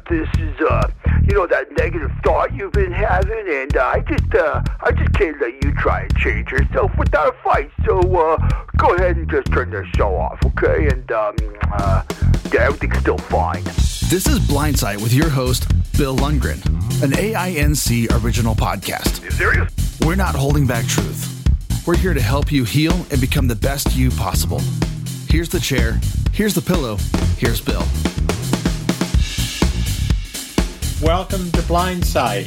that 0.00 0.08
this 0.08 0.28
is, 0.40 0.60
uh, 0.60 0.90
you 1.26 1.34
know, 1.34 1.46
that 1.46 1.70
negative 1.76 2.10
thought 2.22 2.54
you've 2.54 2.72
been 2.72 2.92
having, 2.92 3.44
and 3.48 3.76
uh, 3.76 3.84
I 3.84 4.00
just, 4.00 4.34
uh, 4.34 4.62
I 4.80 4.92
just 4.92 5.12
can't 5.14 5.40
let 5.40 5.62
you 5.64 5.72
try 5.74 6.02
and 6.02 6.16
change 6.16 6.50
yourself 6.50 6.90
without 6.98 7.34
a 7.34 7.42
fight. 7.42 7.70
So, 7.84 7.98
uh, 7.98 8.36
go 8.76 8.94
ahead 8.94 9.16
and 9.16 9.30
just 9.30 9.52
turn 9.52 9.70
the 9.70 9.84
show 9.96 10.14
off, 10.16 10.38
okay? 10.44 10.88
And, 10.88 11.10
um, 11.12 11.36
uh, 11.72 12.02
yeah, 12.52 12.62
everything's 12.62 12.98
still 12.98 13.18
fine. 13.18 13.64
This 13.64 14.26
is 14.26 14.40
Blindside 14.40 15.00
with 15.02 15.12
your 15.12 15.28
host, 15.28 15.68
Bill 15.96 16.16
Lundgren, 16.16 16.64
an 17.02 17.12
AINC 17.12 18.10
original 18.22 18.54
podcast. 18.54 19.22
You 19.22 19.30
serious? 19.30 19.72
We're 20.04 20.16
not 20.16 20.34
holding 20.34 20.66
back 20.66 20.86
truth. 20.86 21.26
We're 21.86 21.96
here 21.96 22.14
to 22.14 22.22
help 22.22 22.52
you 22.52 22.64
heal 22.64 22.94
and 23.10 23.20
become 23.20 23.48
the 23.48 23.56
best 23.56 23.94
you 23.96 24.10
possible. 24.10 24.60
Here's 25.28 25.48
the 25.48 25.60
chair. 25.60 26.00
Here's 26.32 26.54
the 26.54 26.62
pillow. 26.62 26.96
Here's 27.38 27.60
Bill. 27.60 27.84
Welcome 31.02 31.50
to 31.52 31.62
Blindside. 31.62 32.46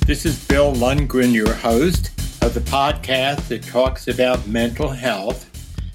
This 0.00 0.26
is 0.26 0.46
Bill 0.46 0.74
Lundgren, 0.74 1.32
your 1.32 1.54
host 1.54 2.10
of 2.42 2.52
the 2.52 2.60
podcast 2.60 3.48
that 3.48 3.62
talks 3.62 4.08
about 4.08 4.46
mental 4.46 4.90
health, 4.90 5.48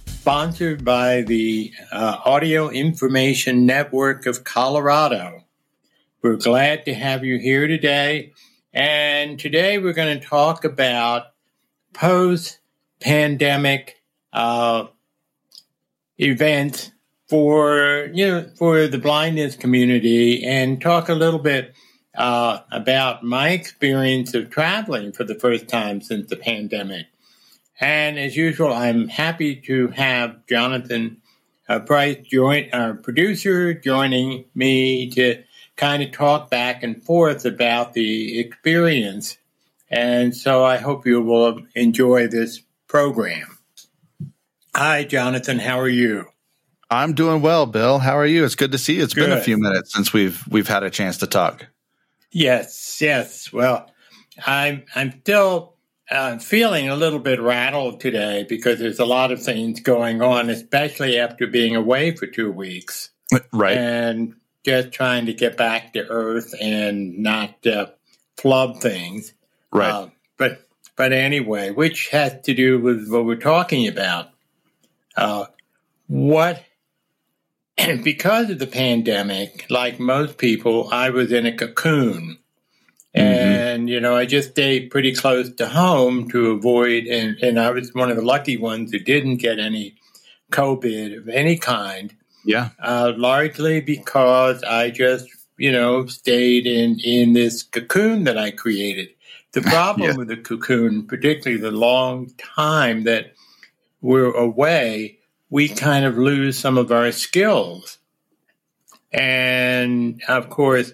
sponsored 0.08 0.84
by 0.84 1.22
the 1.22 1.72
uh, 1.92 2.18
Audio 2.26 2.70
Information 2.70 3.68
Network 3.68 4.26
of 4.26 4.44
Colorado. 4.44 5.44
We're 6.24 6.38
glad 6.38 6.84
to 6.86 6.96
have 6.96 7.24
you 7.24 7.38
here 7.38 7.68
today. 7.68 8.34
And 8.74 9.40
today 9.40 9.78
we're 9.78 9.94
going 9.94 10.20
to 10.20 10.26
talk 10.26 10.66
about 10.66 11.28
post 11.94 12.58
pandemic 13.00 14.02
uh, 14.34 14.88
events 16.18 16.92
for 17.28 18.10
you 18.12 18.28
know 18.28 18.50
for 18.56 18.88
the 18.88 18.98
blindness 18.98 19.56
community 19.56 20.44
and 20.44 20.82
talk 20.82 21.08
a 21.08 21.14
little 21.14 21.38
bit 21.38 21.76
uh, 22.16 22.60
about 22.72 23.24
my 23.24 23.50
experience 23.50 24.34
of 24.34 24.50
traveling 24.50 25.12
for 25.12 25.24
the 25.24 25.36
first 25.36 25.68
time 25.68 26.02
since 26.02 26.30
the 26.30 26.36
pandemic. 26.36 27.08
And 27.80 28.20
as 28.20 28.36
usual, 28.36 28.74
I'm 28.74 29.08
happy 29.08 29.56
to 29.68 29.88
have 29.90 30.46
Jonathan 30.48 31.22
uh, 31.70 31.80
Price, 31.80 32.18
join 32.26 32.70
our 32.74 32.94
producer, 32.94 33.74
joining 33.74 34.46
me 34.54 35.10
to 35.12 35.44
kind 35.78 36.04
of 36.04 36.12
talk 36.12 36.50
back 36.50 36.84
and 36.84 37.02
forth 37.02 37.46
about 37.46 37.94
the 37.94 38.40
experience. 38.40 39.38
And 39.90 40.36
so 40.36 40.66
I 40.66 40.78
hope 40.78 41.06
you 41.06 41.22
will 41.22 41.62
enjoy 41.76 42.28
this 42.28 42.62
program. 42.88 43.60
Hi, 44.76 45.04
Jonathan. 45.04 45.60
How 45.60 45.80
are 45.80 45.88
you? 45.88 46.26
I'm 46.92 47.14
doing 47.14 47.42
well, 47.42 47.66
Bill. 47.66 48.00
How 48.00 48.18
are 48.18 48.26
you? 48.26 48.44
It's 48.44 48.56
good 48.56 48.72
to 48.72 48.78
see 48.78 48.98
you. 48.98 49.04
It's 49.04 49.14
good. 49.14 49.30
been 49.30 49.38
a 49.38 49.42
few 49.42 49.58
minutes 49.58 49.94
since 49.94 50.12
we've 50.12 50.44
we've 50.48 50.68
had 50.68 50.84
a 50.84 50.90
chance 50.90 51.18
to 51.18 51.28
talk. 51.28 51.68
Yes, 52.32 53.00
yes. 53.02 53.52
Well, 53.52 53.90
I'm 54.46 54.84
I'm 54.96 55.20
still 55.22 55.76
uh, 56.12 56.38
feeling 56.38 56.90
a 56.90 56.96
little 56.96 57.20
bit 57.20 57.40
rattled 57.40 58.00
today 58.00 58.46
because 58.48 58.80
there's 58.80 59.00
a 59.00 59.06
lot 59.06 59.32
of 59.32 59.42
things 59.42 59.80
going 59.80 60.22
on, 60.22 60.50
especially 60.50 61.20
after 61.20 61.48
being 61.48 61.76
away 61.76 62.16
for 62.16 62.28
two 62.28 62.52
weeks. 62.52 63.12
Right. 63.52 63.78
And 63.78 64.36
just 64.66 64.92
trying 64.92 65.28
to 65.28 65.34
get 65.34 65.58
back 65.58 65.94
to 65.94 66.08
earth 66.08 66.54
and 66.60 67.20
not 67.20 67.66
uh, 67.66 67.88
flub 68.38 68.82
things. 68.82 69.34
Right. 69.72 69.92
Uh, 69.92 70.10
but 70.38 70.62
but 70.96 71.14
anyway, 71.14 71.72
which 71.72 72.10
has 72.10 72.42
to 72.42 72.54
do 72.54 72.80
with 72.80 73.10
what 73.10 73.26
we're 73.26 73.36
talking 73.36 73.88
about. 73.88 74.30
Uh, 75.16 75.46
what 76.08 76.64
because 78.04 78.50
of 78.50 78.60
the 78.60 78.68
pandemic, 78.68 79.66
like 79.70 80.00
most 80.00 80.38
people, 80.38 80.90
I 80.92 81.10
was 81.10 81.32
in 81.32 81.46
a 81.46 81.56
cocoon. 81.56 82.38
Mm-hmm. 83.16 83.20
And, 83.20 83.90
you 83.90 84.00
know, 84.00 84.16
I 84.16 84.26
just 84.26 84.52
stayed 84.52 84.92
pretty 84.92 85.14
close 85.16 85.52
to 85.56 85.68
home 85.68 86.30
to 86.30 86.52
avoid, 86.52 87.06
and, 87.06 87.38
and 87.42 87.60
I 87.60 87.72
was 87.72 87.94
one 87.94 88.12
of 88.12 88.18
the 88.18 88.24
lucky 88.24 88.56
ones 88.56 88.92
who 88.92 89.00
didn't 89.00 89.38
get 89.38 89.60
any 89.60 89.96
COVID 90.52 91.18
of 91.18 91.30
any 91.30 91.58
kind. 91.58 92.16
Yeah. 92.46 92.70
Uh, 92.80 93.14
largely 93.16 93.82
because 93.82 94.64
I 94.64 94.92
just, 94.92 95.28
you 95.58 95.72
know, 95.72 96.06
stayed 96.06 96.68
in, 96.68 97.00
in 97.00 97.34
this 97.34 97.64
cocoon 97.64 98.24
that 98.26 98.38
I 98.38 98.52
created. 98.52 99.10
The 99.52 99.62
problem 99.64 100.12
yeah. 100.12 100.16
with 100.16 100.28
the 100.28 100.38
cocoon, 100.38 101.08
particularly 101.08 101.62
the 101.62 101.72
long 101.72 102.32
time 102.38 103.04
that 103.04 103.34
we're 104.02 104.32
away, 104.32 105.19
we 105.50 105.70
kind 105.70 106.06
of 106.06 106.18
lose 106.18 106.58
some 106.58 106.78
of 106.78 106.92
our 106.92 107.12
skills. 107.12 107.98
And 109.12 110.22
of 110.28 110.50
course, 110.50 110.94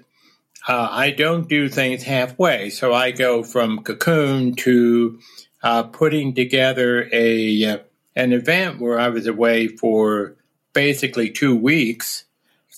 uh, 0.68 0.88
I 0.90 1.12
don't 1.12 1.48
do 1.48 1.70
things 1.70 2.04
halfway. 2.04 2.70
So 2.70 2.94
I 2.94 3.12
go 3.12 3.44
from 3.44 3.84
cocoon 3.84 4.56
to 4.56 5.20
uh, 5.62 5.84
putting 5.84 6.34
together 6.34 7.10
a 7.12 7.66
uh, 7.66 7.78
an 8.16 8.32
event 8.32 8.80
where 8.80 9.00
I 9.00 9.10
was 9.10 9.28
away 9.28 9.68
for 9.68 10.36
basically 10.74 11.30
two 11.30 11.56
weeks 11.56 12.24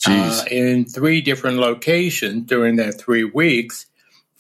uh, 0.06 0.44
in 0.50 0.86
three 0.86 1.22
different 1.22 1.58
locations 1.58 2.46
during 2.46 2.78
that 2.78 3.00
three 3.00 3.24
weeks, 3.24 3.88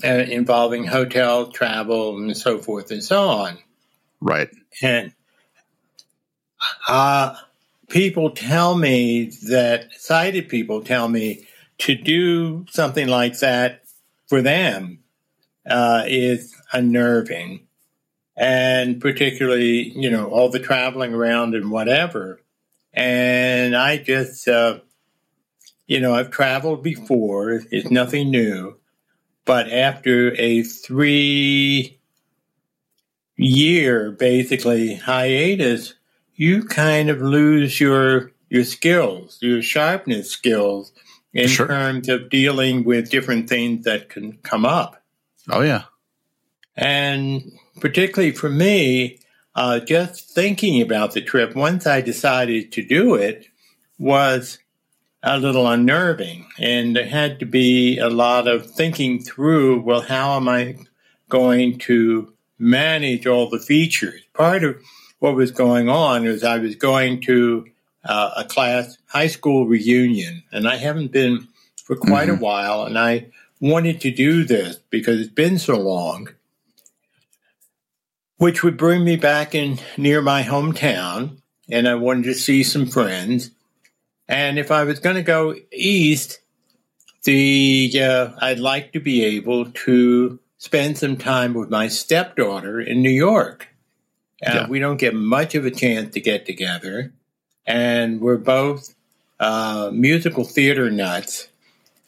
uh, 0.03 0.08
involving 0.08 0.86
hotel 0.86 1.47
travel 1.47 2.18
and 2.18 2.36
so 2.38 2.58
forth 2.59 2.92
and 2.92 3.03
so 3.03 3.28
on. 3.30 3.58
Right. 4.22 4.50
And 4.81 5.14
uh, 6.88 7.35
people 7.90 8.31
tell 8.31 8.75
me 8.75 9.31
that 9.47 9.90
sighted 9.94 10.50
people 10.50 10.84
tell 10.84 11.07
me 11.07 11.47
to 11.79 11.95
do 11.95 12.66
something 12.69 13.07
like 13.07 13.38
that 13.40 13.84
for 14.28 14.41
them 14.41 15.00
uh, 15.69 16.03
is 16.07 16.56
unnerving. 16.73 17.67
And 18.35 19.01
particularly, 19.01 19.90
you 19.96 20.09
know, 20.09 20.28
all 20.29 20.50
the 20.50 20.59
traveling 20.59 21.13
around 21.13 21.56
and 21.56 21.72
whatever. 21.72 22.41
And 22.94 23.75
I 23.75 23.97
just, 23.97 24.47
uh, 24.47 24.79
you 25.88 26.00
know, 26.00 26.13
I've 26.13 26.31
traveled 26.31 26.84
before, 26.84 27.62
it's 27.72 27.90
nothing 27.90 28.29
new. 28.29 28.78
But 29.46 29.72
after 29.72 30.35
a 30.35 30.62
three 30.63 32.00
year, 33.38 34.12
basically, 34.12 34.96
hiatus, 34.96 35.94
you 36.38 36.64
kind 36.64 37.09
of 37.09 37.20
lose 37.20 37.81
your 37.81 38.31
your 38.50 38.64
skills, 38.64 39.40
your 39.42 39.62
sharpness 39.62 40.30
skills 40.30 40.94
in 41.34 41.50
sure. 41.50 41.68
terms 41.68 42.08
of 42.08 42.30
dealing 42.30 42.86
with 42.86 43.09
different 43.09 43.50
things 43.50 43.84
that 43.84 44.08
can 44.08 44.38
come 44.44 44.64
up. 44.64 45.03
Oh 45.50 45.62
yeah. 45.62 45.84
And 46.78 47.52
particularly 47.81 48.31
for 48.31 48.50
me, 48.50 49.20
uh, 49.56 49.80
just 49.80 50.30
thinking 50.30 50.81
about 50.81 51.14
the 51.14 51.22
trip 51.22 51.56
once 51.56 51.86
I 51.86 52.00
decided 52.00 52.72
to 52.74 52.86
do 52.86 53.16
it 53.16 53.47
was 53.97 54.59
a 55.24 55.40
little 55.40 55.68
unnerving. 55.68 56.47
And 56.59 56.96
there 56.96 57.08
had 57.08 57.40
to 57.40 57.46
be 57.46 57.97
a 57.97 58.09
lot 58.09 58.47
of 58.47 58.70
thinking 58.72 59.20
through 59.20 59.81
well, 59.81 60.02
how 60.02 60.38
am 60.38 60.47
I 60.47 60.78
going 61.28 61.80
to 61.80 62.34
manage 62.59 63.26
all 63.26 63.50
the 63.50 63.59
features? 63.59 64.22
Part 64.34 64.64
of 64.64 64.78
what 65.19 65.35
was 65.35 65.51
going 65.51 65.89
on 65.89 66.25
is 66.25 66.44
I 66.44 66.59
was 66.59 66.75
going 66.75 67.22
to 67.22 67.67
uh, 68.03 68.31
a 68.38 68.44
class 68.45 68.97
high 69.07 69.28
school 69.28 69.67
reunion, 69.67 70.44
and 70.51 70.67
I 70.67 70.78
haven't 70.78 71.11
been 71.11 71.47
for 71.83 71.95
quite 71.95 72.28
mm-hmm. 72.28 72.41
a 72.41 72.45
while, 72.45 72.83
and 72.83 72.97
I 72.97 73.28
wanted 73.59 74.01
to 74.01 74.11
do 74.11 74.44
this 74.44 74.78
because 74.89 75.19
it's 75.19 75.33
been 75.33 75.57
so 75.57 75.79
long, 75.79 76.29
which 78.38 78.63
would 78.63 78.78
bring 78.78 79.03
me 79.03 79.16
back 79.16 79.55
in 79.55 79.79
near 79.97 80.22
my 80.22 80.44
hometown, 80.44 81.38
and 81.69 81.88
I 81.88 81.95
wanted 81.95 82.25
to 82.25 82.34
see 82.34 82.63
some 82.63 82.85
friends. 82.85 83.51
And 84.29 84.59
if 84.59 84.72
I 84.72 84.84
was 84.84 84.99
going 84.99 85.16
to 85.16 85.23
go 85.23 85.55
east, 85.72 86.40
the 87.23 87.91
uh, 87.99 88.29
I'd 88.40 88.59
like 88.59 88.93
to 88.93 88.99
be 88.99 89.23
able 89.23 89.72
to 89.72 90.40
spend 90.58 90.97
some 90.97 91.17
time 91.17 91.53
with 91.53 91.70
my 91.70 91.87
stepdaughter 91.87 92.79
in 92.79 93.02
New 93.02 93.09
York. 93.09 93.67
Uh, 94.45 94.51
yeah. 94.53 94.67
We 94.67 94.79
don't 94.79 94.97
get 94.97 95.16
much 95.16 95.55
of 95.55 95.66
a 95.66 95.72
chance 95.72 96.13
to 96.13 96.22
get 96.22 96.45
together, 96.45 97.11
and 97.66 98.22
we're 98.22 98.37
both 98.37 98.95
uh, 99.39 99.89
musical 99.93 100.43
theater 100.43 100.91
nuts. 100.91 101.47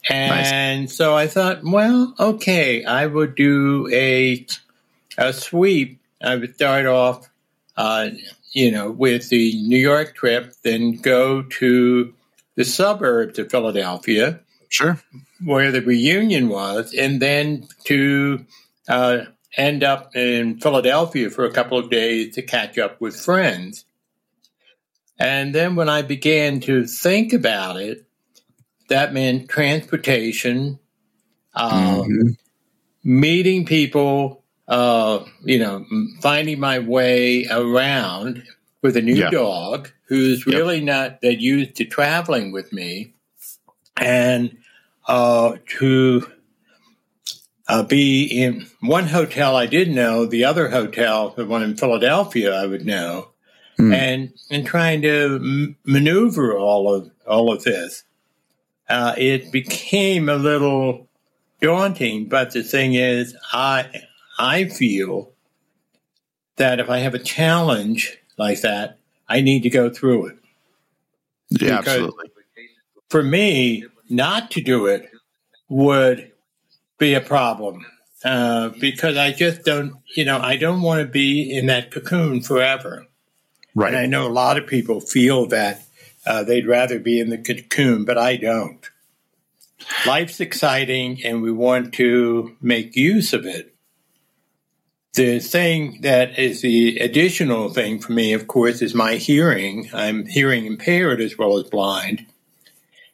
And 0.08 0.82
nice. 0.82 0.94
so 0.94 1.14
I 1.16 1.26
thought, 1.26 1.62
well, 1.62 2.14
okay, 2.18 2.84
I 2.84 3.06
would 3.06 3.34
do 3.34 3.88
a 3.92 4.46
a 5.18 5.32
sweep. 5.32 6.00
I 6.22 6.36
would 6.36 6.54
start 6.54 6.86
off, 6.86 7.28
uh, 7.76 8.10
you 8.52 8.70
know, 8.70 8.90
with 8.90 9.28
the 9.28 9.60
New 9.62 9.78
York 9.78 10.14
trip, 10.14 10.54
then 10.62 10.96
go 10.96 11.42
to 11.42 12.14
the 12.56 12.64
suburbs 12.64 13.38
of 13.38 13.50
Philadelphia, 13.50 14.40
sure, 14.68 15.00
where 15.44 15.70
the 15.70 15.82
reunion 15.82 16.48
was, 16.48 16.94
and 16.94 17.20
then 17.20 17.66
to 17.84 18.44
uh, 18.88 19.24
end 19.56 19.84
up 19.84 20.16
in 20.16 20.60
Philadelphia 20.60 21.30
for 21.30 21.44
a 21.44 21.52
couple 21.52 21.78
of 21.78 21.90
days 21.90 22.34
to 22.36 22.42
catch 22.42 22.78
up 22.78 23.00
with 23.00 23.16
friends. 23.16 23.84
And 25.18 25.54
then 25.54 25.76
when 25.76 25.88
I 25.88 26.02
began 26.02 26.60
to 26.60 26.86
think 26.86 27.32
about 27.32 27.76
it, 27.76 28.06
that 28.88 29.12
meant 29.14 29.48
transportation 29.48 30.78
uh, 31.54 32.02
Mm-hmm. 32.02 32.28
meeting 33.04 33.66
people, 33.66 34.44
uh, 34.68 35.24
you 35.44 35.58
know, 35.58 35.84
finding 36.22 36.60
my 36.60 36.78
way 36.80 37.46
around 37.50 38.44
with 38.82 38.96
a 38.96 39.02
new 39.02 39.16
Yeah. 39.16 39.30
dog 39.30 39.90
who's 40.08 40.46
Yep. 40.46 40.54
really 40.56 40.80
not 40.80 41.20
that 41.22 41.40
used 41.40 41.76
to 41.76 41.84
traveling 41.84 42.52
with 42.52 42.72
me, 42.72 43.14
and 43.96 44.56
uh, 45.06 45.56
to 45.78 46.30
uh, 47.70 47.82
be 47.84 48.24
in 48.24 48.66
one 48.80 49.06
hotel 49.06 49.54
I 49.56 49.66
did 49.66 49.88
know, 49.90 50.26
the 50.26 50.44
other 50.44 50.68
hotel, 50.70 51.30
the 51.30 51.46
one 51.46 51.62
in 51.62 51.76
Philadelphia, 51.76 52.54
I 52.54 52.66
would 52.66 52.84
know, 52.84 53.28
Hmm. 53.76 53.92
and 53.92 54.32
and 54.50 54.66
trying 54.66 55.02
to 55.02 55.36
m- 55.36 55.76
maneuver 55.84 56.56
all 56.58 56.92
of 56.94 57.10
all 57.26 57.52
of 57.52 57.62
this, 57.64 58.04
uh, 58.88 59.14
it 59.16 59.52
became 59.52 60.28
a 60.28 60.36
little 60.36 61.08
daunting. 61.62 62.26
But 62.28 62.52
the 62.52 62.62
thing 62.62 62.94
is, 62.94 63.36
I 63.52 64.02
I 64.38 64.64
feel 64.64 65.30
that 66.56 66.80
if 66.80 66.90
I 66.90 66.98
have 66.98 67.14
a 67.14 67.18
challenge 67.18 68.18
like 68.36 68.60
that, 68.62 68.98
I 69.28 69.40
need 69.42 69.62
to 69.62 69.70
go 69.70 69.88
through 69.90 70.26
it. 70.26 70.36
Yeah, 71.50 71.78
Because- 71.78 71.88
absolutely. 71.88 72.30
For 73.08 73.22
me, 73.22 73.84
not 74.08 74.50
to 74.52 74.60
do 74.60 74.86
it 74.86 75.08
would 75.68 76.29
be 77.00 77.14
a 77.14 77.20
problem 77.20 77.84
uh, 78.24 78.68
because 78.78 79.16
I 79.16 79.32
just 79.32 79.64
don't, 79.64 79.94
you 80.14 80.24
know, 80.24 80.38
I 80.38 80.56
don't 80.56 80.82
want 80.82 81.00
to 81.00 81.06
be 81.06 81.50
in 81.52 81.66
that 81.66 81.90
cocoon 81.90 82.42
forever. 82.42 83.06
And 83.88 83.96
I 83.96 84.06
know 84.06 84.28
a 84.28 84.30
lot 84.30 84.58
of 84.58 84.66
people 84.66 85.00
feel 85.00 85.46
that 85.46 85.82
uh, 86.26 86.44
they'd 86.44 86.66
rather 86.66 87.00
be 87.00 87.18
in 87.18 87.30
the 87.30 87.38
cocoon, 87.38 88.04
but 88.04 88.18
I 88.18 88.36
don't. 88.36 88.88
Life's 90.06 90.40
exciting 90.40 91.24
and 91.24 91.40
we 91.42 91.50
want 91.50 91.94
to 91.94 92.56
make 92.60 92.94
use 92.94 93.32
of 93.32 93.46
it. 93.46 93.74
The 95.14 95.40
thing 95.40 96.02
that 96.02 96.38
is 96.38 96.60
the 96.60 96.98
additional 96.98 97.70
thing 97.70 97.98
for 97.98 98.12
me, 98.12 98.32
of 98.34 98.46
course, 98.46 98.82
is 98.82 98.94
my 98.94 99.14
hearing. 99.16 99.88
I'm 99.92 100.26
hearing 100.26 100.66
impaired 100.66 101.20
as 101.20 101.36
well 101.38 101.58
as 101.58 101.64
blind. 101.64 102.26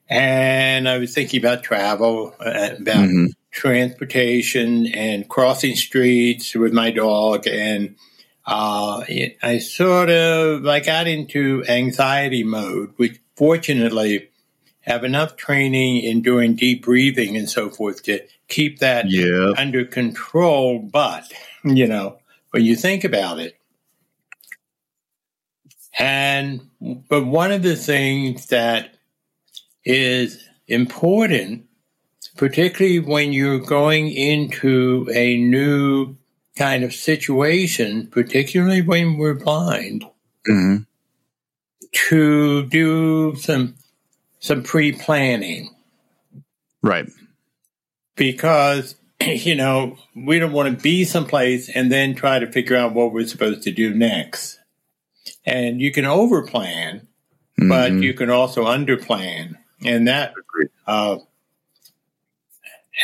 And 0.09 0.89
I 0.89 0.99
was 0.99 1.15
thinking 1.15 1.41
about 1.41 1.63
travel, 1.63 2.35
uh, 2.39 2.71
about 2.79 3.09
Mhm. 3.09 3.29
Transportation 3.57 4.87
and 4.89 5.27
crossing 5.31 5.75
streets 5.75 6.55
with 6.55 6.75
my 6.75 6.91
dog 6.91 7.47
and 7.49 7.97
uh, 8.45 9.03
it, 9.09 9.39
I 9.43 9.59
sort 9.59 10.11
of 10.11 10.67
I 10.67 10.79
got 10.81 11.09
into 11.09 11.65
anxiety 11.69 12.45
mode, 12.45 12.93
which 12.97 13.19
fortunately 13.35 14.29
have 14.83 15.03
enough 15.03 15.37
training 15.37 15.97
in 16.05 16.23
doing 16.23 16.55
deep 16.55 16.85
breathing 16.85 17.37
and 17.37 17.51
so 17.51 17.71
forth 17.71 18.05
to 18.05 18.21
keep 18.47 18.79
that 18.79 19.07
Yeah. 19.11 19.53
under 19.57 19.85
control. 19.85 20.79
But 20.79 21.25
you 21.65 21.87
know, 21.89 22.19
when 22.51 22.63
you 22.65 22.77
think 22.77 23.03
about 23.05 23.41
it, 23.41 23.57
and 25.99 26.61
but 27.09 27.25
one 27.27 27.51
of 27.53 27.63
the 27.63 27.75
things 27.75 28.47
that 28.47 28.95
is 29.85 30.47
important, 30.69 31.66
particularly 32.37 33.01
when 33.01 33.33
you're 33.33 33.59
going 33.59 34.09
into 34.11 35.09
a 35.15 35.37
new 35.39 36.17
kind 36.57 36.85
of 36.85 36.93
situation, 36.95 38.09
particularly 38.09 38.83
when 38.83 39.17
we're 39.19 39.35
blind, 39.35 40.05
hmm 40.47 40.77
to 42.09 42.67
do 42.67 43.35
some 43.37 43.75
some 44.41 44.63
pre-planning 44.63 45.71
Right. 46.83 47.07
because 48.17 48.97
you 49.21 49.55
know 49.55 49.97
we 50.15 50.39
don't 50.39 50.53
want 50.53 50.77
to 50.77 50.83
be 50.83 51.05
someplace 51.05 51.69
and 51.75 51.91
then 51.91 52.15
try 52.15 52.39
to 52.39 52.51
figure 52.51 52.77
out 52.77 52.93
what 52.93 53.13
we're 53.13 53.27
supposed 53.27 53.63
to 53.63 53.71
do 53.73 53.95
next. 53.95 54.59
And 55.45 55.81
you 55.81 55.91
can 55.93 56.05
overplan, 56.05 57.07
but 57.57 57.93
Mhm. 57.93 58.03
you 58.03 58.15
can 58.15 58.31
also 58.31 58.65
underplan, 58.65 59.55
and 59.85 60.07
that 60.09 60.35
uh, 60.87 61.19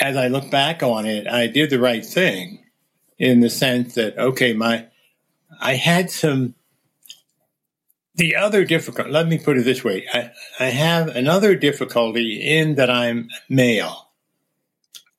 as 0.00 0.16
I 0.16 0.28
look 0.28 0.50
back 0.50 0.82
on 0.82 1.06
it, 1.06 1.26
I 1.26 1.46
did 1.46 1.70
the 1.70 1.80
right 1.80 2.04
thing 2.04 2.64
in 3.18 3.40
the 3.40 3.50
sense 3.50 3.94
that 3.94 4.18
okay, 4.18 4.52
my 4.52 4.86
I 5.60 5.74
had 5.74 6.10
some. 6.10 6.54
The 8.14 8.36
other 8.36 8.64
difficult. 8.66 9.08
Let 9.08 9.26
me 9.26 9.38
put 9.38 9.56
it 9.56 9.64
this 9.64 9.82
way: 9.82 10.06
I, 10.12 10.32
I 10.60 10.66
have 10.66 11.08
another 11.08 11.54
difficulty 11.54 12.40
in 12.46 12.74
that 12.74 12.90
I'm 12.90 13.28
male, 13.48 14.10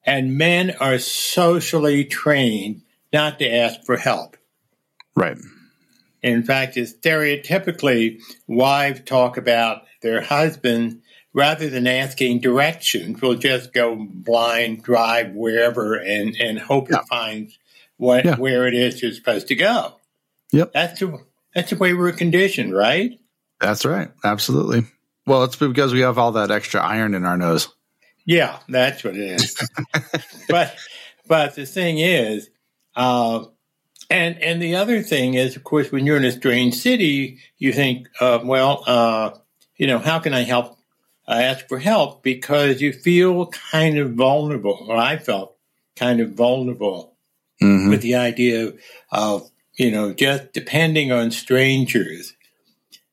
and 0.06 0.38
men 0.38 0.76
are 0.80 1.00
socially 1.00 2.06
trained 2.06 2.82
not 3.12 3.40
to 3.40 3.52
ask 3.52 3.84
for 3.84 3.98
help. 3.98 4.38
Right. 5.16 5.38
In 6.22 6.44
fact, 6.44 6.78
it's 6.78 6.94
stereotypically 6.94 8.22
wives 8.48 9.02
talk 9.02 9.38
about 9.38 9.84
their 10.02 10.22
husband 10.22 11.02
rather 11.34 11.70
than 11.70 11.88
asking 11.88 12.40
directions, 12.40 13.22
we'll 13.22 13.36
just 13.36 13.74
go 13.74 13.96
blind, 13.96 14.84
drive 14.84 15.32
wherever, 15.34 15.96
and, 15.96 16.36
and 16.40 16.60
hope 16.60 16.90
Yeah. 16.90 16.98
to 17.00 17.04
find 17.06 17.52
what 17.98 18.26
Yeah. 18.26 18.36
where 18.36 18.68
it 18.68 18.74
is 18.74 19.02
you're 19.02 19.12
supposed 19.14 19.48
to 19.48 19.56
go. 19.56 19.96
Yep. 20.52 20.74
That's 20.74 21.00
the 21.00 21.20
that's 21.56 21.70
the 21.70 21.76
way 21.78 21.94
we're 21.94 22.12
conditioned, 22.12 22.74
right? 22.74 23.20
That's 23.60 23.86
right. 23.86 24.10
Absolutely. 24.24 24.86
Well, 25.26 25.44
it's 25.44 25.56
because 25.56 25.94
we 25.94 26.02
have 26.02 26.18
all 26.18 26.34
that 26.34 26.52
extra 26.52 26.82
iron 26.82 27.14
in 27.14 27.24
our 27.26 27.38
nose. 27.38 27.70
Yeah, 28.26 28.60
that's 28.68 29.04
what 29.04 29.16
it 29.16 29.42
is. 29.42 29.56
but 30.50 30.76
but 31.28 31.56
the 31.56 31.66
thing 31.66 32.00
is, 32.00 32.50
uh, 32.96 33.46
and 34.10 34.42
and 34.42 34.62
the 34.62 34.76
other 34.76 35.02
thing 35.02 35.34
is, 35.36 35.56
of 35.56 35.64
course, 35.64 35.92
when 35.92 36.06
you're 36.06 36.18
in 36.18 36.26
a 36.26 36.32
strange 36.32 36.76
city, 36.76 37.40
you 37.58 37.72
think, 37.74 38.08
uh, 38.20 38.40
well, 38.44 38.84
uh, 38.86 39.32
you 39.78 39.88
know, 39.88 40.00
how 40.00 40.20
can 40.20 40.34
I 40.34 40.42
help? 40.44 40.78
I 41.28 41.44
ask 41.44 41.68
for 41.68 41.80
help 41.80 42.24
because 42.24 42.82
you 42.82 42.92
feel 42.92 43.48
kind 43.48 43.98
of 43.98 44.14
vulnerable, 44.14 44.86
or 44.88 44.98
I 44.98 45.18
felt 45.18 45.56
kind 45.96 46.20
of 46.20 46.34
vulnerable 46.34 47.16
hmm 47.60 47.90
with 47.90 48.02
the 48.02 48.16
idea 48.16 48.74
of 49.12 49.50
you 49.76 49.92
know 49.92 50.14
just 50.14 50.54
depending 50.54 51.12
on 51.12 51.32
strangers. 51.32 52.34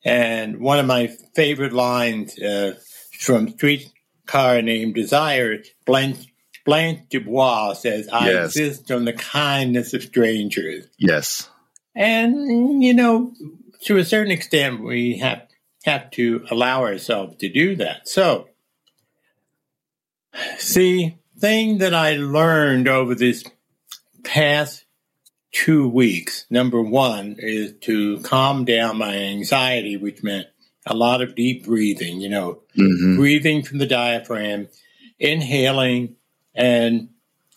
And 0.05 0.61
one 0.61 0.79
of 0.79 0.87
my 0.87 1.09
favorite 1.35 1.75
lines 1.75 2.39
uh, 2.39 2.79
from 3.19 3.51
Streetcar 3.51 4.63
Named 4.63 4.95
Desire, 4.95 5.59
Blanche, 5.85 6.27
Blanche 6.65 7.01
Dubois 7.11 7.75
says, 7.75 8.09
"I 8.09 8.31
Yes. 8.31 8.57
exist 8.57 8.91
on 8.91 9.05
the 9.05 9.13
kindness 9.13 9.93
of 9.95 10.03
strangers." 10.03 10.87
Yes. 10.99 11.49
And 11.95 12.83
you 12.83 12.95
know, 12.95 13.35
to 13.83 13.99
a 13.99 14.05
certain 14.05 14.33
extent, 14.33 14.83
we 14.83 15.19
have 15.19 15.43
have 15.85 16.11
to 16.13 16.45
allow 16.51 16.83
ourselves 16.83 17.37
to 17.39 17.49
do 17.49 17.77
that. 17.77 18.09
So, 18.09 18.49
see, 20.59 21.19
thing 21.39 21.79
that 21.79 21.95
I 21.95 22.17
learned 22.17 22.89
over 22.89 23.15
this 23.15 23.45
past 24.23 24.85
two 25.53 25.89
weeks, 25.89 26.47
number 26.51 26.83
one, 26.83 27.37
is 27.39 27.75
to 27.83 28.21
calm 28.21 28.65
down 28.65 28.99
my 28.99 29.17
anxiety, 29.17 29.97
which 29.97 30.23
meant 30.23 30.47
a 30.87 30.95
lot 30.95 31.23
of 31.23 31.35
deep 31.35 31.65
breathing. 31.65 32.21
You 32.21 32.29
know, 32.29 32.63
hmm 32.75 33.17
breathing 33.17 33.63
from 33.63 33.79
the 33.79 33.87
diaphragm, 33.87 34.69
inhaling 35.19 36.17
and 36.55 37.09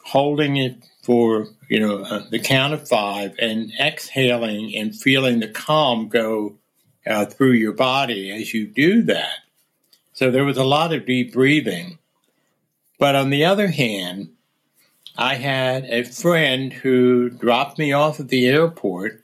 holding 0.03 0.57
it 0.57 0.83
for 1.03 1.47
you 1.69 1.79
know 1.79 1.99
uh, 1.99 2.23
the 2.29 2.39
count 2.39 2.73
of 2.73 2.87
five, 2.87 3.35
and 3.39 3.71
exhaling 3.79 4.75
and 4.75 4.95
feeling 4.95 5.39
the 5.39 5.47
calm 5.47 6.07
go 6.07 6.57
uh, 7.07 7.25
through 7.25 7.53
your 7.53 7.73
body 7.73 8.31
as 8.31 8.53
you 8.53 8.67
do 8.67 9.01
that. 9.03 9.35
So 10.13 10.31
there 10.31 10.45
was 10.45 10.57
a 10.57 10.63
lot 10.63 10.93
of 10.93 11.05
deep 11.05 11.33
breathing, 11.33 11.97
but 12.99 13.15
on 13.15 13.29
the 13.29 13.45
other 13.45 13.67
hand, 13.67 14.29
I 15.17 15.35
had 15.35 15.85
a 15.85 16.03
friend 16.03 16.71
who 16.71 17.29
dropped 17.29 17.77
me 17.77 17.93
off 17.93 18.19
at 18.19 18.29
the 18.29 18.47
airport 18.47 19.23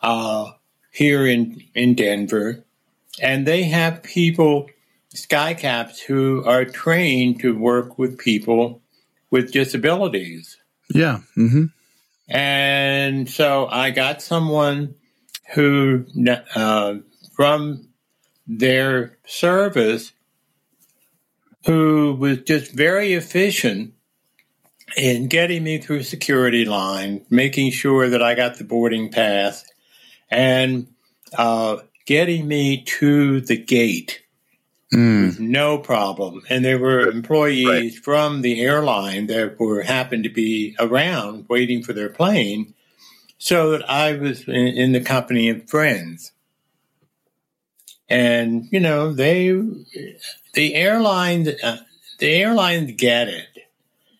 uh, 0.00 0.52
here 0.92 1.26
in 1.26 1.62
in 1.74 1.94
Denver, 1.94 2.64
and 3.20 3.46
they 3.46 3.64
have 3.64 4.02
people 4.02 4.68
skycaps 5.14 6.00
who 6.00 6.44
are 6.44 6.64
trained 6.64 7.40
to 7.40 7.56
work 7.56 7.98
with 7.98 8.18
people 8.18 8.82
with 9.30 9.52
disabilities. 9.52 10.56
Yeah. 10.92 11.20
hmm 11.34 11.66
And 12.28 13.28
so 13.28 13.66
I 13.66 13.90
got 13.90 14.22
someone 14.22 14.94
who, 15.54 16.06
uh, 16.54 16.94
from 17.34 17.88
their 18.46 19.18
service, 19.26 20.12
who 21.66 22.14
was 22.18 22.38
just 22.38 22.72
very 22.72 23.12
efficient 23.12 23.92
in 24.96 25.28
getting 25.28 25.62
me 25.64 25.78
through 25.78 26.02
security 26.02 26.64
line, 26.64 27.24
making 27.30 27.70
sure 27.70 28.08
that 28.08 28.22
I 28.22 28.34
got 28.34 28.56
the 28.58 28.64
boarding 28.64 29.10
pass, 29.10 29.64
and 30.30 30.88
uh, 31.36 31.78
getting 32.06 32.48
me 32.48 32.82
to 32.84 33.40
the 33.40 33.56
gate 33.56 34.22
Mm. 34.92 35.38
no 35.38 35.78
problem. 35.78 36.42
And 36.50 36.64
there 36.64 36.78
were 36.78 37.02
employees 37.08 37.94
Right. 37.94 37.94
from 38.04 38.42
the 38.42 38.60
airline 38.60 39.28
that 39.28 39.60
were 39.60 39.82
happened 39.82 40.24
to 40.24 40.30
be 40.30 40.74
around 40.80 41.44
waiting 41.48 41.80
for 41.80 41.92
their 41.92 42.08
plane, 42.08 42.74
so 43.42 43.70
that 43.72 43.88
I 43.90 44.12
was 44.12 44.46
in, 44.46 44.54
in 44.54 44.92
the 44.92 45.00
company 45.00 45.48
of 45.48 45.68
friends. 45.68 46.30
And 48.08 48.66
you 48.70 48.80
know, 48.80 49.12
they 49.12 49.50
the 50.54 50.74
airlines 50.74 51.48
uh, 51.62 51.78
the 52.18 52.28
airlines 52.28 52.92
get 52.96 53.28
it. 53.28 53.46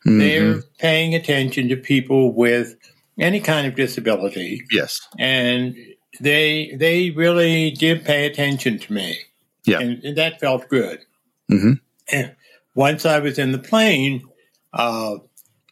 Mhm. 0.07 0.19
They're 0.19 0.63
paying 0.79 1.15
attention 1.15 1.69
to 1.69 1.77
people 1.77 2.33
with 2.33 2.77
any 3.19 3.41
kind 3.41 3.67
of 3.67 3.75
disability, 3.75 4.63
Yes. 4.71 5.01
and 5.19 5.77
they 6.21 6.73
they 6.77 7.11
really 7.11 7.73
did 7.73 8.05
pay 8.05 8.27
attention 8.27 8.79
to 8.79 8.93
me. 8.93 9.19
Yeah. 9.67 9.81
and, 9.81 10.03
and 10.05 10.17
that 10.17 10.41
felt 10.41 10.69
good. 10.69 11.01
Mhm. 11.51 11.81
And 12.11 12.35
once 12.75 13.05
I 13.05 13.19
was 13.19 13.39
in 13.39 13.53
the 13.53 13.59
plane, 13.59 14.23
uh, 14.73 15.17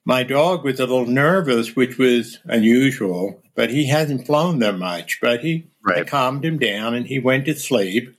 my 0.09 0.23
dog 0.23 0.65
was 0.65 0.81
a 0.81 0.87
little 0.87 1.05
nervous, 1.05 1.77
which 1.77 1.99
was 1.99 2.39
unusual. 2.47 3.43
But 3.55 3.69
he 3.69 3.89
hasn't 3.89 4.25
flown 4.25 4.59
that 4.61 4.79
much. 4.79 5.21
But 5.21 5.45
he 5.45 5.67
Right. 5.83 6.07
calmed 6.07 6.45
him 6.45 6.59
down, 6.59 6.95
and 6.95 7.07
he 7.07 7.19
went 7.19 7.45
to 7.45 7.55
sleep, 7.55 8.17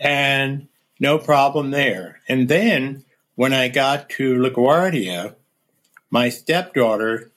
and 0.00 0.66
no 0.98 1.16
problem 1.18 1.70
there. 1.70 2.20
And 2.28 2.48
then 2.48 3.04
when 3.36 3.52
I 3.52 3.68
got 3.68 4.10
to 4.10 4.34
LaGuardia, 4.34 5.36
my 6.10 6.30
stepdaughter 6.30 7.30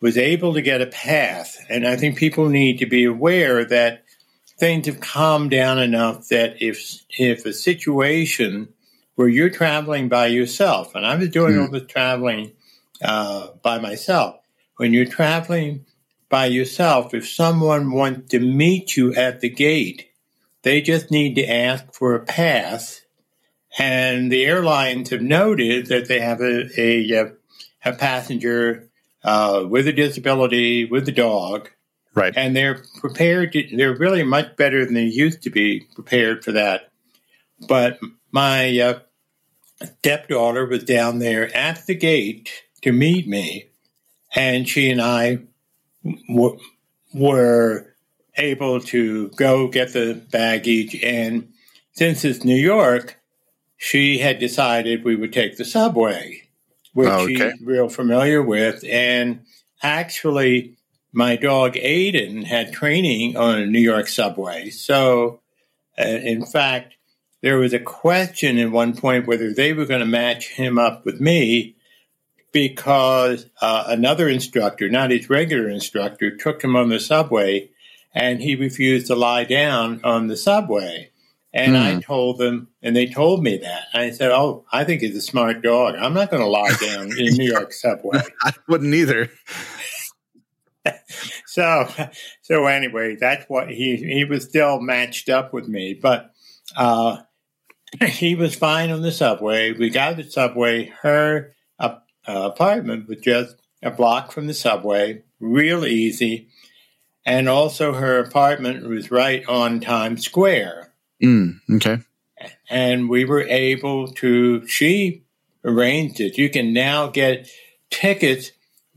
was 0.00 0.16
able 0.16 0.54
to 0.54 0.62
get 0.62 0.80
a 0.80 0.86
pass. 0.86 1.58
And 1.68 1.86
I 1.86 1.96
think 1.96 2.16
people 2.16 2.48
need 2.48 2.78
to 2.78 2.86
be 2.86 3.04
aware 3.04 3.64
that 3.66 4.04
things 4.58 4.86
have 4.86 5.00
calmed 5.00 5.50
down 5.50 5.78
enough 5.78 6.28
that 6.28 6.62
if 6.62 7.02
if 7.10 7.44
a 7.44 7.52
situation 7.52 8.68
where 9.16 9.28
you're 9.28 9.50
traveling 9.50 10.08
by 10.08 10.28
yourself, 10.28 10.94
and 10.94 11.04
I 11.04 11.14
was 11.16 11.28
doing 11.28 11.54
hmm. 11.54 11.60
all 11.60 11.70
this 11.70 11.86
traveling 11.86 12.52
uh, 13.02 13.48
by 13.62 13.78
myself, 13.78 14.36
when 14.76 14.92
you're 14.92 15.04
traveling 15.06 15.84
by 16.28 16.46
yourself, 16.46 17.12
if 17.14 17.28
someone 17.28 17.90
wants 17.92 18.30
to 18.30 18.40
meet 18.40 18.96
you 18.96 19.14
at 19.14 19.40
the 19.40 19.48
gate, 19.50 20.08
they 20.62 20.80
just 20.80 21.10
need 21.10 21.34
to 21.34 21.46
ask 21.46 21.92
for 21.92 22.14
a 22.14 22.20
pass. 22.24 23.02
And 23.78 24.30
the 24.30 24.44
airlines 24.44 25.10
have 25.10 25.22
noted 25.22 25.86
that 25.86 26.08
they 26.08 26.20
have 26.20 26.40
a, 26.40 26.68
a, 26.78 27.32
a 27.84 27.92
passenger 27.92 28.88
uh, 29.24 29.64
with 29.68 29.86
a 29.88 29.92
disability, 29.92 30.84
with 30.84 31.08
a 31.08 31.12
dog, 31.12 31.70
Right. 32.14 32.34
and 32.36 32.54
they're 32.54 32.82
prepared 33.00 33.52
to, 33.52 33.76
they're 33.76 33.96
really 33.96 34.22
much 34.22 34.56
better 34.56 34.84
than 34.84 34.92
they 34.94 35.04
used 35.04 35.42
to 35.42 35.50
be 35.50 35.86
prepared 35.94 36.44
for 36.44 36.52
that. 36.52 36.90
But 37.66 37.98
my 38.30 38.78
uh, 38.78 38.98
stepdaughter 39.82 40.66
was 40.66 40.84
down 40.84 41.20
there 41.20 41.54
at 41.56 41.86
the 41.86 41.94
gate 41.94 42.50
to 42.82 42.92
meet 42.92 43.26
me, 43.28 43.66
and 44.34 44.68
she 44.68 44.90
and 44.90 45.00
I 45.00 45.38
w- 46.28 46.58
were 47.14 47.94
able 48.36 48.80
to 48.80 49.28
go 49.30 49.68
get 49.68 49.92
the 49.92 50.20
baggage. 50.30 50.98
And 51.02 51.52
since 51.92 52.24
it's 52.24 52.44
New 52.44 52.56
York, 52.56 53.18
she 53.76 54.18
had 54.18 54.38
decided 54.38 55.04
we 55.04 55.16
would 55.16 55.32
take 55.32 55.56
the 55.56 55.64
subway, 55.64 56.42
which 56.94 57.08
Oh, 57.08 57.24
okay. 57.24 57.34
she's 57.52 57.60
real 57.62 57.88
familiar 57.88 58.42
with. 58.42 58.84
And 58.88 59.40
actually, 59.82 60.76
my 61.12 61.36
dog 61.36 61.74
Aiden 61.74 62.44
had 62.44 62.72
training 62.72 63.36
on 63.36 63.58
a 63.58 63.66
New 63.66 63.80
York 63.80 64.08
subway. 64.08 64.70
So, 64.70 65.40
uh, 65.98 66.04
in 66.04 66.46
fact, 66.46 66.94
there 67.42 67.58
was 67.58 67.74
a 67.74 67.78
question 67.80 68.56
at 68.58 68.70
one 68.70 68.96
point 68.96 69.26
whether 69.26 69.52
they 69.52 69.72
were 69.72 69.84
going 69.84 70.00
to 70.00 70.06
match 70.06 70.48
him 70.50 70.78
up 70.78 71.04
with 71.04 71.20
me 71.20 71.76
because 72.52 73.46
uh, 73.60 73.84
another 73.88 74.28
instructor, 74.28 74.88
not 74.88 75.10
his 75.10 75.28
regular 75.28 75.68
instructor, 75.68 76.36
took 76.36 76.62
him 76.62 76.76
on 76.76 76.90
the 76.90 77.00
subway 77.00 77.70
and 78.14 78.40
he 78.40 78.54
refused 78.54 79.06
to 79.06 79.14
lie 79.14 79.44
down 79.44 80.00
on 80.04 80.26
the 80.26 80.36
subway. 80.36 81.10
And 81.54 81.76
I 81.76 82.00
told 82.00 82.38
them, 82.38 82.68
and 82.82 82.96
they 82.96 83.06
told 83.06 83.42
me 83.42 83.58
that. 83.58 83.82
I 83.92 84.10
said, 84.10 84.30
Oh, 84.30 84.64
I 84.72 84.84
think 84.84 85.02
he's 85.02 85.14
a 85.14 85.20
smart 85.20 85.60
dog. 85.60 85.96
I'm 85.96 86.14
not 86.14 86.30
going 86.30 86.42
to 86.42 86.48
lie 86.48 86.74
down 86.80 87.12
in 87.18 87.34
New 87.34 87.44
York 87.50 87.74
subway. 87.74 88.22
I 88.42 88.52
wouldn't 88.68 88.94
either. 88.94 89.30
so 91.46 91.88
so 92.40 92.66
anyway 92.66 93.16
that's 93.16 93.44
what 93.48 93.68
he 93.68 93.96
he 93.96 94.24
was 94.24 94.44
still 94.44 94.80
matched 94.80 95.28
up 95.28 95.52
with 95.52 95.68
me 95.68 95.94
but 95.94 96.32
uh 96.76 97.18
he 98.06 98.34
was 98.34 98.54
fine 98.54 98.90
on 98.90 99.02
the 99.02 99.12
subway 99.12 99.72
we 99.72 99.90
got 99.90 100.16
the 100.16 100.24
subway 100.24 100.86
her 101.02 101.54
uh, 102.28 102.50
apartment 102.52 103.08
was 103.08 103.18
just 103.18 103.56
a 103.82 103.90
block 103.90 104.32
from 104.32 104.46
the 104.46 104.54
subway 104.54 105.22
real 105.40 105.84
easy 105.84 106.48
and 107.24 107.48
also 107.48 107.92
her 107.94 108.18
apartment 108.18 108.86
was 108.88 109.10
right 109.10 109.46
on 109.48 109.80
times 109.80 110.24
square 110.24 110.88
Mm. 111.22 111.60
Okay. 111.76 111.98
and 112.68 113.08
we 113.08 113.24
were 113.24 113.42
able 113.42 114.08
to 114.14 114.66
she 114.66 115.22
arranged 115.64 116.20
it 116.20 116.36
you 116.38 116.50
can 116.50 116.72
now 116.72 117.06
get 117.08 117.48
tickets 117.90 118.50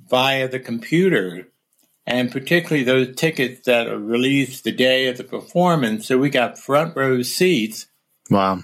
via 0.10 0.48
the 0.48 0.60
computer 0.60 1.48
and 2.08 2.32
particularly 2.32 2.84
those 2.84 3.16
tickets 3.16 3.66
that 3.66 3.88
are 3.88 4.00
released 4.00 4.64
the 4.64 4.72
day 4.72 5.08
of 5.08 5.18
the 5.18 5.24
performance 5.24 6.08
so 6.08 6.18
we 6.18 6.30
got 6.30 6.58
front 6.60 6.96
row 6.96 7.22
seats 7.22 7.88
Wow. 8.32 8.62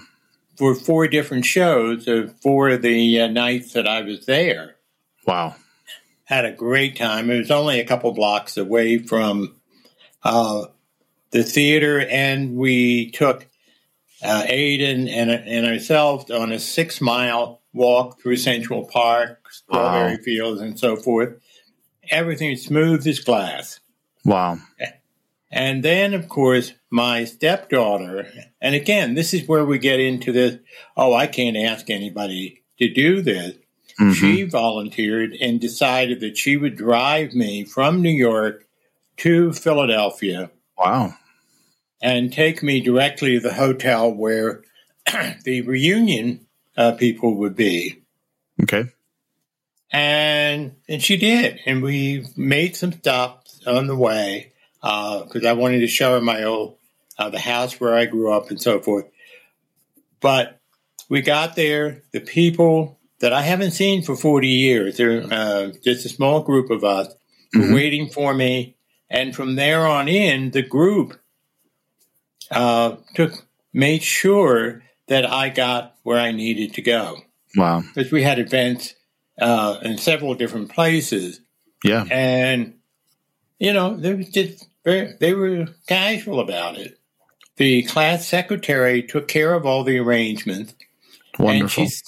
For 0.56 0.74
four 0.74 1.08
different 1.08 1.44
shows 1.44 2.06
of 2.08 2.38
four 2.40 2.68
of 2.70 2.82
the 2.82 3.20
uh, 3.20 3.26
nights 3.28 3.72
that 3.72 3.86
i 3.88 4.00
was 4.02 4.26
there 4.26 4.76
Wow. 5.26 5.54
had 6.24 6.44
a 6.44 6.52
great 6.52 6.96
time 6.96 7.30
it 7.30 7.38
was 7.38 7.50
only 7.50 7.80
a 7.80 7.84
couple 7.86 8.12
blocks 8.12 8.56
away 8.56 8.98
from 8.98 9.56
uh, 10.22 10.66
the 11.30 11.42
theater 11.42 12.00
and 12.00 12.56
we 12.56 13.10
took 13.10 13.46
uh, 14.24 14.44
Aiden 14.48 15.08
and, 15.10 15.30
and 15.30 15.66
ourselves 15.66 16.30
on 16.30 16.52
a 16.52 16.58
six 16.60 17.00
mile 17.00 17.60
walk 17.72 18.20
through 18.20 18.36
Central 18.36 18.84
Park, 18.84 19.50
Strawberry 19.50 20.12
Wow. 20.16 20.22
Fields, 20.22 20.60
and 20.60 20.78
so 20.78 20.94
forth. 20.94 21.40
Everything 22.10 22.54
smooth 22.56 23.04
as 23.06 23.18
glass. 23.18 23.80
Wow. 24.24 24.58
And 25.54 25.82
then, 25.84 26.14
of 26.14 26.28
course, 26.30 26.72
my 26.90 27.24
stepdaughter, 27.24 28.26
and 28.60 28.74
again, 28.74 29.14
this 29.14 29.34
is 29.34 29.46
where 29.46 29.64
we 29.66 29.78
get 29.78 30.00
into 30.00 30.32
this 30.32 30.56
oh, 30.96 31.12
I 31.12 31.26
can't 31.26 31.56
ask 31.56 31.90
anybody 31.90 32.62
to 32.78 32.92
do 32.92 33.20
this. 33.20 33.56
Mhm. 34.00 34.14
She 34.14 34.42
volunteered 34.44 35.34
and 35.34 35.60
decided 35.60 36.20
that 36.20 36.38
she 36.38 36.56
would 36.56 36.76
drive 36.76 37.34
me 37.34 37.64
from 37.64 38.00
New 38.00 38.10
York 38.10 38.66
to 39.18 39.52
Philadelphia 39.52 40.50
Wow. 40.78 41.14
and 42.00 42.32
take 42.32 42.62
me 42.62 42.80
directly 42.80 43.34
to 43.34 43.40
the 43.40 43.52
hotel 43.52 44.10
where 44.10 44.62
the 45.44 45.60
reunion 45.60 46.46
uh, 46.76 46.92
people 46.92 47.36
would 47.36 47.54
be. 47.54 48.02
Okay. 48.62 48.84
And 49.90 50.76
and 50.88 51.02
she 51.02 51.18
did, 51.18 51.60
and 51.66 51.82
we 51.82 52.24
made 52.36 52.76
some 52.76 52.92
stops 52.92 53.60
on 53.66 53.86
the 53.86 53.96
way 53.96 54.52
because 54.82 55.44
I 55.46 55.52
wanted 55.52 55.80
to 55.80 55.86
show 55.86 56.14
her 56.14 56.20
my 56.20 56.42
old 56.44 56.76
uh, 57.18 57.30
the 57.30 57.38
house 57.38 57.78
where 57.80 57.94
I 57.94 58.06
grew 58.06 58.32
up 58.32 58.50
and 58.50 58.60
so 58.60 58.80
forth. 58.80 59.06
But 60.20 60.60
we 61.08 61.20
got 61.22 61.56
there, 61.56 62.02
the 62.12 62.20
people 62.20 62.98
that 63.20 63.32
I 63.32 63.42
haven't 63.42 63.72
seen 63.72 64.02
for 64.02 64.16
forty 64.16 64.48
years. 64.48 64.96
They're 64.96 65.22
uh, 65.30 65.72
just 65.84 66.04
a 66.06 66.08
small 66.08 66.40
group 66.42 66.70
of 66.70 66.84
us 66.84 67.08
were 67.54 67.62
Mhm. 67.66 67.74
waiting 67.74 68.08
for 68.08 68.34
me, 68.34 68.76
and 69.10 69.34
from 69.34 69.54
there 69.56 69.86
on 69.86 70.08
in, 70.08 70.50
the 70.52 70.62
group 70.62 71.18
uh, 72.50 72.96
took 73.14 73.46
made 73.72 74.02
sure 74.02 74.82
that 75.08 75.24
I 75.30 75.48
got 75.48 75.94
where 76.02 76.18
I 76.18 76.32
needed 76.32 76.74
to 76.74 76.82
go 76.82 77.22
Wow. 77.56 77.82
because 77.94 78.10
we 78.12 78.22
had 78.22 78.38
events 78.38 78.94
uh, 79.40 79.78
in 79.82 79.96
several 79.98 80.34
different 80.34 80.70
places, 80.70 81.40
Yeah. 81.84 82.04
and 82.10 82.74
you 83.58 83.72
know 83.72 83.96
they 83.96 84.14
was 84.14 84.28
just 84.28 84.66
very, 84.84 85.14
they 85.20 85.34
were 85.34 85.66
casual 85.86 86.40
about 86.40 86.76
it. 86.76 86.98
The 87.56 87.82
class 87.84 88.26
secretary 88.26 89.02
took 89.02 89.28
care 89.28 89.54
of 89.54 89.66
all 89.66 89.84
the 89.84 89.98
arrangements, 89.98 90.74
Wonderful. 91.38 91.84
and 91.84 91.92
she 91.92 91.98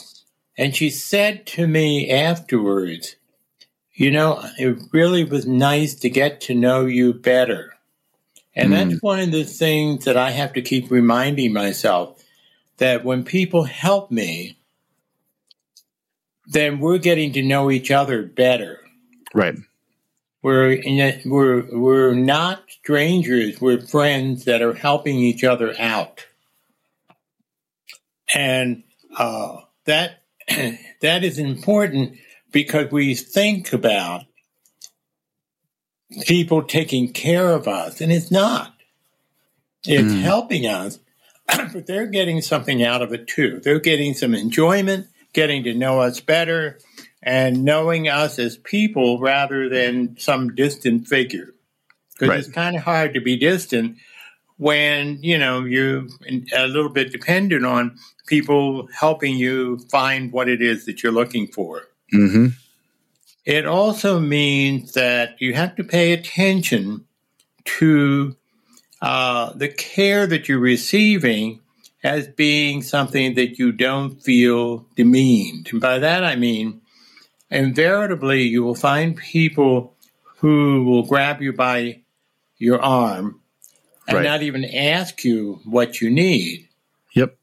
and 0.57 0.77
she 0.77 0.91
said 0.91 1.47
to 1.49 1.67
me 1.67 2.11
afterwards, 2.11 3.17
"You 3.93 4.11
know, 4.11 4.43
it 4.59 4.79
really 4.93 5.25
was 5.25 5.47
nice 5.47 5.95
to 5.97 6.11
get 6.11 6.41
to 6.43 6.55
know 6.55 6.87
you 6.87 7.13
better." 7.13 7.75
And 8.57 8.69
hmm. 8.69 8.73
that's 8.73 9.03
one 9.03 9.21
of 9.21 9.33
the 9.33 9.45
things 9.45 10.05
that 10.05 10.17
I 10.17 10.31
have 10.31 10.55
to 10.55 10.63
keep 10.63 10.91
reminding 10.91 11.53
myself 11.53 12.23
that 12.79 13.05
when 13.05 13.25
people 13.25 13.65
help 13.65 14.11
me, 14.11 14.59
then 16.47 16.81
we're 16.81 16.99
getting 16.99 17.33
to 17.33 17.43
know 17.43 17.71
each 17.71 17.91
other 17.91 18.23
better. 18.23 18.81
Right. 19.33 19.57
We're 20.45 20.73
in 20.73 21.01
a, 21.01 21.23
we're 21.25 21.65
we're 21.73 22.15
not 22.15 22.65
strangers. 22.69 23.63
We're 23.63 23.81
friends 23.81 24.45
that 24.45 24.61
are 24.61 24.75
helping 24.75 25.17
each 25.17 25.43
other 25.43 25.75
out. 25.79 26.27
And 28.35 28.83
uh, 29.17 29.61
that 29.87 30.23
that 31.01 31.25
is 31.25 31.39
important 31.39 32.19
because 32.53 32.93
we 32.93 33.15
think 33.15 33.73
about 33.73 34.25
people 36.27 36.63
taking 36.63 37.15
care 37.15 37.49
of 37.49 37.67
us, 37.67 38.03
and 38.03 38.13
it's 38.13 38.31
not. 38.31 38.75
It's 39.87 40.13
mm. 40.13 40.21
helping 40.21 40.67
us, 40.67 40.99
but 41.47 41.87
they're 41.87 42.07
getting 42.07 42.43
something 42.43 42.83
out 42.83 43.01
of 43.01 43.15
it 43.15 43.29
too. 43.29 43.61
They're 43.65 43.81
getting 43.81 44.13
some 44.13 44.35
enjoyment, 44.35 45.07
getting 45.33 45.65
to 45.65 45.73
know 45.73 46.01
us 46.01 46.21
better, 46.21 46.81
and 47.25 47.65
knowing 47.65 48.07
us 48.07 48.39
as 48.39 48.59
people 48.59 49.19
rather 49.19 49.69
than 49.71 50.17
some 50.19 50.55
distant 50.55 51.09
figure. 51.09 51.55
Because 52.13 52.29
right. 52.29 52.39
it's 52.39 52.51
kind 52.51 52.77
of 52.77 52.83
hard 52.83 53.15
to 53.15 53.21
be 53.21 53.37
distant 53.37 53.97
when 54.57 55.19
you 55.23 55.37
know 55.37 55.65
you're 55.65 56.07
a 56.55 56.67
little 56.69 56.91
bit 56.91 57.11
dependent 57.11 57.65
on 57.65 57.97
people 58.27 58.89
helping 58.97 59.37
you 59.37 59.79
find 59.91 60.31
what 60.31 60.49
it 60.49 60.63
is 60.63 60.87
that 60.87 61.03
you're 61.03 61.13
looking 61.13 61.49
for. 61.49 61.83
Mm-hmm. 62.13 62.49
It 63.45 63.67
also 63.67 64.21
means 64.21 64.93
that 64.93 65.41
you 65.41 65.55
have 65.55 65.75
to 65.77 65.85
pay 65.85 66.13
attention 66.13 67.05
to 67.65 68.37
uh, 69.03 69.53
the 69.55 69.69
care 69.69 70.27
that 70.27 70.49
you're 70.49 70.59
receiving 70.59 71.61
as 72.03 72.29
being 72.29 72.83
something 72.83 73.35
that 73.35 73.59
you 73.59 73.73
don't 73.73 74.23
feel 74.23 74.87
demeaned. 74.95 75.69
And 75.73 75.81
by 75.81 75.99
that 75.99 76.23
I 76.23 76.37
mean, 76.37 76.83
invariably, 77.55 78.43
you 78.43 78.63
will 78.63 78.75
find 78.75 79.17
people 79.17 79.95
who 80.39 80.85
will 80.85 81.05
grab 81.05 81.41
you 81.41 81.53
by 81.53 82.03
your 82.59 82.81
arm 82.83 83.41
and 84.07 84.17
right. 84.17 84.25
not 84.25 84.43
even 84.43 84.65
ask 84.65 85.25
you 85.25 85.61
what 85.65 86.01
you 86.01 86.11
need. 86.11 86.69
Yep. 87.15 87.37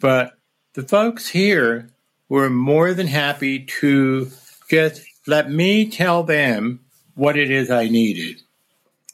But 0.00 0.38
the 0.74 0.82
folks 0.82 1.28
here 1.28 1.90
were 2.28 2.50
more 2.50 2.94
than 2.94 3.06
happy 3.06 3.64
to 3.80 4.30
just 4.68 5.02
let 5.26 5.50
me 5.50 5.90
tell 5.90 6.22
them 6.22 6.80
what 7.14 7.36
it 7.36 7.50
is 7.50 7.70
I 7.70 7.88
needed. 7.88 8.40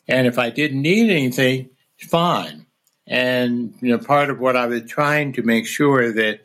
And 0.09 0.27
if 0.27 0.39
I 0.39 0.51
didn't 0.51 0.83
need 0.83 1.11
anything, 1.11 1.71
fine. 1.99 2.67
And 3.07 3.75
you 3.81 3.91
know, 3.91 3.99
part 3.99 4.31
of 4.31 4.41
what 4.41 4.57
I 4.57 4.67
was 4.67 4.83
trying 4.89 5.33
to 5.35 5.43
make 5.43 5.67
sure 5.67 6.13
that 6.13 6.41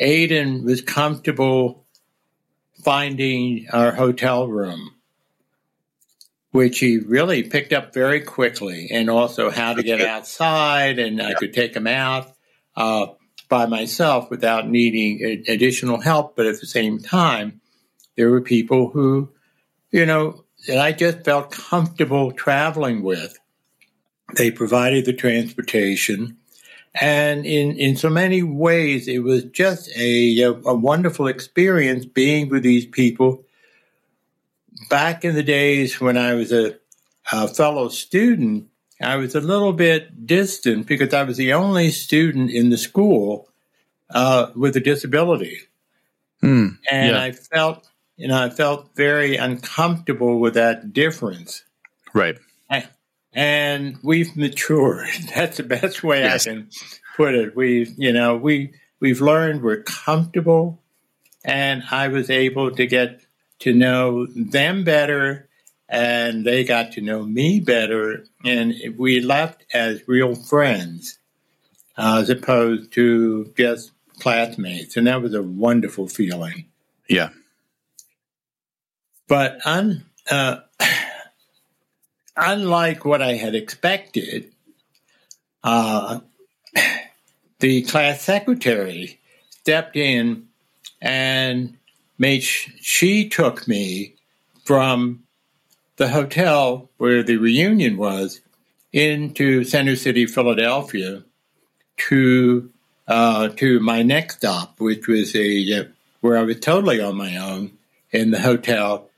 Aiden 0.00 0.64
was 0.64 0.80
comfortable 0.80 1.85
finding 2.82 3.66
our 3.72 3.92
hotel 3.92 4.46
room 4.48 4.96
which 6.56 6.78
he 6.78 6.96
really 6.96 7.42
picked 7.42 7.74
up 7.74 7.92
very 7.92 8.22
quickly, 8.22 8.88
and 8.90 9.10
also 9.10 9.50
how 9.50 9.74
to 9.74 9.82
get 9.82 10.00
outside, 10.00 10.98
and 10.98 11.20
I 11.20 11.34
could 11.34 11.52
take 11.52 11.76
him 11.76 11.86
out 11.86 12.32
uh, 12.74 13.08
by 13.50 13.66
myself 13.66 14.30
without 14.30 14.66
needing 14.66 15.44
additional 15.48 16.00
help. 16.00 16.34
But 16.34 16.46
at 16.46 16.58
the 16.58 16.66
same 16.66 16.98
time, 16.98 17.60
there 18.16 18.30
were 18.30 18.40
people 18.40 18.88
who, 18.88 19.28
you 19.90 20.06
know, 20.06 20.46
that 20.66 20.78
I 20.78 20.92
just 20.92 21.26
felt 21.26 21.50
comfortable 21.50 22.32
traveling 22.32 23.02
with. 23.02 23.38
They 24.34 24.50
provided 24.50 25.04
the 25.04 25.12
transportation. 25.12 26.38
And 27.00 27.44
in, 27.44 27.78
in 27.78 27.96
so 27.96 28.08
many 28.08 28.42
ways, 28.42 29.06
it 29.06 29.18
was 29.18 29.44
just 29.44 29.90
a, 29.96 30.40
a, 30.42 30.74
wonderful 30.74 31.26
experience 31.26 32.06
being 32.06 32.48
with 32.48 32.62
these 32.62 32.86
people 32.86 33.44
back 34.88 35.24
in 35.24 35.34
the 35.34 35.42
days 35.42 36.00
when 36.00 36.16
I 36.16 36.34
was 36.34 36.52
a, 36.52 36.76
a 37.32 37.48
fellow 37.48 37.88
student, 37.88 38.68
I 39.00 39.16
was 39.16 39.34
a 39.34 39.40
little 39.40 39.72
bit 39.72 40.26
distant 40.26 40.86
because 40.86 41.12
I 41.12 41.24
was 41.24 41.36
the 41.36 41.52
only 41.52 41.90
student 41.90 42.50
in 42.50 42.70
the 42.70 42.78
school 42.78 43.48
uh, 44.10 44.50
with 44.54 44.76
a 44.76 44.80
disability, 44.80 45.60
mm, 46.42 46.78
and 46.90 47.10
yeah. 47.10 47.22
I 47.22 47.32
felt, 47.32 47.88
you 48.16 48.28
know, 48.28 48.42
I 48.42 48.50
felt 48.50 48.94
very 48.94 49.36
uncomfortable 49.36 50.38
with 50.38 50.54
that 50.54 50.92
difference. 50.92 51.64
Right. 52.14 52.38
And 53.36 53.98
we've 54.02 54.34
matured. 54.36 55.08
That's 55.34 55.58
the 55.58 55.62
best 55.62 56.02
way 56.02 56.20
yes. 56.20 56.46
I 56.46 56.50
can 56.50 56.70
put 57.16 57.34
it. 57.34 57.54
We, 57.54 57.92
you 57.96 58.12
know, 58.12 58.36
we 58.36 58.72
we've 58.98 59.20
learned 59.20 59.62
we're 59.62 59.82
comfortable, 59.82 60.82
and 61.44 61.84
I 61.90 62.08
was 62.08 62.30
able 62.30 62.72
to 62.72 62.86
get 62.86 63.20
to 63.60 63.72
know 63.72 64.26
them 64.26 64.84
better 64.84 65.48
and 65.88 66.44
they 66.44 66.64
got 66.64 66.92
to 66.92 67.00
know 67.00 67.22
me 67.22 67.60
better 67.60 68.24
and 68.44 68.74
we 68.98 69.20
left 69.20 69.64
as 69.72 70.06
real 70.08 70.34
friends 70.34 71.18
uh, 71.96 72.18
as 72.20 72.30
opposed 72.30 72.92
to 72.92 73.52
just 73.56 73.92
classmates 74.18 74.96
and 74.96 75.06
that 75.06 75.22
was 75.22 75.34
a 75.34 75.42
wonderful 75.42 76.08
feeling 76.08 76.66
yeah 77.08 77.28
but 79.28 79.58
un, 79.64 80.04
uh, 80.30 80.58
unlike 82.36 83.04
what 83.04 83.22
i 83.22 83.34
had 83.34 83.54
expected 83.54 84.52
uh, 85.64 86.20
the 87.60 87.82
class 87.82 88.22
secretary 88.22 89.20
stepped 89.50 89.96
in 89.96 90.46
and 91.00 91.76
made 92.18 92.42
sh- 92.42 92.70
she 92.80 93.28
took 93.28 93.66
me 93.66 94.14
from 94.64 95.22
the 95.96 96.08
hotel 96.08 96.90
where 96.98 97.22
the 97.22 97.36
reunion 97.36 97.96
was 97.96 98.40
into 98.92 99.64
Center 99.64 99.96
City, 99.96 100.26
Philadelphia, 100.26 101.22
to 101.98 102.70
uh, 103.08 103.48
to 103.50 103.78
my 103.80 104.02
next 104.02 104.38
stop, 104.38 104.80
which 104.80 105.06
was 105.06 105.34
a 105.36 105.80
uh, 105.80 105.84
where 106.20 106.38
I 106.38 106.42
was 106.42 106.60
totally 106.60 107.00
on 107.00 107.16
my 107.16 107.36
own 107.36 107.72
in 108.10 108.30
the 108.30 108.40
hotel. 108.40 109.08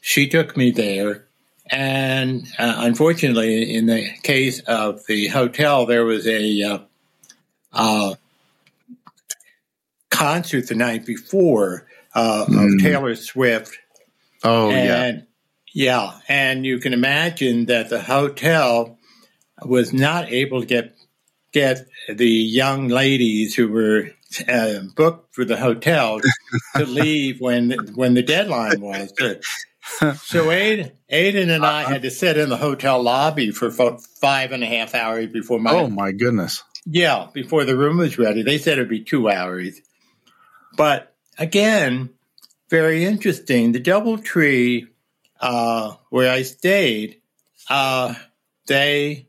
She 0.00 0.28
took 0.28 0.56
me 0.56 0.70
there, 0.70 1.26
and 1.70 2.46
uh, 2.58 2.74
unfortunately, 2.78 3.74
in 3.74 3.86
the 3.86 4.08
case 4.22 4.60
of 4.60 5.06
the 5.06 5.28
hotel, 5.28 5.86
there 5.86 6.04
was 6.04 6.26
a 6.26 6.62
uh, 6.62 6.78
uh, 7.72 8.14
concert 10.10 10.68
the 10.68 10.74
night 10.74 11.06
before 11.06 11.86
uh, 12.14 12.46
mm. 12.48 12.74
of 12.74 12.82
Taylor 12.82 13.14
Swift. 13.14 13.78
Oh, 14.42 14.70
and, 14.70 15.18
yeah. 15.18 15.22
Yeah. 15.72 16.20
And 16.28 16.64
you 16.64 16.78
can 16.78 16.92
imagine 16.92 17.66
that 17.66 17.88
the 17.88 18.00
hotel 18.02 18.98
was 19.64 19.92
not 19.92 20.30
able 20.30 20.60
to 20.60 20.66
get 20.66 20.94
get 21.52 21.86
the 22.08 22.28
young 22.28 22.88
ladies 22.88 23.54
who 23.54 23.68
were 23.68 24.10
uh, 24.48 24.80
booked 24.94 25.34
for 25.34 25.44
the 25.44 25.56
hotel 25.56 26.20
to 26.76 26.84
leave 26.84 27.40
when 27.40 27.70
when 27.94 28.14
the 28.14 28.22
deadline 28.22 28.80
was. 28.80 29.12
So 30.24 30.46
Aiden, 30.46 30.92
Aiden 31.10 31.48
and 31.54 31.66
I 31.66 31.82
had 31.82 32.02
to 32.02 32.10
sit 32.10 32.36
in 32.36 32.48
the 32.48 32.56
hotel 32.56 33.02
lobby 33.02 33.50
for 33.50 33.70
five 33.70 34.52
and 34.52 34.62
a 34.62 34.66
half 34.66 34.94
hours 34.94 35.28
before 35.32 35.58
my. 35.58 35.72
Oh 35.72 35.88
my 35.88 36.12
goodness! 36.12 36.62
Yeah, 36.86 37.28
before 37.32 37.64
the 37.64 37.76
room 37.76 37.98
was 37.98 38.18
ready. 38.18 38.42
They 38.42 38.58
said 38.58 38.74
it'd 38.74 38.88
be 38.88 39.02
two 39.02 39.28
hours, 39.28 39.80
but 40.76 41.14
again, 41.36 42.10
very 42.68 43.04
interesting. 43.04 43.72
The 43.72 43.80
DoubleTree, 43.80 44.88
uh, 45.40 45.94
where 46.10 46.30
I 46.30 46.42
stayed, 46.42 47.20
uh, 47.68 48.14
they 48.66 49.28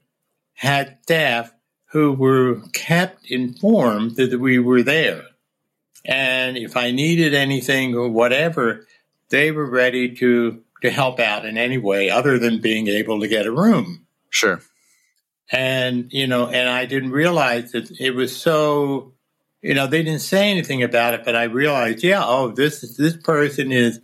had 0.54 0.98
staff 1.04 1.54
who 1.92 2.14
were 2.14 2.62
kept 2.74 3.32
informed 3.32 4.18
that 4.18 4.40
we 4.40 4.60
were 4.60 4.84
there. 4.84 5.24
And 6.06 6.58
if 6.58 6.78
I 6.78 6.92
needed 6.92 7.34
anything 7.34 7.96
or 7.96 8.10
whatever, 8.10 8.86
they 9.30 9.52
were 9.52 9.70
ready 9.70 10.16
to, 10.16 10.62
to 10.82 10.90
help 10.90 11.20
out 11.20 11.46
in 11.46 11.58
any 11.58 11.78
way 11.78 12.10
other 12.10 12.40
than 12.40 12.62
being 12.62 12.88
able 12.88 13.20
to 13.22 13.28
get 13.28 13.46
a 13.46 13.52
room. 13.52 14.06
Sure. 14.30 14.62
And, 15.52 16.12
you 16.12 16.28
know, 16.28 16.48
and 16.48 16.70
I 16.70 16.86
didn't 16.86 17.12
realize 17.12 17.72
that 17.72 17.90
it 18.00 18.12
was 18.12 18.36
so 18.36 19.14
you 19.62 19.74
know, 19.74 19.88
they 19.88 20.04
didn't 20.04 20.22
say 20.22 20.50
anything 20.50 20.84
about 20.84 21.14
it, 21.14 21.26
but 21.26 21.36
I 21.36 21.44
realized, 21.44 22.04
yeah, 22.04 22.24
oh, 22.26 22.52
this 22.52 22.96
this 22.96 23.18
person 23.18 23.72
has 23.72 24.00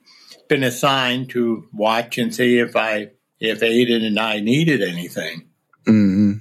been 0.47 0.63
assigned 0.63 1.29
to 1.29 1.67
watch 1.73 2.17
and 2.17 2.35
see 2.35 2.59
if 2.59 2.75
I 2.75 3.11
if 3.39 3.61
Aiden 3.61 4.05
and 4.05 4.19
I 4.19 4.39
needed 4.39 4.81
anything. 4.81 5.47
Mm-hmm. 5.85 6.33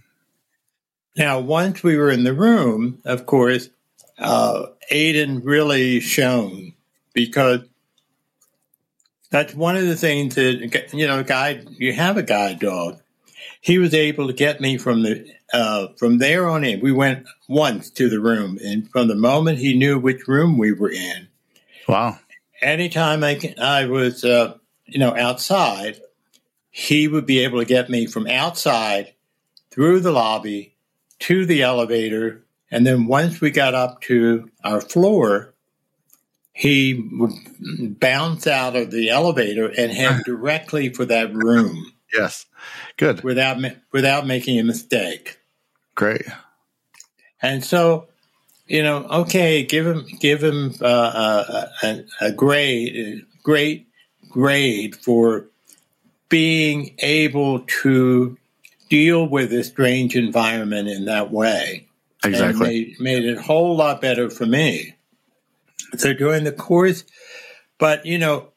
Now, 1.17 1.39
once 1.39 1.83
we 1.83 1.97
were 1.97 2.11
in 2.11 2.25
the 2.25 2.35
room, 2.35 3.01
of 3.05 3.25
course, 3.25 3.69
uh, 4.19 4.67
Aiden 4.91 5.43
really 5.45 6.01
shone 6.01 6.75
because 7.13 7.61
that's 9.35 9.53
one 9.53 9.77
of 9.77 9.85
the 9.85 9.97
things 9.97 10.37
that 10.37 10.91
you 10.93 11.09
know, 11.09 11.25
guide. 11.25 11.67
You 11.71 11.93
have 11.93 12.17
a 12.17 12.23
guide 12.23 12.61
dog. 12.61 13.01
He 13.61 13.79
was 13.79 13.93
able 13.93 14.29
to 14.29 14.33
get 14.33 14.61
me 14.61 14.79
from 14.79 15.03
the 15.03 15.29
uh, 15.53 15.89
from 15.97 16.19
there 16.19 16.49
on 16.49 16.63
in, 16.63 16.79
we 16.81 16.93
went 16.93 17.27
once 17.49 17.91
to 17.91 18.09
the 18.09 18.21
room, 18.21 18.61
and 18.65 18.89
from 18.93 19.09
the 19.09 19.17
moment 19.17 19.59
he 19.59 19.77
knew 19.77 19.99
which 19.99 20.29
room 20.29 20.57
we 20.57 20.73
were 20.73 20.91
in, 20.91 21.27
wow! 21.89 22.17
Anytime 22.61 23.25
I 23.25 23.55
I 23.61 23.87
was 23.87 24.25
uh, 24.25 24.57
you 24.87 25.01
know 25.01 25.17
outside, 25.17 25.99
he 26.71 27.09
would 27.09 27.27
be 27.27 27.41
able 27.41 27.59
to 27.59 27.65
get 27.65 27.91
me 27.91 28.07
from 28.07 28.29
outside 28.29 29.15
through 29.73 29.99
the 29.99 30.13
lobby 30.13 30.77
to 31.19 31.45
the 31.45 31.63
elevator 31.63 32.45
And 32.71 32.87
then 32.87 33.07
once 33.07 33.41
we 33.41 33.51
got 33.51 33.75
up 33.75 34.01
to 34.03 34.49
our 34.63 34.81
floor, 34.81 35.54
he 36.55 36.95
would 37.13 37.99
bounce 38.01 38.47
out 38.47 38.77
of 38.77 38.91
the 38.91 39.11
elevator 39.11 39.67
and 39.67 39.93
head 39.93 40.23
directly 40.25 40.89
for 40.89 41.05
that 41.05 41.35
room 41.35 41.93
Yes. 42.13 42.47
Good. 42.97 43.23
without 43.25 43.59
without 43.93 44.27
making 44.27 44.59
a 44.61 44.65
mistake. 44.65 45.39
Great. 45.97 46.23
And 47.43 47.63
so, 47.65 48.07
you 48.67 48.83
know, 48.83 49.05
okay, 49.05 49.65
give 49.65 49.85
him 49.87 50.07
give 50.21 50.43
him 50.43 50.75
uh, 50.81 50.85
uh, 50.87 51.67
a, 51.83 52.05
a 52.21 52.33
grade, 52.33 52.97
a 52.97 53.43
great 53.43 53.89
grade 54.31 54.95
for 54.95 55.47
being 56.29 56.95
able 57.01 57.61
to 57.83 58.37
deal 58.89 59.29
with 59.29 59.53
a 59.53 59.65
strange 59.65 60.15
environment 60.17 60.89
in 60.89 61.07
that 61.07 61.31
way. 61.33 61.89
And 62.23 62.33
Exactly. 62.33 62.69
made, 62.69 63.01
made 63.01 63.25
it 63.25 63.39
a 63.39 63.43
whole 63.43 63.77
lot 63.77 64.01
better 64.01 64.31
for 64.31 64.47
me. 64.47 64.95
So 65.97 66.13
during 66.13 66.45
the 66.45 66.53
course, 66.53 67.05
but 67.79 68.07
you 68.07 68.19
know, 68.19 68.49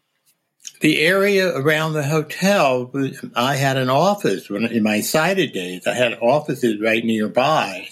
the 0.82 1.00
area 1.00 1.56
around 1.56 1.94
the 1.94 2.04
hotel, 2.04 2.92
I 3.36 3.56
had 3.56 3.78
an 3.78 3.90
office 3.90 4.50
when 4.50 4.66
in 4.66 4.84
my 4.84 5.02
sighted 5.02 5.54
days. 5.54 5.88
I 5.88 5.94
had 5.94 6.20
offices 6.22 6.80
right 6.82 7.04
nearby, 7.04 7.90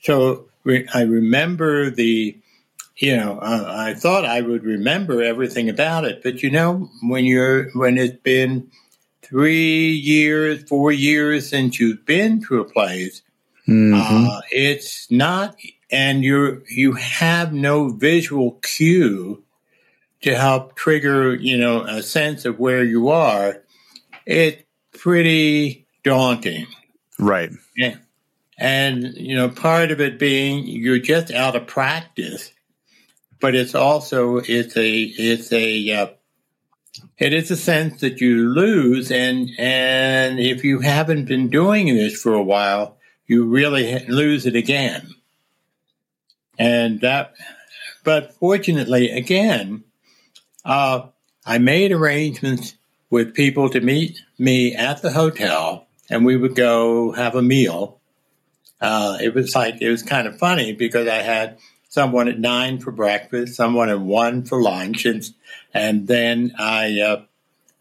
so 0.00 0.46
re- 0.64 0.88
I 0.92 1.02
remember 1.02 1.90
the. 1.90 2.36
You 2.98 3.16
know, 3.16 3.38
uh, 3.40 3.74
I 3.74 3.94
thought 3.94 4.26
I 4.26 4.42
would 4.42 4.64
remember 4.64 5.22
everything 5.22 5.70
about 5.70 6.04
it, 6.04 6.22
but 6.22 6.42
you 6.42 6.50
know, 6.50 6.90
when 7.02 7.24
you're 7.24 7.70
when 7.70 7.96
it's 7.96 8.18
been 8.22 8.70
three 9.22 9.88
years, 9.92 10.62
four 10.64 10.92
years 10.92 11.48
since 11.48 11.80
you've 11.80 12.04
been 12.04 12.42
to 12.44 12.60
a 12.60 12.64
place, 12.64 13.22
Mhm. 13.66 14.28
uh, 14.28 14.40
it's 14.50 15.10
not, 15.10 15.56
and 15.92 16.24
you 16.24 16.62
you 16.68 16.92
have 16.92 17.52
no 17.52 17.90
visual 17.90 18.52
cue 18.62 19.44
to 20.22 20.34
help 20.34 20.74
trigger, 20.74 21.34
you 21.34 21.58
know, 21.58 21.82
a 21.82 22.02
sense 22.02 22.44
of 22.44 22.58
where 22.58 22.82
you 22.82 23.10
are. 23.10 23.62
It's 24.24 24.62
pretty 24.92 25.86
daunting, 26.02 26.66
right. 27.18 27.50
yeah. 27.76 27.96
and 28.58 29.14
you 29.14 29.36
know, 29.36 29.48
part 29.48 29.90
of 29.90 30.00
it 30.00 30.18
being 30.18 30.64
you're 30.66 30.98
just 30.98 31.30
out 31.30 31.56
of 31.56 31.66
practice, 31.66 32.52
but 33.38 33.54
it's 33.54 33.74
also 33.74 34.38
it's 34.38 34.76
a 34.76 35.02
it's 35.02 35.52
a 35.52 35.90
uh, 35.92 36.06
it 37.18 37.32
is 37.32 37.50
a 37.50 37.56
sense 37.56 38.00
that 38.00 38.20
you 38.20 38.48
lose, 38.48 39.10
and 39.10 39.50
and 39.58 40.38
if 40.38 40.64
you 40.64 40.80
haven't 40.80 41.26
been 41.26 41.48
doing 41.48 41.86
this 41.94 42.20
for 42.20 42.32
a 42.32 42.42
while, 42.42 42.96
you 43.26 43.44
really 43.44 44.06
lose 44.06 44.46
it 44.46 44.56
again. 44.56 45.14
And 46.62 47.00
that, 47.00 47.34
but 48.04 48.34
fortunately, 48.34 49.10
again, 49.10 49.82
uh, 50.64 51.06
I 51.44 51.58
made 51.58 51.90
arrangements 51.90 52.76
with 53.10 53.34
people 53.34 53.68
to 53.70 53.80
meet 53.80 54.22
me 54.38 54.74
at 54.74 55.02
the 55.02 55.10
hotel, 55.10 55.86
and 56.08 56.24
we 56.24 56.36
would 56.36 56.54
go 56.54 57.12
have 57.12 57.34
a 57.34 57.42
meal. 57.42 57.98
Uh, 58.80 59.18
it 59.20 59.34
was 59.34 59.54
like 59.56 59.82
it 59.82 59.90
was 59.90 60.04
kind 60.04 60.28
of 60.28 60.38
funny 60.38 60.72
because 60.72 61.08
I 61.08 61.22
had 61.22 61.58
someone 61.88 62.28
at 62.28 62.38
nine 62.38 62.78
for 62.78 62.92
breakfast, 62.92 63.54
someone 63.54 63.90
at 63.90 64.00
one 64.00 64.44
for 64.44 64.62
lunch, 64.62 65.04
and 65.04 65.28
and 65.74 66.06
then 66.06 66.54
I 66.58 67.00
uh, 67.00 67.22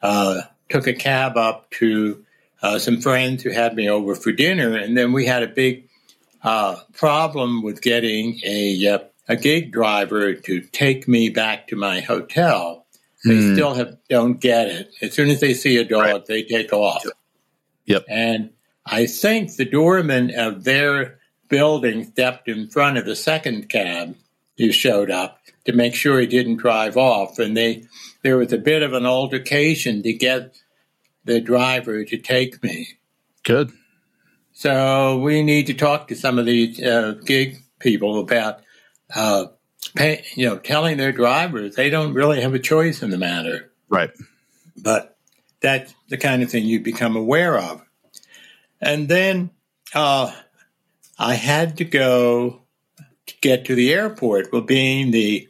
uh, 0.02 0.42
took 0.70 0.88
a 0.88 0.94
cab 0.94 1.38
up 1.38 1.70
to 1.72 2.26
uh, 2.64 2.80
some 2.80 3.00
friends 3.00 3.44
who 3.44 3.52
had 3.52 3.76
me 3.76 3.88
over 3.88 4.16
for 4.16 4.32
dinner, 4.32 4.76
and 4.76 4.98
then 4.98 5.14
we 5.14 5.28
had 5.28 5.44
a 5.44 5.48
big 5.48 5.88
uh, 6.44 6.76
problem 6.94 7.62
with 7.64 7.82
getting 7.82 8.40
a 8.46 8.88
uh, 8.88 9.00
a 9.30 9.36
gig 9.36 9.72
driver 9.72 10.34
to 10.34 10.62
take 10.62 11.08
me 11.08 11.30
back 11.30 11.68
to 11.68 11.76
my 11.76 12.02
hotel. 12.02 12.86
They 13.24 13.36
Hmm. 13.36 13.54
still 13.54 13.74
have 13.76 13.98
don't 14.10 14.40
get 14.42 14.68
it. 14.68 14.92
As 15.02 15.14
soon 15.14 15.30
as 15.30 15.40
they 15.40 15.54
see 15.54 15.78
a 15.78 15.84
dog, 15.84 16.02
Right. 16.04 16.26
they 16.26 16.44
take 16.44 16.74
off. 16.74 17.06
Yep. 17.86 18.06
And 18.10 18.50
I 18.86 19.06
think 19.06 19.56
the 19.56 19.66
doorman 19.66 20.32
of 20.36 20.64
their 20.64 21.20
building 21.50 22.06
stepped 22.06 22.48
in 22.48 22.68
front 22.70 22.98
of 22.98 23.06
the 23.06 23.16
second 23.16 23.70
cab 23.70 24.16
who 24.58 24.72
showed 24.72 25.12
up 25.12 25.40
to 25.66 25.74
make 25.74 25.94
sure 25.94 26.20
he 26.20 26.26
didn't 26.28 26.58
drive 26.58 26.98
off, 26.98 27.38
and 27.40 27.56
they 27.56 27.84
there 28.24 28.38
was 28.38 28.52
a 28.54 28.58
bit 28.58 28.82
of 28.84 28.94
an 28.94 29.06
altercation 29.06 30.02
to 30.04 30.14
get 30.14 30.56
the 31.26 31.40
driver 31.40 32.04
to 32.04 32.18
take 32.18 32.64
me. 32.64 32.88
Good. 33.44 33.72
So 34.62 35.18
we 35.18 35.42
need 35.42 35.66
to 35.68 35.74
talk 35.74 36.10
to 36.10 36.16
some 36.16 36.38
of 36.38 36.46
these 36.46 36.80
uh, 36.80 37.16
gig 37.26 37.64
people 37.80 38.20
about, 38.20 38.62
uh, 39.16 39.46
pay, 39.96 40.24
you 40.36 40.48
know, 40.48 40.60
telling 40.60 40.98
their 40.98 41.12
drivers 41.12 41.74
they 41.74 41.90
don't 41.90 42.14
really 42.14 42.42
have 42.42 42.54
a 42.54 42.60
choice 42.60 43.02
in 43.02 43.10
the 43.10 43.18
matter. 43.18 43.72
Right. 43.90 44.12
But 44.78 45.18
that's 45.62 45.96
the 46.10 46.18
kind 46.18 46.44
of 46.44 46.52
thing 46.52 46.66
you 46.66 46.80
become 46.80 47.16
aware 47.16 47.58
of. 47.58 47.82
And 48.80 49.10
then 49.10 49.50
uh, 49.96 50.32
I 51.18 51.34
had 51.34 51.78
to 51.78 51.84
go 51.84 52.62
to 53.26 53.34
get 53.42 53.66
to 53.66 53.74
the 53.74 53.92
airport. 53.92 54.54
Well, 54.54 54.62
being 54.62 55.10
the 55.10 55.50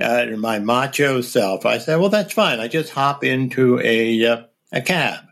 uh, 0.00 0.24
my 0.38 0.60
macho 0.60 1.20
self, 1.20 1.66
I 1.66 1.76
said, 1.76 2.00
"Well, 2.00 2.08
that's 2.08 2.32
fine. 2.32 2.58
I 2.58 2.68
just 2.68 2.90
hop 2.90 3.22
into 3.22 3.78
a 3.80 4.26
uh, 4.26 4.42
a 4.72 4.80
cab." 4.80 5.24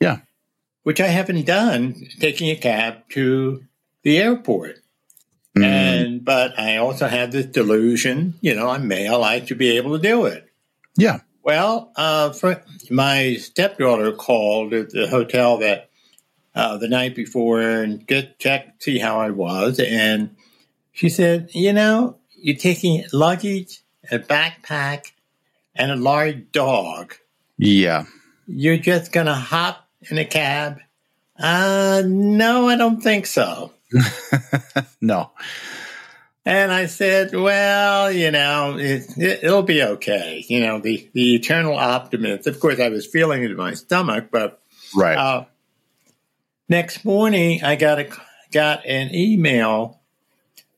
Yeah. 0.00 0.18
Which 0.84 1.00
I 1.00 1.08
haven't 1.08 1.46
done, 1.46 2.06
taking 2.20 2.50
a 2.50 2.56
cab 2.56 3.08
to 3.10 3.64
the 4.02 4.18
airport. 4.18 4.78
Mm. 5.56 5.64
And 5.64 6.24
but 6.24 6.58
I 6.58 6.76
also 6.76 7.08
had 7.08 7.32
this 7.32 7.46
delusion, 7.46 8.34
you 8.40 8.54
know, 8.54 8.68
I'm 8.68 8.86
male, 8.86 9.22
I 9.22 9.44
should 9.44 9.58
be 9.58 9.76
able 9.76 9.96
to 9.96 10.02
do 10.02 10.26
it. 10.26 10.48
Yeah. 10.96 11.20
Well, 11.42 11.92
uh, 11.96 12.30
for, 12.32 12.62
my 12.90 13.34
stepdaughter 13.34 14.12
called 14.12 14.72
at 14.72 14.90
the 14.90 15.08
hotel 15.08 15.58
that 15.58 15.90
uh, 16.54 16.78
the 16.78 16.88
night 16.88 17.14
before 17.14 17.60
and 17.60 18.06
just 18.08 18.38
check 18.38 18.80
see 18.80 18.98
how 18.98 19.20
I 19.20 19.30
was, 19.30 19.80
and 19.80 20.36
she 20.92 21.08
said, 21.08 21.50
you 21.52 21.72
know, 21.72 22.18
you're 22.36 22.56
taking 22.56 23.04
luggage, 23.12 23.82
a 24.10 24.18
backpack, 24.18 25.12
and 25.74 25.90
a 25.90 25.96
large 25.96 26.52
dog. 26.52 27.14
Yeah. 27.58 28.04
You're 28.46 28.78
just 28.78 29.12
gonna 29.12 29.34
hop 29.34 29.83
in 30.10 30.18
a 30.18 30.24
cab? 30.24 30.78
Uh, 31.38 32.02
no, 32.06 32.68
I 32.68 32.76
don't 32.76 33.00
think 33.00 33.26
so. 33.26 33.72
no. 35.00 35.30
And 36.46 36.70
I 36.70 36.86
said, 36.86 37.34
well, 37.34 38.12
you 38.12 38.30
know, 38.30 38.76
it, 38.78 39.04
it, 39.16 39.44
it'll 39.44 39.62
be 39.62 39.82
okay. 39.82 40.44
You 40.46 40.60
know, 40.60 40.78
the, 40.78 41.08
the 41.14 41.34
eternal 41.36 41.74
optimist. 41.74 42.46
Of 42.46 42.60
course, 42.60 42.78
I 42.80 42.90
was 42.90 43.06
feeling 43.06 43.42
it 43.42 43.50
in 43.50 43.56
my 43.56 43.74
stomach, 43.74 44.26
but 44.30 44.60
Right. 44.94 45.16
uh, 45.16 45.44
next 46.68 47.04
morning 47.04 47.64
I 47.64 47.76
got 47.76 47.98
a 47.98 48.08
got 48.52 48.86
an 48.86 49.12
email 49.14 50.00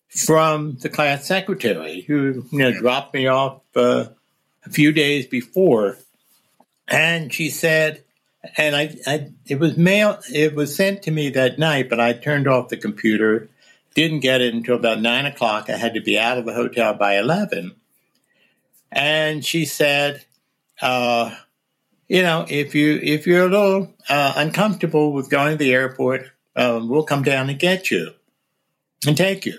from 0.09 0.77
the 0.81 0.89
class 0.89 1.27
secretary 1.27 2.01
who 2.01 2.47
you 2.51 2.59
know 2.59 2.73
dropped 2.73 3.13
me 3.13 3.27
off 3.27 3.61
uh, 3.75 4.07
a 4.65 4.71
few 4.71 4.93
days 4.93 5.27
before, 5.27 5.99
and 6.89 7.31
she 7.33 7.51
said, 7.51 8.05
and 8.57 8.77
I, 8.77 8.97
I 9.07 9.31
it 9.47 9.59
was 9.59 9.77
mail 9.77 10.19
it 10.33 10.55
was 10.55 10.75
sent 10.75 11.03
to 11.03 11.11
me 11.11 11.31
that 11.31 11.59
night, 11.59 11.89
but 11.89 12.01
I 12.01 12.13
turned 12.13 12.49
off 12.49 12.69
the 12.69 12.77
computer, 12.77 13.49
didn't 13.95 14.21
get 14.21 14.41
it 14.41 14.55
until 14.55 14.77
about 14.77 15.01
nine 15.01 15.27
o'clock. 15.27 15.71
I 15.71 15.77
had 15.77 15.95
to 15.95 16.01
be 16.01 16.19
out 16.19 16.39
of 16.39 16.45
the 16.45 16.55
hotel 16.55 16.95
by 16.95 17.19
eleven, 17.19 17.75
and 18.91 19.45
she 19.45 19.65
said. 19.65 20.25
Uh, 20.83 21.35
you 22.09 22.23
know, 22.23 22.47
if 22.49 22.75
you 22.75 23.01
if 23.03 23.27
you're 23.27 23.47
a 23.47 23.51
little 23.51 23.93
uh, 24.09 24.33
uncomfortable 24.37 25.13
with 25.13 25.31
going 25.31 25.53
to 25.53 25.57
the 25.57 25.73
airport, 25.73 26.31
um, 26.55 26.89
we'll 26.89 27.03
come 27.03 27.23
down 27.23 27.51
and 27.51 27.59
get 27.59 27.91
you 27.91 28.13
and 29.07 29.17
take 29.17 29.47
you. 29.47 29.59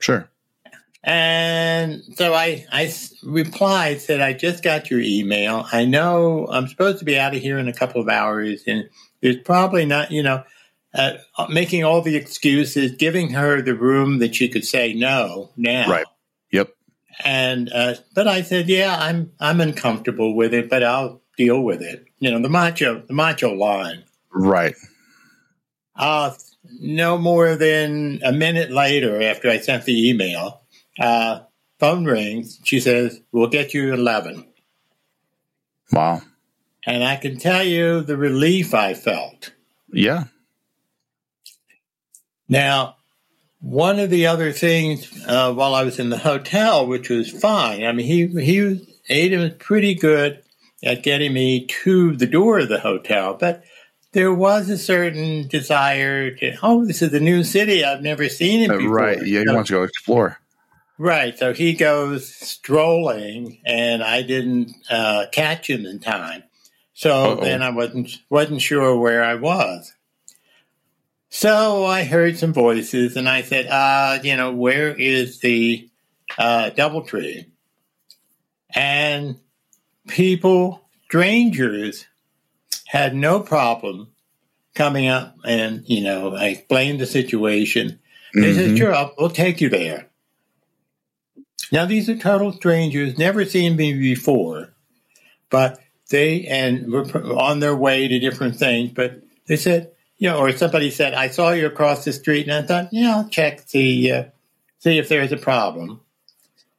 sure. 0.00 0.28
And 1.08 2.02
so 2.16 2.34
I, 2.34 2.66
I 2.70 2.92
replied 3.22 4.02
said 4.02 4.20
I 4.20 4.34
just 4.34 4.62
got 4.62 4.90
your 4.90 5.00
email. 5.00 5.66
I 5.72 5.86
know 5.86 6.46
I'm 6.50 6.68
supposed 6.68 6.98
to 6.98 7.06
be 7.06 7.18
out 7.18 7.34
of 7.34 7.40
here 7.40 7.58
in 7.58 7.66
a 7.66 7.72
couple 7.72 8.02
of 8.02 8.10
hours, 8.10 8.64
and 8.66 8.90
there's 9.22 9.38
probably 9.38 9.86
not 9.86 10.10
you 10.10 10.22
know. 10.22 10.44
Uh, 10.94 11.18
making 11.50 11.84
all 11.84 12.00
the 12.00 12.16
excuses, 12.16 12.92
giving 12.92 13.30
her 13.30 13.60
the 13.60 13.74
room 13.74 14.20
that 14.20 14.34
she 14.34 14.48
could 14.48 14.64
say 14.64 14.94
no 14.94 15.50
now. 15.54 15.88
Right. 15.88 16.06
Yep. 16.50 16.70
And 17.22 17.70
uh, 17.72 17.96
but 18.14 18.26
I 18.26 18.40
said, 18.40 18.68
yeah, 18.68 18.96
I'm 18.98 19.30
I'm 19.38 19.60
uncomfortable 19.60 20.34
with 20.34 20.54
it, 20.54 20.70
but 20.70 20.82
I'll 20.82 21.20
deal 21.36 21.62
with 21.62 21.82
it. 21.82 22.06
You 22.20 22.30
know, 22.30 22.40
the 22.40 22.48
macho 22.48 23.02
the 23.06 23.12
macho 23.12 23.52
line. 23.54 24.04
Right. 24.32 24.74
Uh, 25.94 26.32
no 26.80 27.18
more 27.18 27.54
than 27.54 28.20
a 28.24 28.32
minute 28.32 28.70
later, 28.70 29.22
after 29.22 29.50
I 29.50 29.58
sent 29.58 29.84
the 29.84 30.08
email, 30.08 30.62
uh, 30.98 31.40
phone 31.78 32.04
rings. 32.04 32.60
She 32.64 32.80
says, 32.80 33.20
"We'll 33.32 33.48
get 33.48 33.74
you 33.74 33.92
at 33.92 33.98
11. 33.98 34.46
Wow. 35.92 36.22
And 36.86 37.02
I 37.04 37.16
can 37.16 37.38
tell 37.38 37.62
you 37.64 38.00
the 38.02 38.16
relief 38.16 38.74
I 38.74 38.94
felt. 38.94 39.52
Yeah. 39.92 40.24
Now, 42.48 42.96
one 43.60 43.98
of 43.98 44.10
the 44.10 44.26
other 44.26 44.52
things 44.52 45.24
uh, 45.26 45.52
while 45.52 45.74
I 45.74 45.82
was 45.84 45.98
in 45.98 46.10
the 46.10 46.18
hotel, 46.18 46.86
which 46.86 47.08
was 47.10 47.30
fine. 47.30 47.84
I 47.84 47.92
mean, 47.92 48.06
he 48.06 48.26
he 48.44 48.60
was 48.60 48.80
Aiden 49.10 49.40
was 49.40 49.52
pretty 49.58 49.94
good 49.94 50.42
at 50.82 51.02
getting 51.02 51.32
me 51.32 51.66
to 51.66 52.14
the 52.16 52.26
door 52.26 52.60
of 52.60 52.68
the 52.68 52.80
hotel, 52.80 53.34
but 53.38 53.64
there 54.12 54.32
was 54.32 54.70
a 54.70 54.78
certain 54.78 55.48
desire 55.48 56.30
to, 56.36 56.56
oh, 56.62 56.84
this 56.86 57.02
is 57.02 57.12
a 57.12 57.20
new 57.20 57.42
city. 57.42 57.84
I've 57.84 58.00
never 58.02 58.28
seen 58.28 58.62
it 58.62 58.70
Uh, 58.70 58.76
before. 58.78 58.90
right. 58.94 59.18
Yeah, 59.18 59.40
you 59.40 59.44
So- 59.46 59.54
want 59.54 59.66
to 59.66 59.72
go 59.72 59.82
explore. 59.82 60.38
Right. 60.98 61.38
So 61.38 61.52
he 61.52 61.74
goes 61.74 62.26
strolling, 62.34 63.60
and 63.64 64.02
I 64.02 64.22
didn't 64.22 64.72
uh, 64.90 65.26
catch 65.30 65.70
him 65.70 65.86
in 65.86 66.00
time. 66.00 66.42
So 66.92 67.32
Uh-oh. 67.32 67.44
then 67.44 67.62
I 67.62 67.70
wasn't 67.70 68.10
wasn't 68.28 68.60
sure 68.60 68.96
where 68.98 69.22
I 69.22 69.36
was. 69.36 69.94
So 71.30 71.84
I 71.84 72.04
heard 72.04 72.36
some 72.38 72.52
voices, 72.52 73.16
and 73.16 73.28
I 73.28 73.42
said, 73.42 73.66
uh, 73.68 74.18
"You 74.24 74.36
know, 74.36 74.52
where 74.52 74.90
is 74.92 75.38
the 75.38 75.88
uh, 76.36 76.70
DoubleTree?" 76.76 77.46
And 78.74 79.36
people, 80.08 80.82
strangers, 81.04 82.06
had 82.86 83.14
no 83.14 83.40
problem 83.40 84.08
coming 84.74 85.06
up, 85.06 85.36
and 85.44 85.84
you 85.88 86.02
know, 86.02 86.34
I 86.34 86.46
explained 86.46 86.98
the 87.00 87.06
situation. 87.06 88.00
They 88.34 88.52
said, 88.54 88.70
Mhm. 88.70 88.78
"Sure, 88.78 88.94
I'll, 88.94 89.14
we'll 89.16 89.30
take 89.30 89.60
you 89.60 89.68
there." 89.68 90.07
Now 91.72 91.84
these 91.86 92.08
are 92.08 92.16
total 92.16 92.52
strangers, 92.52 93.18
never 93.18 93.44
seen 93.44 93.76
me 93.76 93.92
before, 93.92 94.74
but 95.50 95.78
they 96.10 96.46
and 96.46 96.90
were 96.90 97.04
on 97.36 97.60
their 97.60 97.76
way 97.76 98.08
to 98.08 98.18
different 98.18 98.56
things. 98.56 98.92
But 98.92 99.22
they 99.46 99.56
said, 99.56 99.92
you 100.16 100.28
know, 100.28 100.38
or 100.38 100.52
somebody 100.52 100.90
said, 100.90 101.14
"I 101.14 101.28
saw 101.28 101.50
you 101.52 101.66
across 101.66 102.04
the 102.04 102.12
street," 102.12 102.46
and 102.48 102.54
I 102.54 102.62
thought, 102.62 102.88
yeah, 102.92 103.16
I'll 103.16 103.28
check 103.28 103.68
see 103.68 104.10
uh, 104.10 104.24
see 104.78 104.98
if 104.98 105.08
there's 105.08 105.32
a 105.32 105.36
problem. 105.36 106.00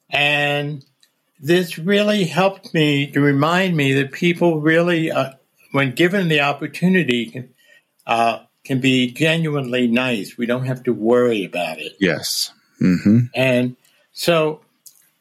And 0.09 0.83
this 1.39 1.77
really 1.77 2.25
helped 2.25 2.73
me 2.73 3.07
to 3.11 3.21
remind 3.21 3.77
me 3.77 3.93
that 3.93 4.11
people 4.11 4.59
really, 4.59 5.11
uh, 5.11 5.33
when 5.71 5.91
given 5.91 6.27
the 6.27 6.41
opportunity, 6.41 7.27
can, 7.27 7.53
uh, 8.05 8.39
can 8.65 8.81
be 8.81 9.11
genuinely 9.11 9.87
nice. 9.87 10.37
We 10.37 10.45
don't 10.45 10.65
have 10.65 10.83
to 10.83 10.93
worry 10.93 11.45
about 11.45 11.79
it. 11.79 11.95
Yes. 11.99 12.51
hmm 12.79 13.19
And 13.35 13.77
so, 14.11 14.61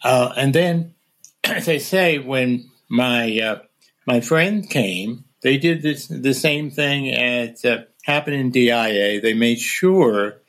uh, 0.02 0.32
and 0.36 0.54
then, 0.54 0.94
as 1.44 1.68
I 1.68 1.78
say, 1.78 2.18
when 2.18 2.70
my 2.88 3.38
uh, 3.38 3.58
my 4.06 4.20
friend 4.20 4.68
came, 4.68 5.24
they 5.42 5.58
did 5.58 5.82
this 5.82 6.06
the 6.06 6.34
same 6.34 6.70
thing 6.70 7.12
as 7.12 7.64
uh, 7.64 7.84
happened 8.04 8.36
in 8.36 8.50
DIA. 8.50 9.20
They 9.20 9.34
made 9.34 9.58
sure 9.58 10.40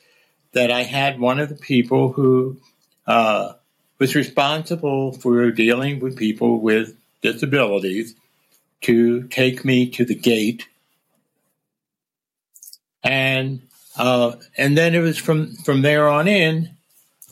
that 0.53 0.71
I 0.71 0.83
had 0.83 1.19
one 1.19 1.39
of 1.39 1.49
the 1.49 1.55
people 1.55 2.11
who 2.13 2.57
uh, 3.05 3.53
was 3.99 4.15
responsible 4.15 5.11
for 5.13 5.51
dealing 5.51 5.99
with 5.99 6.17
people 6.17 6.59
with 6.59 6.95
disabilities 7.21 8.15
to 8.81 9.27
take 9.27 9.65
me 9.65 9.89
to 9.89 10.05
the 10.05 10.15
gate, 10.15 10.67
and 13.03 13.61
uh, 13.97 14.33
and 14.57 14.77
then 14.77 14.95
it 14.95 14.99
was 14.99 15.17
from 15.17 15.55
from 15.55 15.81
there 15.81 16.07
on 16.07 16.27
in 16.27 16.69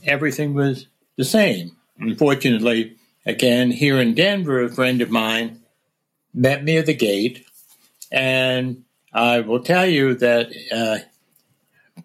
everything 0.04 0.54
was 0.54 0.88
the 1.16 1.26
same. 1.26 1.77
Unfortunately, 2.00 2.96
again, 3.26 3.72
here 3.72 4.00
in 4.00 4.14
Denver, 4.14 4.64
a 4.64 4.70
friend 4.70 5.02
of 5.02 5.10
mine 5.10 5.62
met 6.34 6.64
me 6.64 6.78
at 6.78 6.86
the 6.86 6.94
gate, 6.94 7.46
and 8.12 8.84
I 9.14 9.42
will 9.42 9.64
tell 9.64 9.86
you 9.86 10.16
that 10.16 10.52
uh, 10.72 10.98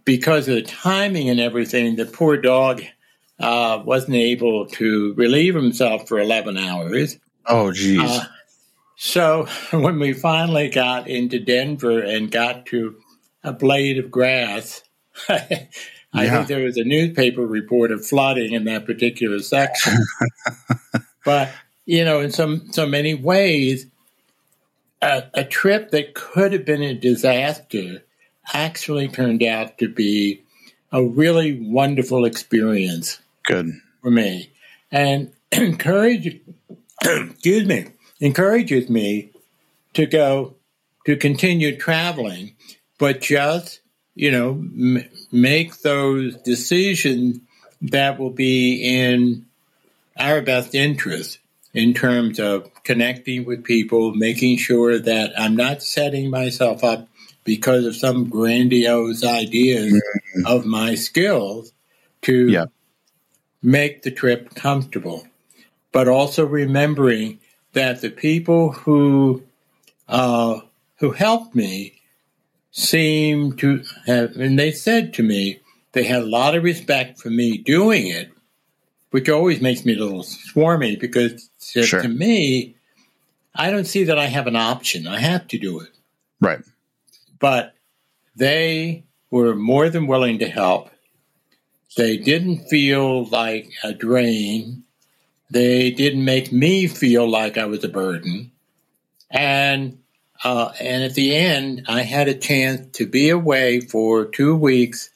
because 0.05 0.49
of 0.49 0.55
the 0.55 0.63
timing 0.63 1.29
and 1.29 1.41
everything, 1.41 1.97
the 1.97 2.07
poor 2.07 2.37
dog 2.37 2.83
uh, 3.39 3.83
wasn't 3.85 4.17
able 4.17 4.67
to 4.67 5.15
relieve 5.15 5.55
himself 5.55 6.09
for 6.09 6.19
11 6.19 6.57
hours. 6.57 7.19
Oh, 7.47 7.73
geez. 7.73 8.01
Uh, 8.01 8.25
so 8.97 9.47
when 9.73 9.99
we 9.99 10.13
finally 10.13 10.69
got 10.69 11.09
into 11.09 11.39
Denver 11.39 12.01
and 12.01 12.31
got 12.31 12.67
to 12.67 12.97
a 13.43 13.53
blade 13.53 13.99
of 13.99 14.11
grass, 14.11 14.83
I 16.15 16.25
Yeah. 16.25 16.37
think 16.37 16.49
there 16.49 16.65
was 16.65 16.77
a 16.77 16.85
newspaper 16.85 17.47
report 17.47 17.91
of 17.91 18.05
flooding 18.07 18.53
in 18.53 18.65
that 18.65 18.85
particular 18.85 19.41
section. 19.41 19.95
but 21.25 21.51
you 21.87 22.05
know, 22.05 22.21
in 22.21 22.31
some 22.31 22.71
so 22.73 22.87
many 22.87 23.15
ways, 23.15 23.87
a, 25.01 25.25
a 25.35 25.45
trip 25.45 25.91
that 25.91 26.15
could 26.15 26.53
have 26.53 26.65
been 26.65 26.83
a 26.83 26.95
disaster 26.95 28.05
actually 28.53 29.09
turned 29.09 29.43
out 29.43 29.79
to 29.79 29.89
be 29.89 30.43
a 30.93 31.03
really 31.03 31.59
wonderful 31.61 32.25
experience 32.25 33.21
Good. 33.45 33.73
for 34.03 34.11
me 34.11 34.53
and 34.91 35.33
encourage 35.53 36.41
excuse 37.05 37.67
me 37.67 37.87
encourages 38.21 38.89
me 38.89 39.31
to 39.95 40.07
go 40.07 40.55
to 41.07 41.17
continue 41.17 41.77
traveling 41.77 42.55
but 42.99 43.21
just 43.21 43.81
you 44.15 44.31
know 44.31 44.51
m- 44.51 45.09
make 45.31 45.81
those 45.83 46.37
decisions 46.43 47.39
that 47.81 48.19
will 48.19 48.31
be 48.31 48.83
in 48.83 49.45
our 50.19 50.41
best 50.43 50.75
interest 50.75 51.39
in 51.75 51.95
terms 51.95 52.39
of 52.39 52.71
connecting 52.85 53.45
with 53.45 53.65
people 53.65 54.15
making 54.15 54.57
sure 54.57 54.99
that 54.99 55.33
i'm 55.39 55.57
not 55.57 55.83
setting 55.83 56.31
myself 56.31 56.85
up 56.85 57.09
because 57.45 57.85
of 57.87 57.97
some 57.97 58.29
grandiose 58.29 59.25
ideas 59.25 60.01
of 60.47 60.65
my 60.65 60.95
skills 60.95 61.73
to 62.23 62.51
Yeah. 62.51 62.67
make 63.63 64.03
the 64.03 64.11
trip 64.11 64.55
comfortable, 64.55 65.27
but 65.93 66.09
also 66.09 66.45
remembering 66.47 67.41
that 67.73 68.01
the 68.01 68.11
people 68.11 68.73
who 68.73 69.43
uh, 70.09 70.61
who 70.99 71.11
helped 71.11 71.55
me 71.55 72.01
seem 72.73 73.53
to 73.59 73.85
have, 74.07 74.37
and 74.37 74.59
they 74.59 74.73
said 74.73 75.15
to 75.15 75.23
me 75.23 75.61
they 75.93 76.03
had 76.05 76.23
a 76.23 76.27
lot 76.27 76.55
of 76.57 76.65
respect 76.65 77.21
for 77.21 77.31
me 77.31 77.59
doing 77.59 78.07
it, 78.09 78.31
which 79.11 79.29
always 79.29 79.61
makes 79.61 79.85
me 79.85 79.95
a 79.95 80.03
little 80.03 80.23
swarmy 80.25 80.99
because 80.99 81.49
to, 81.73 81.83
Sure. 81.85 82.03
to 82.03 82.09
me, 82.09 82.75
I 83.55 83.71
don't 83.71 83.85
see 83.87 84.05
that 84.05 84.19
I 84.19 84.27
have 84.27 84.47
an 84.47 84.57
option. 84.57 85.07
I 85.07 85.19
have 85.21 85.47
to 85.49 85.59
do 85.59 85.81
it 85.81 85.91
Right. 86.41 86.61
but 87.39 87.75
they 88.35 89.05
were 89.31 89.55
more 89.55 89.91
than 89.91 90.07
willing 90.07 90.39
to 90.39 90.49
help. 90.49 90.91
They 91.99 92.17
didn't 92.17 92.69
feel 92.69 93.27
like 93.27 93.71
a 93.85 93.93
drain. 93.93 94.85
They 95.51 95.91
didn't 95.91 96.25
make 96.25 96.51
me 96.51 96.87
feel 96.87 97.29
like 97.29 97.59
I 97.59 97.67
was 97.67 97.85
a 97.85 97.89
burden. 97.89 98.51
And 99.31 99.99
uh, 100.45 100.73
and 100.81 101.05
at 101.05 101.15
the 101.15 101.35
end, 101.37 101.85
I 101.89 102.03
had 102.03 102.29
a 102.29 102.35
chance 102.35 102.97
to 102.99 103.07
be 103.07 103.31
away 103.31 103.81
for 103.81 104.25
two 104.25 104.57
weeks, 104.57 105.11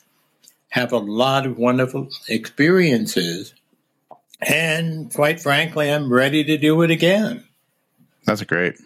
have 0.69 0.93
a 0.93 0.99
lot 0.99 1.47
of 1.47 1.59
wonderful 1.59 2.09
experiences, 2.29 3.55
and 4.41 5.13
quite 5.13 5.41
frankly, 5.41 5.91
I'm 5.91 6.13
ready 6.13 6.45
to 6.45 6.59
do 6.59 6.83
it 6.83 6.91
again 6.91 7.45
That's 8.25 8.43
great. 8.43 8.77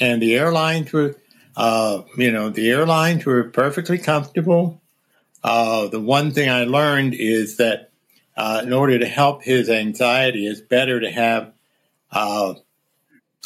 and 0.00 0.20
the 0.22 0.34
airlines 0.34 0.92
were, 0.92 1.16
uh, 1.56 2.02
you 2.16 2.30
know, 2.32 2.48
the 2.50 2.70
airlines 2.70 3.24
were 3.26 3.44
perfectly 3.44 3.98
comfortable. 3.98 4.80
Uh, 5.44 5.88
the 5.88 6.00
one 6.00 6.32
thing 6.32 6.48
I 6.50 6.64
learned 6.64 7.14
is 7.14 7.58
that 7.58 7.90
uh, 8.36 8.62
in 8.64 8.72
order 8.72 8.98
to 8.98 9.06
help 9.06 9.42
his 9.42 9.70
anxiety, 9.70 10.46
it's 10.46 10.60
better 10.60 11.00
to 11.00 11.10
have 11.10 11.52
uh, 12.10 12.54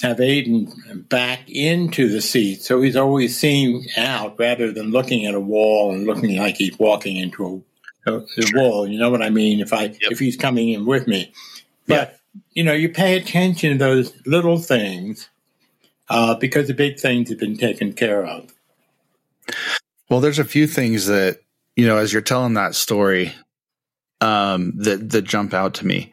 have 0.03 0.19
Aiden 0.19 1.09
back 1.09 1.49
into 1.49 2.09
the 2.09 2.21
seat, 2.21 2.63
so 2.63 2.81
he's 2.81 2.97
always 2.97 3.39
seeing 3.39 3.87
out 3.97 4.39
rather 4.39 4.73
than 4.73 4.91
looking 4.91 5.27
at 5.27 5.35
a 5.35 5.41
wall 5.41 5.93
and 5.93 6.07
looking 6.07 6.39
like 6.39 6.57
he's 6.57 6.79
walking 6.79 7.17
into 7.17 7.65
a, 8.07 8.13
a, 8.13 8.19
a 8.19 8.45
wall. 8.55 8.89
You 8.89 8.99
know 8.99 9.11
what 9.11 9.23
I 9.23 9.31
mean? 9.31 9.61
If 9.61 9.73
I 9.73 9.95
if 10.01 10.19
he's 10.19 10.37
coming 10.37 10.71
in 10.71 10.87
with 10.87 11.07
me, 11.07 11.33
but 11.87 12.19
you 12.53 12.65
know, 12.65 12.73
you 12.73 12.89
pay 12.89 13.17
attention 13.17 13.73
to 13.73 13.79
those 13.79 14.13
little 14.27 14.59
things 14.59 15.29
uh, 16.09 16.35
because 16.35 16.69
the 16.69 16.75
big 16.75 16.99
things 16.99 17.29
have 17.31 17.39
been 17.39 17.57
taken 17.57 17.93
care 17.93 18.25
of. 18.25 18.53
Well, 20.09 20.21
there's 20.21 20.39
a 20.39 20.45
few 20.45 20.67
things 20.67 21.07
that 21.07 21.41
you 21.77 21.87
know 21.87 21.97
as 21.97 22.13
you're 22.13 22.23
telling 22.23 22.55
that 22.55 22.75
story 22.75 23.33
um, 24.21 24.73
that 24.77 25.11
that 25.11 25.23
jump 25.23 25.55
out 25.55 25.75
to 25.75 25.87
me. 25.87 26.13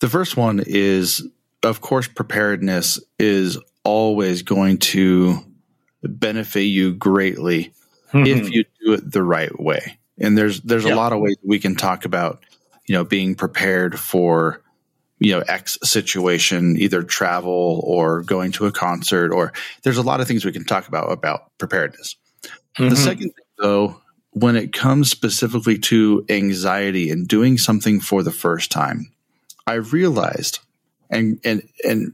The 0.00 0.08
first 0.08 0.36
one 0.36 0.62
is, 0.64 1.26
of 1.62 1.80
course, 1.80 2.08
preparedness 2.08 3.00
is 3.18 3.58
always 3.84 4.42
going 4.42 4.78
to 4.78 5.38
benefit 6.02 6.62
you 6.62 6.94
greatly 6.94 7.72
if 8.14 8.50
you 8.50 8.64
do 8.84 8.92
it 8.94 9.10
the 9.10 9.22
right 9.22 9.58
way. 9.60 9.98
And 10.18 10.36
there's 10.36 10.60
there's 10.62 10.84
Yeah. 10.84 10.94
a 10.94 10.96
lot 10.96 11.12
of 11.12 11.20
ways 11.20 11.36
we 11.44 11.58
can 11.58 11.74
talk 11.74 12.04
about, 12.04 12.44
you 12.86 12.94
know, 12.94 13.04
being 13.04 13.34
prepared 13.34 13.98
for 13.98 14.60
you 15.20 15.32
know 15.32 15.40
X 15.48 15.78
situation, 15.82 16.76
either 16.78 17.02
travel 17.02 17.80
or 17.84 18.22
going 18.22 18.52
to 18.52 18.66
a 18.66 18.72
concert, 18.72 19.32
or 19.32 19.52
there's 19.82 19.96
a 19.98 20.02
lot 20.02 20.20
of 20.20 20.28
things 20.28 20.44
we 20.44 20.52
can 20.52 20.64
talk 20.64 20.86
about 20.88 21.10
about 21.12 21.50
preparedness. 21.58 22.16
The 22.78 22.84
Mhm. 22.90 22.96
second 22.96 23.30
thing, 23.30 23.44
though, 23.58 24.00
when 24.30 24.54
it 24.54 24.72
comes 24.72 25.10
specifically 25.10 25.76
to 25.78 26.24
anxiety 26.28 27.10
and 27.10 27.26
doing 27.26 27.58
something 27.58 27.98
for 28.00 28.22
the 28.22 28.30
first 28.30 28.70
time, 28.70 29.10
I 29.66 29.74
realized, 29.74 30.60
and 31.10 31.40
and 31.44 31.62
and 31.84 32.12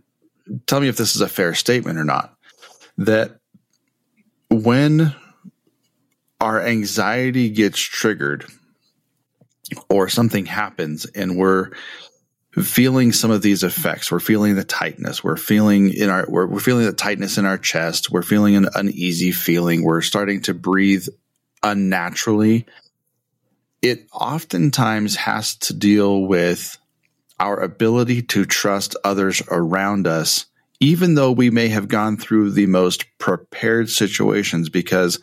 tell 0.67 0.81
me 0.81 0.89
if 0.89 0.97
this 0.97 1.15
is 1.15 1.21
a 1.21 1.29
fair 1.29 1.55
statement 1.55 1.99
or 1.99 2.05
not, 2.05 2.37
that 2.99 3.39
when 4.51 5.15
our 6.41 6.61
anxiety 6.61 7.49
gets 7.49 7.81
triggered 7.81 8.45
or 9.89 10.09
something 10.09 10.47
happens 10.47 11.07
and 11.07 11.37
we're 11.37 11.71
feeling 12.63 13.13
some 13.13 13.31
of 13.31 13.43
these 13.43 13.65
effects. 13.65 14.13
We're 14.13 14.21
feeling 14.21 14.55
the 14.55 14.65
tightness. 14.65 15.25
We're 15.25 15.37
feeling 15.37 15.93
in 15.93 16.09
our, 16.09 16.25
we're, 16.29 16.47
we're 16.47 16.61
feeling 16.61 16.87
the 16.87 16.93
tightness 16.93 17.37
in 17.39 17.47
our 17.47 17.59
chest. 17.59 18.11
We're 18.11 18.23
feeling 18.23 18.55
an 18.55 18.69
uneasy 18.75 19.33
feeling. 19.33 19.83
We're 19.83 20.03
starting 20.03 20.43
to 20.43 20.55
breathe 20.55 21.07
unnaturally. 21.63 22.67
It 23.83 24.07
oftentimes 24.13 25.17
has 25.17 25.57
to 25.57 25.75
deal 25.75 26.23
with 26.23 26.79
our 27.39 27.61
ability 27.61 28.23
to 28.23 28.45
trust 28.45 28.97
others 29.05 29.43
around 29.51 30.07
us, 30.07 30.47
even 30.81 31.15
though 31.15 31.33
we 31.33 31.51
may 31.51 31.69
have 31.69 31.89
gone 31.89 32.17
through 32.17 32.51
the 32.51 32.67
most 32.67 33.07
prepared 33.19 33.91
situations 33.91 34.69
because 34.69 35.19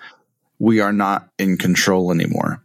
we 0.59 0.79
are 0.79 0.93
not 0.93 1.29
in 1.39 1.57
control 1.57 2.11
anymore. 2.11 2.63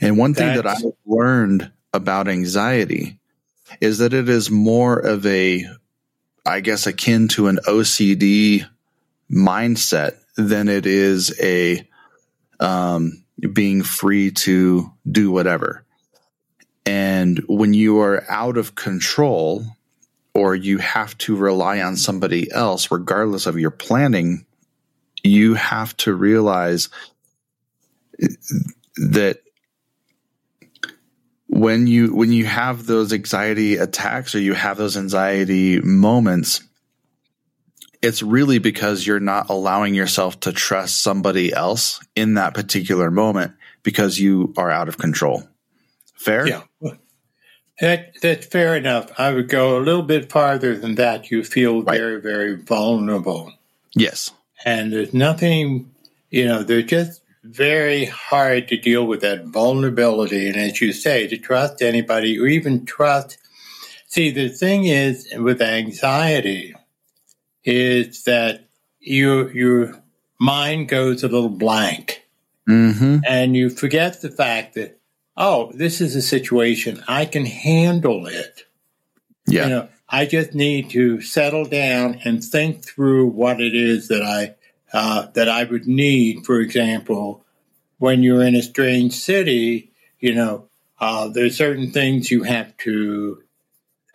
And 0.00 0.18
one 0.18 0.34
thing 0.34 0.48
That's, 0.48 0.62
that 0.62 0.66
I've 0.66 0.92
learned 1.06 1.70
about 1.92 2.28
anxiety 2.28 3.18
is 3.80 3.98
that 3.98 4.12
it 4.12 4.28
is 4.28 4.50
more 4.50 4.98
of 4.98 5.24
a, 5.26 5.64
I 6.44 6.60
guess, 6.60 6.86
akin 6.86 7.28
to 7.28 7.46
an 7.48 7.58
OCD 7.66 8.66
mindset 9.30 10.16
than 10.36 10.68
it 10.68 10.86
is 10.86 11.38
a 11.40 11.86
um, 12.58 13.24
being 13.52 13.82
free 13.82 14.32
to 14.32 14.92
do 15.10 15.30
whatever. 15.30 15.84
And 16.86 17.42
when 17.46 17.74
you 17.74 18.00
are 18.00 18.24
out 18.30 18.56
of 18.56 18.74
control 18.74 19.64
or 20.34 20.54
you 20.54 20.78
have 20.78 21.16
to 21.18 21.36
rely 21.36 21.80
on 21.80 21.96
somebody 21.96 22.50
else, 22.50 22.90
regardless 22.90 23.46
of 23.46 23.58
your 23.58 23.70
planning, 23.70 24.46
you 25.22 25.54
have 25.54 25.96
to 25.98 26.14
realize 26.14 26.88
that 28.96 29.40
when 31.46 31.86
you 31.86 32.14
when 32.14 32.32
you 32.32 32.44
have 32.44 32.86
those 32.86 33.12
anxiety 33.12 33.76
attacks 33.76 34.34
or 34.34 34.40
you 34.40 34.54
have 34.54 34.76
those 34.76 34.96
anxiety 34.96 35.80
moments 35.80 36.62
it's 38.02 38.22
really 38.22 38.58
because 38.58 39.06
you're 39.06 39.20
not 39.20 39.50
allowing 39.50 39.94
yourself 39.94 40.40
to 40.40 40.52
trust 40.52 41.02
somebody 41.02 41.52
else 41.52 42.00
in 42.16 42.34
that 42.34 42.54
particular 42.54 43.10
moment 43.10 43.52
because 43.82 44.18
you 44.18 44.54
are 44.56 44.70
out 44.70 44.88
of 44.88 44.96
control 44.96 45.42
fair 46.20 46.46
yeah 46.46 46.62
that, 47.80 48.12
that's 48.20 48.46
fair 48.46 48.76
enough 48.76 49.10
i 49.18 49.32
would 49.32 49.48
go 49.48 49.78
a 49.78 49.80
little 49.80 50.02
bit 50.02 50.30
farther 50.30 50.76
than 50.76 50.96
that 50.96 51.30
you 51.30 51.42
feel 51.42 51.82
right. 51.82 51.98
very 51.98 52.20
very 52.20 52.56
vulnerable 52.56 53.52
yes 53.94 54.30
and 54.64 54.92
there's 54.92 55.14
nothing 55.14 55.90
you 56.30 56.44
know 56.44 56.62
they're 56.62 56.82
just 56.82 57.20
very 57.42 58.04
hard 58.04 58.68
to 58.68 58.76
deal 58.76 59.06
with 59.06 59.20
that 59.22 59.46
vulnerability. 59.46 60.46
And 60.46 60.56
as 60.56 60.80
you 60.80 60.92
say, 60.92 61.26
to 61.26 61.38
trust 61.38 61.82
anybody 61.82 62.38
or 62.38 62.46
even 62.46 62.84
trust. 62.84 63.38
See, 64.06 64.30
the 64.30 64.48
thing 64.48 64.84
is 64.84 65.32
with 65.36 65.62
anxiety 65.62 66.74
is 67.64 68.24
that 68.24 68.68
your, 68.98 69.50
your 69.52 70.02
mind 70.38 70.88
goes 70.88 71.22
a 71.22 71.28
little 71.28 71.48
blank. 71.48 72.26
Mm-hmm. 72.68 73.18
And 73.26 73.56
you 73.56 73.70
forget 73.70 74.20
the 74.20 74.30
fact 74.30 74.74
that, 74.74 74.99
oh, 75.40 75.72
this 75.74 76.00
is 76.02 76.14
a 76.14 76.22
situation, 76.22 77.02
I 77.08 77.24
can 77.24 77.46
handle 77.46 78.26
it. 78.26 78.64
Yeah. 79.46 79.64
You 79.64 79.70
know, 79.70 79.88
I 80.08 80.26
just 80.26 80.54
need 80.54 80.90
to 80.90 81.22
settle 81.22 81.64
down 81.64 82.20
and 82.24 82.44
think 82.44 82.84
through 82.84 83.28
what 83.28 83.60
it 83.60 83.74
is 83.74 84.08
that 84.08 84.22
I 84.22 84.54
uh, 84.92 85.28
that 85.34 85.48
I 85.48 85.64
would 85.64 85.86
need, 85.86 86.44
for 86.44 86.60
example, 86.60 87.44
when 87.98 88.22
you're 88.22 88.42
in 88.42 88.56
a 88.56 88.62
strange 88.62 89.14
city, 89.14 89.92
you 90.18 90.34
know, 90.34 90.68
uh, 91.00 91.28
there's 91.28 91.56
certain 91.56 91.92
things 91.92 92.30
you 92.30 92.42
have 92.42 92.76
to 92.78 93.42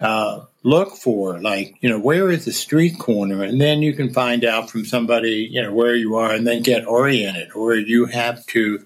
uh, 0.01 0.41
look 0.63 0.97
for, 0.97 1.41
like, 1.41 1.75
you 1.79 1.89
know, 1.89 1.99
where 1.99 2.29
is 2.29 2.43
the 2.43 2.51
street 2.51 2.99
corner? 2.99 3.41
And 3.41 3.59
then 3.59 3.81
you 3.81 3.93
can 3.93 4.11
find 4.11 4.43
out 4.43 4.69
from 4.69 4.85
somebody, 4.85 5.47
you 5.49 5.61
know, 5.61 5.73
where 5.73 5.95
you 5.95 6.17
are 6.17 6.33
and 6.33 6.45
then 6.45 6.61
get 6.61 6.85
oriented. 6.85 7.53
Or 7.53 7.73
you 7.73 8.05
have 8.07 8.45
to, 8.47 8.85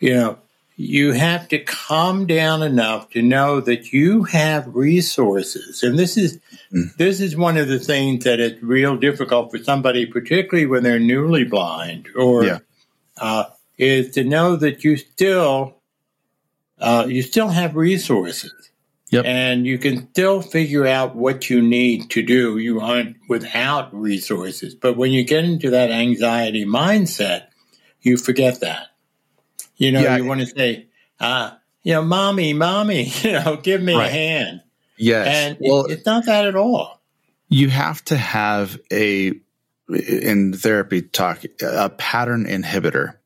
you 0.00 0.14
know, 0.14 0.38
you 0.76 1.12
have 1.12 1.48
to 1.48 1.58
calm 1.58 2.26
down 2.26 2.62
enough 2.62 3.10
to 3.10 3.22
know 3.22 3.60
that 3.60 3.92
you 3.92 4.24
have 4.24 4.74
resources 4.74 5.82
and 5.82 5.98
this 5.98 6.16
is 6.16 6.40
mm. 6.72 6.94
this 6.96 7.20
is 7.20 7.36
one 7.36 7.56
of 7.56 7.68
the 7.68 7.78
things 7.78 8.24
that 8.24 8.40
is 8.40 8.60
real 8.62 8.96
difficult 8.96 9.50
for 9.50 9.58
somebody 9.58 10.04
particularly 10.06 10.66
when 10.66 10.82
they're 10.82 10.98
newly 10.98 11.44
blind 11.44 12.08
or 12.16 12.44
yeah. 12.44 12.58
uh, 13.18 13.44
is 13.78 14.10
to 14.10 14.24
know 14.24 14.56
that 14.56 14.82
you 14.82 14.96
still 14.96 15.76
uh, 16.80 17.06
you 17.08 17.22
still 17.22 17.48
have 17.48 17.76
resources 17.76 18.70
yep. 19.10 19.24
and 19.24 19.64
you 19.64 19.78
can 19.78 20.08
still 20.10 20.42
figure 20.42 20.86
out 20.86 21.14
what 21.14 21.48
you 21.48 21.62
need 21.62 22.10
to 22.10 22.20
do 22.20 22.58
you 22.58 22.80
aren't 22.80 23.16
without 23.28 23.94
resources 23.94 24.74
but 24.74 24.96
when 24.96 25.12
you 25.12 25.22
get 25.22 25.44
into 25.44 25.70
that 25.70 25.92
anxiety 25.92 26.64
mindset 26.64 27.46
you 28.00 28.16
forget 28.16 28.58
that 28.58 28.88
you 29.76 29.92
know, 29.92 30.00
yeah. 30.00 30.16
you 30.16 30.24
want 30.24 30.40
to 30.40 30.46
say, 30.46 30.86
uh, 31.20 31.52
you 31.82 31.92
know, 31.94 32.02
mommy, 32.02 32.52
mommy, 32.52 33.04
you 33.22 33.32
know, 33.32 33.56
give 33.56 33.82
me 33.82 33.94
right. 33.94 34.08
a 34.08 34.10
hand. 34.10 34.62
Yes. 34.96 35.26
And 35.26 35.58
well, 35.60 35.84
it, 35.84 35.92
it's 35.92 36.06
not 36.06 36.26
that 36.26 36.46
at 36.46 36.56
all. 36.56 37.00
You 37.48 37.68
have 37.68 38.04
to 38.06 38.16
have 38.16 38.78
a, 38.92 39.32
in 39.88 40.54
therapy 40.54 41.02
talk, 41.02 41.44
a 41.60 41.90
pattern 41.90 42.46
inhibitor 42.46 43.16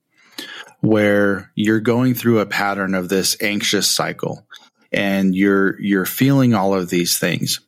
where 0.81 1.53
you're 1.55 1.81
going 1.81 2.15
through 2.15 2.41
a 2.41 2.47
pattern 2.47 2.95
of 2.95 3.09
this 3.09 3.37
anxious 3.41 3.91
cycle 3.91 4.47
and 4.93 5.35
you're, 5.35 5.81
you're 5.81 6.05
feeling 6.05 6.55
all 6.55 6.75
of 6.75 6.89
these 6.89 7.19
things. 7.19 7.61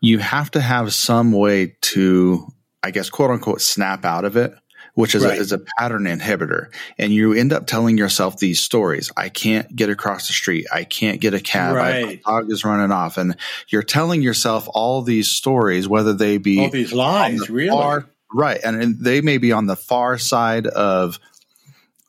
You 0.00 0.18
have 0.18 0.50
to 0.52 0.60
have 0.60 0.94
some 0.94 1.32
way 1.32 1.76
to, 1.80 2.46
I 2.82 2.90
guess, 2.90 3.10
quote 3.10 3.30
unquote, 3.30 3.60
snap 3.60 4.04
out 4.04 4.24
of 4.24 4.36
it 4.36 4.54
which 4.94 5.14
is, 5.14 5.24
right. 5.24 5.38
a, 5.38 5.40
is 5.40 5.52
a 5.52 5.60
pattern 5.78 6.04
inhibitor. 6.04 6.66
And 6.98 7.12
you 7.12 7.32
end 7.32 7.52
up 7.52 7.66
telling 7.66 7.96
yourself 7.96 8.38
these 8.38 8.60
stories. 8.60 9.10
I 9.16 9.30
can't 9.30 9.74
get 9.74 9.88
across 9.88 10.26
the 10.26 10.34
street. 10.34 10.66
I 10.72 10.84
can't 10.84 11.20
get 11.20 11.32
a 11.32 11.40
cab. 11.40 11.76
Right. 11.76 12.04
My 12.04 12.40
dog 12.40 12.52
is 12.52 12.64
running 12.64 12.92
off. 12.92 13.16
And 13.16 13.36
you're 13.68 13.82
telling 13.82 14.20
yourself 14.20 14.68
all 14.72 15.02
these 15.02 15.30
stories, 15.30 15.88
whether 15.88 16.12
they 16.12 16.38
be 16.38 16.60
all 16.60 16.70
these 16.70 16.92
lies, 16.92 17.40
the 17.40 17.52
really. 17.52 17.70
Far, 17.70 18.06
right. 18.32 18.60
And, 18.62 18.82
and 18.82 18.98
they 18.98 19.22
may 19.22 19.38
be 19.38 19.52
on 19.52 19.66
the 19.66 19.76
far 19.76 20.18
side 20.18 20.66
of 20.66 21.18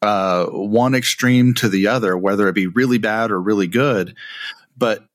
uh, 0.02 0.48
one 0.48 0.94
extreme 0.94 1.54
to 1.56 1.70
the 1.70 1.88
other, 1.88 2.18
whether 2.18 2.50
it 2.50 2.56
be 2.56 2.68
really 2.68 2.98
bad 2.98 3.32
or 3.32 3.42
really 3.42 3.68
good. 3.68 4.16
But 4.76 5.06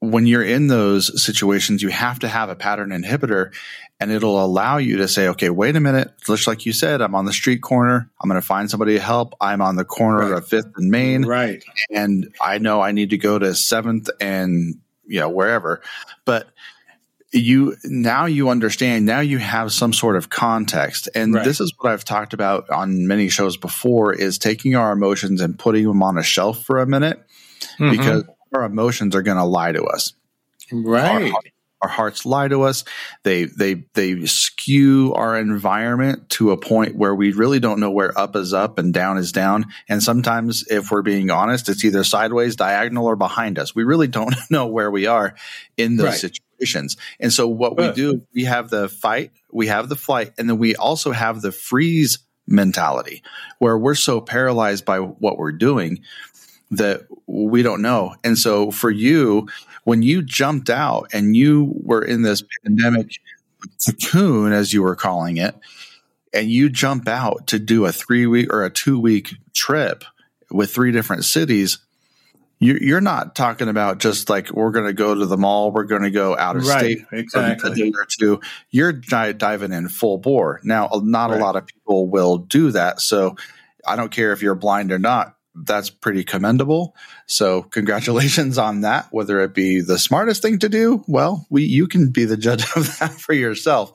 when 0.00 0.26
you're 0.26 0.44
in 0.44 0.66
those 0.66 1.22
situations, 1.22 1.82
you 1.82 1.88
have 1.88 2.18
to 2.20 2.28
have 2.28 2.48
a 2.48 2.56
pattern 2.56 2.90
inhibitor 2.90 3.52
and 3.98 4.10
it'll 4.10 4.44
allow 4.44 4.76
you 4.76 4.98
to 4.98 5.08
say, 5.08 5.28
okay, 5.28 5.48
wait 5.48 5.74
a 5.74 5.80
minute. 5.80 6.12
Just 6.26 6.46
like 6.46 6.66
you 6.66 6.72
said, 6.72 7.00
I'm 7.00 7.14
on 7.14 7.24
the 7.24 7.32
street 7.32 7.62
corner. 7.62 8.10
I'm 8.20 8.28
going 8.28 8.40
to 8.40 8.46
find 8.46 8.70
somebody 8.70 8.94
to 8.94 9.00
help. 9.00 9.34
I'm 9.40 9.62
on 9.62 9.76
the 9.76 9.86
corner 9.86 10.18
right. 10.18 10.32
of 10.32 10.46
Fifth 10.46 10.72
and 10.76 10.90
Main. 10.90 11.24
Right. 11.24 11.64
And 11.90 12.32
I 12.40 12.58
know 12.58 12.82
I 12.82 12.92
need 12.92 13.10
to 13.10 13.18
go 13.18 13.38
to 13.38 13.54
Seventh 13.54 14.10
and, 14.20 14.80
you 15.06 15.20
know, 15.20 15.30
wherever. 15.30 15.80
But 16.26 16.48
you 17.32 17.76
now 17.84 18.26
you 18.26 18.48
understand 18.50 19.04
now 19.04 19.20
you 19.20 19.38
have 19.38 19.72
some 19.72 19.92
sort 19.92 20.16
of 20.16 20.30
context 20.30 21.08
and 21.14 21.34
right. 21.34 21.44
this 21.44 21.60
is 21.60 21.72
what 21.78 21.92
i've 21.92 22.04
talked 22.04 22.32
about 22.32 22.70
on 22.70 23.06
many 23.06 23.28
shows 23.28 23.56
before 23.56 24.14
is 24.14 24.38
taking 24.38 24.76
our 24.76 24.92
emotions 24.92 25.40
and 25.40 25.58
putting 25.58 25.84
them 25.84 26.02
on 26.04 26.16
a 26.16 26.22
shelf 26.22 26.62
for 26.62 26.78
a 26.78 26.86
minute 26.86 27.20
mm-hmm. 27.78 27.90
because 27.90 28.24
our 28.56 28.64
emotions 28.64 29.14
are 29.14 29.22
going 29.22 29.36
to 29.36 29.44
lie 29.44 29.72
to 29.72 29.84
us 29.84 30.14
right 30.72 31.32
our, 31.32 31.40
our 31.82 31.88
hearts 31.88 32.24
lie 32.24 32.48
to 32.48 32.62
us. 32.62 32.84
They 33.22 33.44
they 33.44 33.84
they 33.94 34.24
skew 34.26 35.12
our 35.14 35.38
environment 35.38 36.28
to 36.30 36.50
a 36.50 36.56
point 36.56 36.96
where 36.96 37.14
we 37.14 37.32
really 37.32 37.60
don't 37.60 37.80
know 37.80 37.90
where 37.90 38.16
up 38.18 38.34
is 38.36 38.52
up 38.52 38.78
and 38.78 38.92
down 38.92 39.18
is 39.18 39.32
down. 39.32 39.66
And 39.88 40.02
sometimes, 40.02 40.66
if 40.68 40.90
we're 40.90 41.02
being 41.02 41.30
honest, 41.30 41.68
it's 41.68 41.84
either 41.84 42.04
sideways, 42.04 42.56
diagonal, 42.56 43.06
or 43.06 43.16
behind 43.16 43.58
us. 43.58 43.74
We 43.74 43.84
really 43.84 44.08
don't 44.08 44.34
know 44.50 44.66
where 44.66 44.90
we 44.90 45.06
are 45.06 45.34
in 45.76 45.96
those 45.96 46.06
right. 46.06 46.32
situations. 46.58 46.96
And 47.20 47.32
so, 47.32 47.46
what 47.46 47.76
we 47.76 47.92
do, 47.92 48.22
we 48.34 48.44
have 48.44 48.70
the 48.70 48.88
fight, 48.88 49.32
we 49.52 49.66
have 49.66 49.88
the 49.88 49.96
flight, 49.96 50.32
and 50.38 50.48
then 50.48 50.58
we 50.58 50.76
also 50.76 51.12
have 51.12 51.42
the 51.42 51.52
freeze 51.52 52.18
mentality, 52.48 53.22
where 53.58 53.76
we're 53.76 53.94
so 53.94 54.20
paralyzed 54.20 54.84
by 54.84 54.98
what 54.98 55.36
we're 55.36 55.52
doing 55.52 56.00
that 56.70 57.02
we 57.26 57.62
don't 57.62 57.82
know. 57.82 58.14
And 58.24 58.38
so, 58.38 58.70
for 58.70 58.90
you 58.90 59.48
when 59.84 60.02
you 60.02 60.20
jumped 60.20 60.68
out 60.68 61.08
and 61.12 61.36
you 61.36 61.72
were 61.76 62.02
in 62.02 62.22
this 62.22 62.42
pandemic 62.64 63.12
cocoon, 63.84 64.52
as 64.52 64.72
you 64.72 64.82
were 64.82 64.96
calling 64.96 65.36
it, 65.36 65.54
and 66.32 66.50
you 66.50 66.68
jump 66.68 67.08
out 67.08 67.46
to 67.48 67.58
do 67.58 67.86
a 67.86 67.92
three 67.92 68.26
week 68.26 68.52
or 68.52 68.64
a 68.64 68.70
two 68.70 68.98
week 68.98 69.34
trip 69.54 70.04
with 70.50 70.72
three 70.72 70.90
different 70.92 71.24
cities, 71.24 71.78
you, 72.58 72.78
you're 72.80 73.00
not 73.00 73.36
talking 73.36 73.68
about 73.68 73.98
just 73.98 74.28
like 74.28 74.50
we're 74.50 74.70
going 74.70 74.86
to 74.86 74.92
go 74.92 75.14
to 75.14 75.26
the 75.26 75.36
mall, 75.36 75.70
we're 75.70 75.84
going 75.84 76.02
to 76.02 76.10
go 76.10 76.36
out 76.36 76.56
of 76.56 76.66
Right, 76.66 76.98
state 76.98 77.06
exactly. 77.12 77.70
a 77.70 77.74
day 77.74 77.92
or 77.94 78.06
two. 78.08 78.40
You're 78.70 78.92
diving 78.92 79.72
in 79.72 79.88
full 79.88 80.18
bore. 80.18 80.60
Now, 80.64 80.88
not 81.04 81.30
Right. 81.30 81.40
a 81.40 81.44
lot 81.44 81.56
of 81.56 81.66
people 81.66 82.08
will 82.08 82.38
do 82.38 82.72
that. 82.72 83.00
So 83.00 83.36
I 83.86 83.94
don't 83.96 84.10
care 84.10 84.32
if 84.32 84.42
you're 84.42 84.54
blind 84.54 84.90
or 84.90 84.98
not. 84.98 85.35
That's 85.64 85.90
pretty 85.90 86.24
commendable. 86.24 86.94
So 87.26 87.62
congratulations 87.62 88.58
on 88.58 88.82
that. 88.82 89.08
Whether 89.10 89.40
it 89.40 89.54
be 89.54 89.80
the 89.80 89.98
smartest 89.98 90.42
thing 90.42 90.58
to 90.60 90.68
do, 90.68 91.04
well, 91.06 91.46
we 91.50 91.64
you 91.64 91.88
can 91.88 92.10
be 92.10 92.24
the 92.24 92.36
judge 92.36 92.64
of 92.76 92.98
that 92.98 93.12
for 93.12 93.32
yourself. 93.32 93.92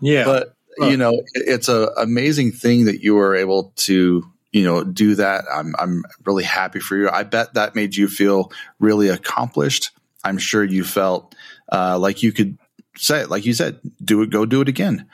Yeah. 0.00 0.24
But 0.24 0.54
you 0.78 0.96
know, 0.96 1.22
it's 1.34 1.68
a 1.68 1.88
amazing 1.98 2.52
thing 2.52 2.86
that 2.86 3.02
you 3.02 3.14
were 3.14 3.36
able 3.36 3.72
to 3.76 4.24
you 4.52 4.64
know 4.64 4.84
do 4.84 5.14
that. 5.16 5.44
I'm 5.52 5.74
I'm 5.78 6.04
really 6.24 6.44
happy 6.44 6.80
for 6.80 6.96
you. 6.96 7.10
I 7.10 7.24
bet 7.24 7.54
that 7.54 7.74
made 7.74 7.96
you 7.96 8.08
feel 8.08 8.52
really 8.78 9.08
accomplished. 9.08 9.90
I'm 10.24 10.38
sure 10.38 10.64
you 10.64 10.84
felt 10.84 11.34
uh, 11.70 11.98
like 11.98 12.22
you 12.22 12.32
could 12.32 12.58
say 12.96 13.20
it, 13.20 13.30
like 13.30 13.44
you 13.44 13.54
said, 13.54 13.80
do 14.04 14.22
it, 14.22 14.30
go 14.30 14.46
do 14.46 14.60
it 14.60 14.68
again. 14.68 15.06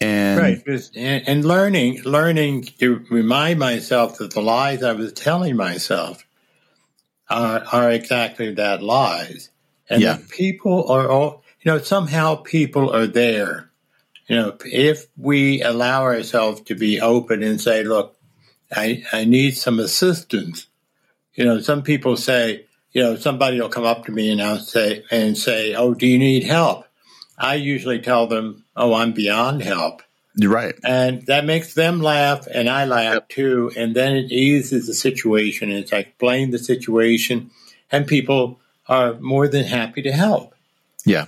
And 0.00 0.38
right. 0.38 0.90
And, 0.94 1.28
and 1.28 1.44
learning, 1.44 2.02
learning 2.04 2.64
to 2.80 3.04
remind 3.10 3.58
myself 3.58 4.18
that 4.18 4.32
the 4.32 4.42
lies 4.42 4.82
I 4.82 4.92
was 4.92 5.12
telling 5.12 5.56
myself 5.56 6.24
are, 7.30 7.64
are 7.72 7.90
exactly 7.90 8.54
that 8.54 8.82
lies. 8.82 9.50
And 9.88 10.02
Yeah. 10.02 10.18
people 10.28 10.90
are 10.90 11.08
all, 11.08 11.42
you 11.62 11.72
know, 11.72 11.78
somehow 11.78 12.36
people 12.36 12.94
are 12.94 13.06
there. 13.06 13.70
You 14.28 14.36
know, 14.36 14.56
if 14.64 15.06
we 15.16 15.62
allow 15.62 16.02
ourselves 16.02 16.60
to 16.62 16.74
be 16.74 17.00
open 17.00 17.42
and 17.42 17.60
say, 17.60 17.84
look, 17.84 18.16
I, 18.74 19.04
I 19.12 19.24
need 19.24 19.56
some 19.56 19.78
assistance. 19.78 20.66
You 21.34 21.44
know, 21.44 21.60
some 21.60 21.82
people 21.82 22.16
say, 22.16 22.66
you 22.92 23.02
know, 23.02 23.16
somebody 23.16 23.60
will 23.60 23.68
come 23.68 23.84
up 23.84 24.04
to 24.06 24.12
me 24.12 24.30
and 24.30 24.42
I'll 24.42 24.58
say, 24.58 25.04
and 25.10 25.38
say, 25.38 25.74
oh, 25.74 25.94
do 25.94 26.06
you 26.06 26.18
need 26.18 26.42
help? 26.42 26.84
I 27.38 27.54
usually 27.54 28.00
tell 28.00 28.26
them, 28.26 28.64
oh, 28.76 28.94
I'm 28.94 29.12
beyond 29.12 29.62
help. 29.62 30.02
you're 30.34 30.52
right. 30.52 30.74
And 30.84 31.24
that 31.26 31.44
makes 31.46 31.74
them 31.74 32.00
laugh, 32.02 32.46
and 32.46 32.68
I 32.68 32.84
laugh 32.84 33.14
Yep. 33.14 33.28
too. 33.30 33.72
And 33.76 33.96
then 33.96 34.16
it 34.16 34.30
eases 34.30 34.86
the 34.86 34.94
situation. 34.94 35.70
It's 35.70 35.92
I 35.92 35.98
explain 35.98 36.50
the 36.50 36.58
situation, 36.58 37.50
and 37.90 38.06
people 38.06 38.60
are 38.86 39.14
more 39.14 39.48
than 39.48 39.64
happy 39.64 40.02
to 40.02 40.12
help. 40.12 40.54
Yeah. 41.04 41.26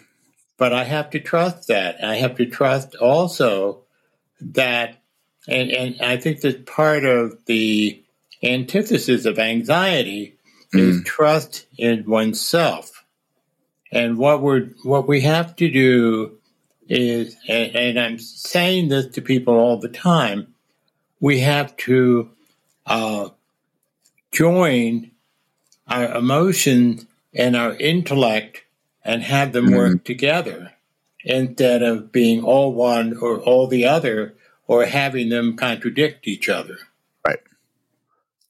But 0.58 0.72
I 0.72 0.84
have 0.84 1.10
to 1.10 1.20
trust 1.20 1.68
that. 1.68 2.04
I 2.04 2.16
have 2.16 2.36
to 2.36 2.46
trust 2.46 2.96
also 2.96 3.82
that, 4.40 5.00
and, 5.48 5.70
and 5.70 6.00
I 6.02 6.16
think 6.16 6.42
that 6.42 6.66
part 6.66 7.04
of 7.04 7.38
the 7.46 8.02
antithesis 8.42 9.24
of 9.24 9.38
anxiety 9.38 10.36
is 10.72 11.00
mm. 11.00 11.04
trust 11.04 11.66
in 11.76 12.04
oneself. 12.04 13.04
And 13.90 14.18
what 14.18 14.42
we're 14.42 14.66
what 14.82 15.08
we 15.08 15.22
have 15.22 15.56
to 15.56 15.70
do 15.70 16.37
is, 16.88 17.36
and, 17.46 17.74
and 17.76 18.00
I'm 18.00 18.18
saying 18.18 18.88
this 18.88 19.06
to 19.14 19.22
people 19.22 19.54
all 19.54 19.78
the 19.78 19.88
time, 19.88 20.54
we 21.20 21.40
have 21.40 21.76
to 21.78 22.30
uh, 22.86 23.28
join 24.32 25.10
our 25.86 26.16
emotions 26.16 27.06
and 27.34 27.56
our 27.56 27.74
intellect 27.74 28.64
and 29.04 29.22
have 29.22 29.52
them 29.52 29.72
work 29.72 30.04
together 30.04 30.72
instead 31.24 31.82
of 31.82 32.12
being 32.12 32.42
all 32.42 32.72
one 32.72 33.16
or 33.16 33.38
all 33.38 33.66
the 33.66 33.86
other 33.86 34.34
or 34.66 34.84
having 34.84 35.28
them 35.28 35.56
contradict 35.56 36.28
each 36.28 36.48
other. 36.48 36.76
Right. 37.26 37.40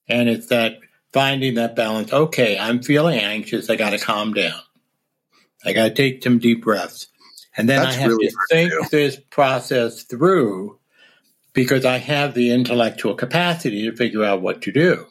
And 0.08 0.28
it's 0.28 0.46
that 0.46 0.80
finding 1.12 1.54
that 1.54 1.76
balance. 1.76 2.12
Okay, 2.12 2.58
I'm 2.58 2.82
feeling 2.82 3.18
anxious. 3.18 3.70
I 3.70 3.76
got 3.76 3.90
to 3.90 3.98
calm 3.98 4.34
down. 4.34 4.60
I 5.64 5.72
got 5.72 5.84
to 5.84 5.94
take 5.94 6.22
some 6.22 6.38
deep 6.38 6.62
breaths. 6.62 7.08
And 7.58 7.68
then 7.68 7.82
That's 7.82 7.96
I 7.96 8.00
have 8.00 8.10
really 8.10 8.28
to 8.28 8.34
hard 8.34 8.70
to 8.70 8.78
think 8.78 8.90
this 8.90 9.16
process 9.30 10.04
through 10.04 10.78
because 11.52 11.84
I 11.84 11.98
have 11.98 12.34
the 12.34 12.52
intellectual 12.52 13.14
capacity 13.14 13.90
to 13.90 13.96
figure 13.96 14.22
out 14.24 14.40
what 14.40 14.62
to 14.62 14.72
do. 14.72 15.06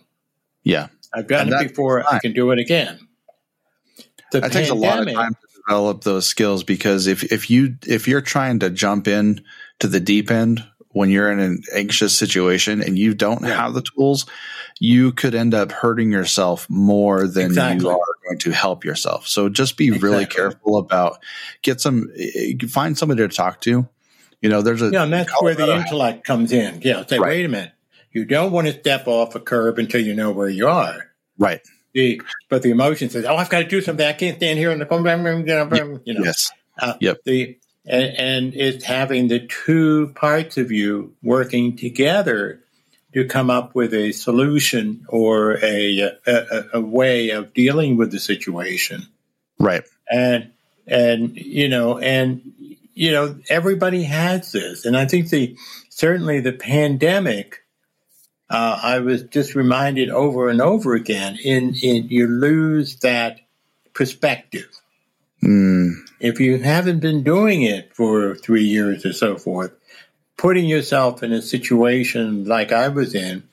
Yeah. 0.63 0.87
I've 1.13 1.27
done 1.27 1.51
it 1.51 1.67
before. 1.69 2.01
takes 2.01 2.13
I 2.13 2.19
can 2.19 2.33
do 2.33 2.51
it 2.51 2.59
again. 2.59 2.99
The 4.31 4.41
That 4.41 4.51
takes 4.51 4.69
a 4.69 4.75
lot 4.75 5.05
of 5.05 5.13
time 5.13 5.33
to 5.33 5.61
develop 5.67 6.03
those 6.03 6.25
skills 6.27 6.63
because 6.63 7.07
if 7.07 7.31
if 7.31 7.49
you 7.49 7.77
if 7.85 8.07
you're 8.07 8.21
trying 8.21 8.59
to 8.59 8.69
jump 8.69 9.07
in 9.07 9.41
to 9.79 9.87
the 9.87 9.99
deep 9.99 10.31
end 10.31 10.65
when 10.91 11.09
you're 11.09 11.31
in 11.31 11.39
an 11.39 11.61
anxious 11.75 12.17
situation 12.17 12.81
and 12.81 12.97
you 12.97 13.13
don't 13.13 13.43
Yeah. 13.43 13.61
have 13.63 13.73
the 13.73 13.83
tools, 13.83 14.25
you 14.79 15.11
could 15.11 15.33
end 15.35 15.53
up 15.53 15.71
hurting 15.71 16.11
yourself 16.11 16.69
more 16.69 17.27
than 17.27 17.45
Exactly. 17.47 17.83
you 17.85 17.89
are 17.91 18.15
going 18.27 18.37
to 18.39 18.51
help 18.51 18.85
yourself. 18.85 19.27
So 19.27 19.49
just 19.49 19.77
be 19.77 19.91
really 19.91 20.25
careful 20.25 20.77
about 20.77 21.19
get 21.61 21.81
some 21.81 22.11
find 22.69 22.97
somebody 22.97 23.27
to 23.27 23.33
talk 23.35 23.61
to. 23.61 23.87
You 24.41 24.49
know, 24.49 24.61
there's 24.61 24.81
a 24.83 24.89
Yeah, 24.91 25.03
and 25.03 25.13
that's 25.13 25.31
where 25.41 25.55
the 25.55 25.75
intellect 25.75 26.23
comes 26.25 26.51
in. 26.51 26.81
Yeah, 26.83 27.05
say, 27.05 27.17
Right. 27.17 27.29
wait 27.29 27.45
a 27.45 27.49
minute. 27.49 27.71
You 28.11 28.25
don't 28.25 28.51
want 28.51 28.67
to 28.67 28.73
step 28.79 29.07
off 29.07 29.35
a 29.35 29.39
curb 29.39 29.79
until 29.79 30.01
you 30.01 30.13
know 30.13 30.31
where 30.31 30.49
you 30.49 30.67
are. 30.67 31.11
right. 31.37 31.61
The, 31.93 32.21
but 32.49 32.61
the 32.61 32.69
emotion 32.69 33.09
says, 33.09 33.25
"Oh, 33.25 33.35
I've 33.35 33.49
got 33.49 33.59
to 33.59 33.65
do 33.67 33.81
something. 33.81 34.05
I 34.05 34.13
can't 34.13 34.37
stand 34.37 34.59
here 34.59 34.69
in 34.69 34.77
the 34.77 36.01
you 36.05 36.13
know." 36.13 36.23
Yes. 36.23 36.51
Uh, 36.77 36.93
Yep. 37.01 37.17
The 37.25 37.57
and, 37.87 38.13
and 38.17 38.53
it's 38.55 38.83
having 38.83 39.29
the 39.29 39.47
two 39.47 40.11
parts 40.13 40.57
of 40.57 40.71
you 40.71 41.15
working 41.23 41.75
together 41.75 42.61
to 43.23 43.27
come 43.27 43.49
up 43.49 43.75
with 43.75 43.93
a 43.93 44.11
solution 44.11 45.05
or 45.09 45.57
a 45.63 45.99
a, 45.99 46.11
a, 46.27 46.65
a 46.73 46.81
way 46.81 47.29
of 47.29 47.53
dealing 47.53 47.97
with 47.97 48.11
the 48.11 48.19
situation. 48.19 49.07
Right. 49.59 49.83
And 50.09 50.51
and 50.85 51.35
you 51.35 51.69
know 51.69 51.97
and 51.97 52.41
you 52.93 53.11
know 53.11 53.37
everybody 53.49 54.03
has 54.03 54.51
this, 54.51 54.85
and 54.85 54.97
I 54.97 55.05
think 55.05 55.29
the 55.29 55.57
certainly 55.89 56.39
the 56.39 56.53
pandemic. 56.53 57.63
Uh, 58.49 58.79
I 58.81 58.99
was 58.99 59.23
just 59.23 59.55
reminded 59.55 60.09
over 60.09 60.47
and 60.47 60.61
over 60.61 60.95
again. 60.95 61.37
In 61.43 61.75
in 61.83 62.07
you 62.07 62.27
lose 62.27 62.95
that 62.99 63.41
perspective 63.93 64.69
Mm, 65.43 65.93
if 66.19 66.39
you 66.39 66.57
haven't 66.57 66.99
been 66.99 67.23
doing 67.23 67.61
it 67.61 67.95
for 67.95 68.35
three 68.35 68.63
years 68.63 69.05
or 69.05 69.13
so 69.13 69.37
forth, 69.37 69.71
putting 70.37 70.65
yourself 70.65 71.23
in 71.23 71.33
a 71.33 71.41
situation 71.41 72.45
like 72.45 72.71
I 72.71 72.87
was 72.89 73.15
in, 73.15 73.43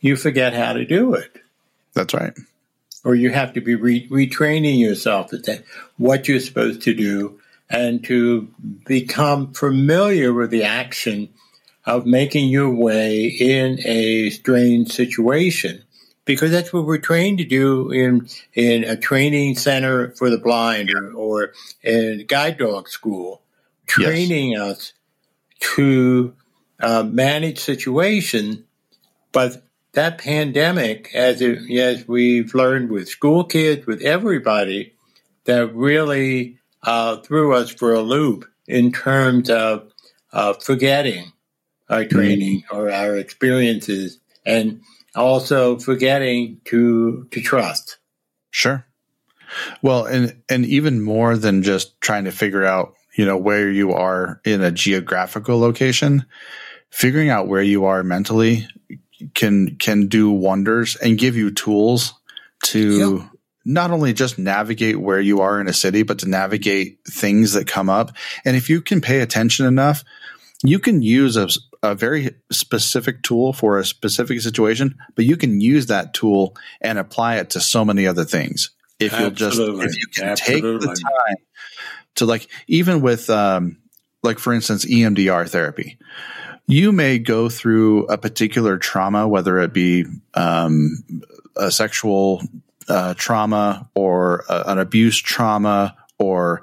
you 0.00 0.16
forget 0.16 0.54
how 0.54 0.72
to 0.72 0.84
do 0.84 1.14
it. 1.14 1.36
that's 1.92 2.14
right. 2.14 2.32
Or 3.04 3.14
you 3.14 3.30
have 3.30 3.54
to 3.54 3.60
be 3.60 3.74
re- 3.74 4.08
retraining 4.08 4.78
yourself 4.78 5.30
say 5.30 5.62
what 5.96 6.28
you're 6.28 6.40
supposed 6.40 6.82
to 6.82 6.94
do 6.94 7.40
and 7.70 8.04
to 8.04 8.48
become 8.86 9.52
familiar 9.52 10.32
with 10.32 10.50
the 10.50 10.64
action 10.64 11.28
of 11.84 12.06
making 12.06 12.48
your 12.48 12.70
way 12.70 13.26
in 13.26 13.78
a 13.84 14.30
strange 14.30 14.92
situation. 14.92 15.82
Because 16.24 16.50
that's 16.50 16.72
what 16.72 16.84
we're 16.84 16.98
trained 16.98 17.38
to 17.38 17.44
do 17.44 17.90
in, 17.90 18.28
in 18.52 18.84
a 18.84 18.96
training 18.96 19.56
center 19.56 20.10
for 20.10 20.28
the 20.28 20.36
blind 20.36 20.92
or, 20.92 21.10
or 21.12 21.52
in 21.82 22.26
guide 22.26 22.58
dog 22.58 22.88
school, 22.88 23.40
training 23.86 24.58
us 24.58 24.92
to 25.60 26.34
uh, 26.80 27.02
manage 27.02 27.58
situation. 27.58 28.64
But 29.32 29.62
that 29.92 30.18
pandemic, 30.18 31.14
as 31.14 31.40
it, 31.42 31.70
as 31.78 32.06
we've 32.06 32.54
learned 32.54 32.90
with 32.90 33.08
school 33.08 33.44
kids, 33.44 33.86
with 33.86 34.02
everybody, 34.02 34.94
that 35.44 35.74
really 35.74 36.58
uh, 36.82 37.16
threw 37.18 37.54
us 37.54 37.70
for 37.70 37.94
a 37.94 38.00
loop 38.00 38.44
in 38.66 38.92
terms 38.92 39.50
of 39.50 39.90
uh, 40.32 40.52
forgetting 40.52 41.32
our 41.88 42.04
training 42.04 42.64
or 42.70 42.90
our 42.90 43.16
experiences, 43.16 44.18
and 44.44 44.82
also 45.14 45.78
forgetting 45.78 46.60
to 46.66 47.26
to 47.30 47.40
trust. 47.40 47.96
Sure. 48.50 48.84
Well, 49.80 50.04
and 50.04 50.42
and 50.50 50.66
even 50.66 51.00
more 51.00 51.36
than 51.36 51.62
just 51.62 51.98
trying 52.00 52.24
to 52.24 52.30
figure 52.30 52.64
out, 52.64 52.94
you 53.18 53.26
know, 53.26 53.36
where 53.36 53.68
you 53.68 53.92
are 53.92 54.40
in 54.44 54.62
a 54.62 54.70
geographical 54.70 55.58
location, 55.58 56.24
figuring 56.88 57.30
out 57.30 57.48
where 57.48 57.62
you 57.62 57.84
are 57.86 58.04
mentally 58.04 58.66
can 59.34 59.74
can 59.76 60.06
do 60.06 60.30
wonders 60.30 60.94
and 60.94 61.18
give 61.18 61.36
you 61.36 61.50
tools 61.50 62.14
to 62.62 63.28
not 63.64 63.90
only 63.90 64.12
just 64.12 64.38
navigate 64.38 65.00
where 65.00 65.20
you 65.20 65.40
are 65.40 65.60
in 65.60 65.66
a 65.66 65.72
city, 65.72 66.04
but 66.04 66.20
to 66.20 66.28
navigate 66.28 67.00
things 67.08 67.54
that 67.54 67.66
come 67.66 67.90
up. 67.90 68.12
And 68.44 68.56
if 68.56 68.70
you 68.70 68.80
can 68.80 69.00
pay 69.00 69.18
attention 69.18 69.66
enough, 69.66 70.04
you 70.62 70.78
can 70.78 71.02
use 71.02 71.36
a, 71.36 71.48
a 71.82 71.96
very 71.96 72.36
specific 72.52 73.24
tool 73.24 73.52
for 73.52 73.80
a 73.80 73.84
specific 73.84 74.40
situation, 74.42 74.96
but 75.16 75.24
you 75.24 75.36
can 75.36 75.60
use 75.60 75.86
that 75.86 76.14
tool 76.14 76.56
and 76.80 76.98
apply 76.98 77.38
it 77.38 77.50
to 77.50 77.60
so 77.60 77.84
many 77.84 78.06
other 78.06 78.24
things. 78.24 78.70
If 79.00 79.18
you'll 79.18 79.30
just, 79.30 79.58
if 79.58 79.96
you 79.96 80.06
can 80.14 80.36
take 80.36 80.62
the 80.62 80.78
time 80.78 81.36
to 82.18 82.26
like, 82.26 82.48
even 82.66 83.00
with, 83.00 83.28
um, 83.30 83.78
like 84.22 84.38
for 84.38 84.52
instance, 84.52 84.84
EMDR 84.84 85.48
therapy, 85.48 85.98
you 86.66 86.92
may 86.92 87.18
go 87.18 87.48
through 87.48 88.04
a 88.06 88.18
particular 88.18 88.76
trauma, 88.76 89.26
whether 89.26 89.58
it 89.58 89.72
be 89.72 90.04
um, 90.34 91.04
a 91.56 91.70
sexual 91.70 92.42
uh, 92.88 93.14
trauma 93.14 93.88
or 93.94 94.44
a, 94.48 94.64
an 94.66 94.78
abuse 94.78 95.16
trauma 95.18 95.96
or 96.18 96.62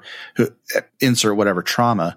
insert 1.00 1.36
whatever 1.36 1.62
trauma. 1.62 2.16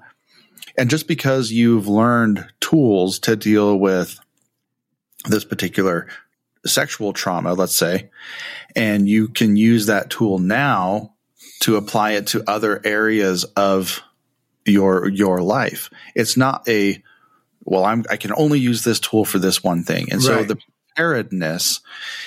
And 0.78 0.90
just 0.90 1.08
because 1.08 1.52
you've 1.52 1.88
learned 1.88 2.46
tools 2.60 3.20
to 3.20 3.36
deal 3.36 3.78
with 3.78 4.20
this 5.26 5.44
particular 5.44 6.08
sexual 6.66 7.12
trauma, 7.14 7.54
let's 7.54 7.76
say, 7.76 8.10
and 8.76 9.10
you 9.10 9.30
can 9.30 9.56
use 9.56 9.88
that 9.88 10.10
tool 10.10 10.40
now 10.40 11.14
to 11.62 11.76
apply 11.76 12.12
it 12.12 12.28
to 12.28 12.44
other 12.48 12.82
areas 12.84 13.44
of 13.56 14.02
your 14.66 15.10
your 15.10 15.42
life. 15.42 15.90
It's 16.16 16.38
not 16.38 16.68
a 16.68 17.02
well, 17.70 17.86
I'm, 17.86 18.04
I 18.10 18.18
can 18.18 18.34
only 18.36 18.60
use 18.60 18.84
this 18.84 19.00
tool 19.00 19.26
for 19.26 19.38
this 19.38 19.64
one 19.64 19.84
thing. 19.84 20.12
And 20.12 20.24
right. 20.24 20.40
so 20.40 20.44
the 20.44 20.58
preparedness, 20.96 21.82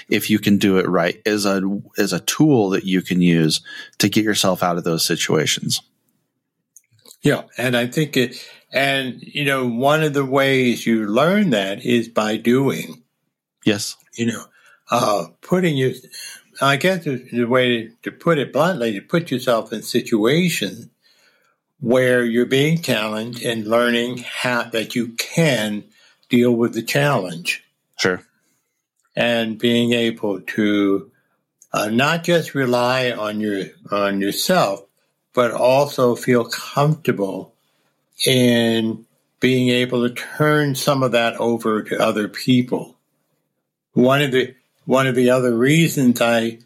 if 0.08 0.30
you 0.30 0.38
can 0.38 0.56
do 0.56 0.78
it 0.78 0.88
right, 0.88 1.20
is 1.24 1.46
a, 1.46 1.62
is 1.96 2.12
a 2.12 2.20
tool 2.20 2.70
that 2.70 2.84
you 2.84 3.02
can 3.02 3.20
use 3.20 3.60
to 3.98 4.08
get 4.08 4.24
yourself 4.24 4.62
out 4.62 4.78
of 4.78 4.84
those 4.84 5.04
situations. 5.04 5.82
Yeah. 7.22 7.42
And 7.58 7.76
I 7.76 7.86
think 7.88 8.16
it, 8.16 8.36
and 8.72 9.20
you 9.20 9.44
know, 9.44 9.66
one 9.66 10.04
of 10.04 10.14
the 10.14 10.24
ways 10.24 10.86
you 10.86 11.06
learn 11.06 11.50
that 11.50 11.84
is 11.84 12.08
by 12.08 12.36
doing. 12.36 13.02
Yes. 13.64 13.96
You 14.14 14.26
know, 14.26 14.44
uh, 14.90 15.26
putting 15.40 15.76
you, 15.76 15.94
I 16.60 16.76
guess 16.76 17.04
the 17.04 17.44
way 17.44 17.90
to 18.02 18.12
put 18.12 18.38
it 18.38 18.52
bluntly, 18.52 18.92
to 18.94 19.00
put 19.00 19.30
yourself 19.30 19.72
in 19.72 19.82
situations 19.82 20.88
where 21.80 22.24
you're 22.24 22.46
being 22.46 22.80
challenged 22.80 23.42
and 23.42 23.66
learning 23.66 24.18
how 24.18 24.64
that 24.64 24.94
you 24.94 25.08
can 25.12 25.84
deal 26.28 26.52
with 26.52 26.74
the 26.74 26.82
challenge. 26.82 27.64
Sure. 27.98 28.22
And 29.16 29.58
being 29.58 29.92
able 29.92 30.40
to 30.40 31.10
uh, 31.72 31.88
not 31.88 32.24
just 32.24 32.54
rely 32.54 33.10
on 33.10 33.40
your 33.40 33.64
on 33.90 34.20
yourself, 34.20 34.84
but 35.34 35.50
also 35.50 36.14
feel 36.14 36.44
comfortable 36.44 37.54
in 38.26 39.04
being 39.40 39.70
able 39.70 40.08
to 40.08 40.14
turn 40.14 40.74
some 40.74 41.02
of 41.02 41.12
that 41.12 41.36
over 41.36 41.82
to 41.82 41.98
other 41.98 42.28
people. 42.28 42.96
One 43.92 44.22
of 44.22 44.30
the 44.30 44.54
one 44.84 45.06
of 45.06 45.14
the 45.14 45.30
other 45.30 45.56
reasons 45.56 46.20
I 46.20 46.58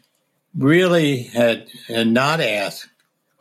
really 0.57 1.23
had, 1.23 1.67
had 1.87 2.07
not 2.07 2.41
asked 2.41 2.87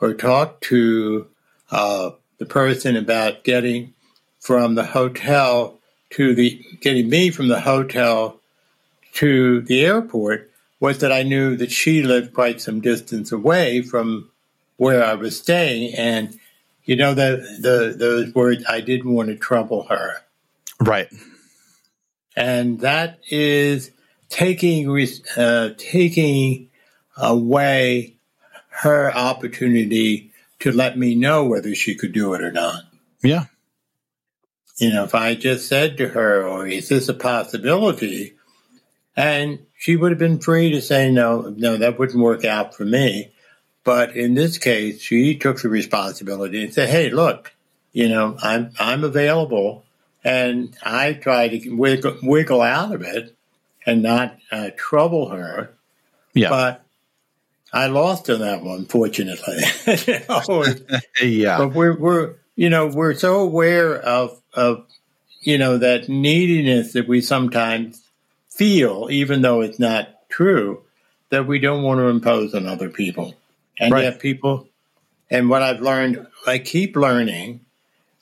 or 0.01 0.15
talked 0.15 0.65
to 0.65 1.27
uh, 1.71 2.11
the 2.39 2.47
person 2.47 2.97
about 2.97 3.45
getting 3.45 3.95
from 4.41 4.75
the 4.75 4.85
hotel 4.85 5.79
to 6.11 6.35
the 6.35 6.65
getting 6.81 7.09
me 7.09 7.31
from 7.31 7.49
the 7.49 7.61
hotel 7.61 8.39
to 9.15 9.61
the 9.63 9.85
airport 9.85 10.51
was 10.79 10.99
that 10.99 11.11
I 11.11 11.23
knew 11.23 11.57
that 11.57 11.73
she 11.73 12.03
lived 12.03 12.35
quite 12.35 12.61
some 12.61 12.81
distance 12.81 13.33
away 13.33 13.83
from 13.83 14.31
where 14.77 15.03
I 15.03 15.15
was 15.15 15.39
staying, 15.39 15.95
and 15.95 16.39
you 16.85 16.97
know 16.97 17.15
the 17.15 17.59
the 17.61 17.95
those 17.97 18.35
words 18.35 18.65
I 18.69 18.81
didn't 18.81 19.13
want 19.13 19.31
to 19.31 19.37
trouble 19.37 19.85
her, 19.85 20.23
right? 20.81 21.09
And 22.37 22.81
that 22.81 23.19
is 23.31 23.91
taking 24.29 24.89
uh, 25.37 25.71
taking 25.77 26.71
away 27.17 28.17
her 28.69 29.15
opportunity 29.15 30.33
to 30.61 30.73
let 30.73 30.99
me 30.99 31.15
know 31.15 31.45
whether 31.45 31.75
she 31.75 31.95
could 31.95 32.13
do 32.13 32.35
it 32.35 32.43
or 32.43 32.53
not. 32.53 32.83
Yeah. 33.23 33.45
You 34.79 34.93
know, 34.93 35.05
if 35.05 35.15
I 35.15 35.35
just 35.35 35.69
said 35.69 35.97
to 35.97 36.09
her, 36.09 36.43
or 36.47 36.59
oh, 36.59 36.67
is 36.67 36.89
this 36.89 37.09
a 37.09 37.15
possibility? 37.15 38.35
And 39.17 39.61
she 39.79 39.97
would 39.97 40.13
have 40.13 40.19
been 40.19 40.41
free 40.41 40.73
to 40.73 40.83
say, 40.83 41.11
no, 41.11 41.55
no, 41.57 41.79
that 41.79 41.99
wouldn't 41.99 42.23
work 42.23 42.45
out 42.45 42.75
for 42.75 42.85
me. 42.85 43.33
But 43.85 44.17
in 44.17 44.35
this 44.35 44.59
case, 44.59 45.01
she 45.01 45.37
took 45.37 45.63
the 45.63 45.69
responsibility 45.69 46.63
and 46.63 46.75
said, 46.75 46.91
hey, 46.91 47.09
look, 47.09 47.55
you 47.93 48.09
know, 48.09 48.37
I'm, 48.43 48.73
I'm 48.79 49.05
available. 49.05 49.85
And 50.23 50.77
I 50.83 51.15
tried 51.15 51.49
to 51.49 51.71
wiggle, 51.71 52.19
wiggle 52.23 52.61
out 52.61 52.93
of 52.93 53.03
it 53.03 53.35
and 53.87 54.03
not 54.03 54.37
uh, 54.51 54.71
trouble 54.77 55.31
her. 55.31 55.73
Yeah. 56.35 56.51
But 56.51 56.85
I 57.73 57.87
lost 57.87 58.29
on 58.29 58.41
that 58.41 58.63
one, 58.63 58.85
fortunately. 58.87 59.59
know, 60.29 60.65
yeah. 61.23 61.59
But 61.59 61.75
we're 61.75 61.97
we're 61.97 62.35
you 62.57 62.69
know 62.69 62.89
we're 62.89 63.15
so 63.15 63.41
aware 63.41 63.97
of 63.97 64.41
of 64.53 64.85
you 65.41 65.57
know 65.57 65.79
that 65.79 66.09
neediness 66.09 66.93
that 66.93 67.09
we 67.09 67.21
sometimes 67.21 68.03
feel, 68.51 69.09
even 69.11 69.43
though 69.43 69.61
it's 69.61 69.79
not 69.79 70.29
true, 70.29 70.83
that 71.31 71.47
we 71.47 71.59
don't 71.59 71.83
want 71.83 71.99
to 71.99 72.07
impose 72.07 72.55
on 72.55 72.67
other 72.67 72.91
people, 72.91 73.35
and 73.79 73.93
right. 73.93 74.05
yet 74.05 74.21
people. 74.21 74.69
And 75.29 75.51
what 75.51 75.63
I've 75.63 75.81
learned, 75.81 76.25
I 76.47 76.59
keep 76.59 76.95
learning 76.95 77.61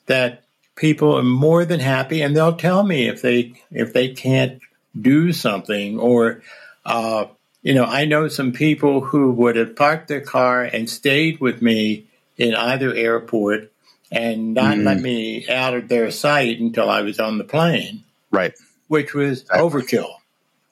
that 0.07 0.43
people 0.75 1.15
are 1.17 1.23
more 1.23 1.65
than 1.65 1.79
happy, 1.79 2.21
and 2.21 2.35
they'll 2.35 2.55
tell 2.55 2.83
me 2.83 3.07
if 3.07 3.21
they 3.21 3.53
if 3.71 3.93
they 3.93 4.09
can't 4.09 4.59
do 4.99 5.33
something 5.33 5.99
or. 5.99 6.41
Uh, 6.85 7.25
you 7.65 7.73
know, 7.73 7.85
I 7.85 8.05
know 8.05 8.27
some 8.27 8.51
people 8.51 9.01
who 9.01 9.31
would 9.31 9.55
have 9.55 9.75
parked 9.75 10.07
their 10.07 10.21
car 10.21 10.61
and 10.61 10.87
stayed 10.87 11.39
with 11.39 11.63
me 11.63 12.05
in 12.37 12.53
either 12.53 12.93
airport 12.93 13.71
and 14.11 14.53
not 14.53 14.77
mm. 14.77 14.83
let 14.83 15.01
me 15.01 15.49
out 15.49 15.73
of 15.73 15.87
their 15.87 16.11
sight 16.11 16.59
until 16.59 16.91
I 16.91 17.01
was 17.01 17.19
on 17.19 17.39
the 17.39 17.43
plane. 17.43 18.03
Right. 18.29 18.53
Which 18.87 19.15
was 19.15 19.45
overkill. 19.45 20.13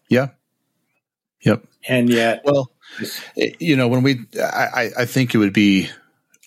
Yeah. 0.07 0.29
Yep. 1.41 1.65
And 1.87 2.11
yet, 2.11 2.43
well, 2.45 2.69
you 3.59 3.75
know, 3.75 3.87
when 3.87 4.03
we, 4.03 4.25
I, 4.39 4.91
I 4.99 5.05
think 5.05 5.33
it 5.33 5.39
would 5.39 5.51
be 5.51 5.89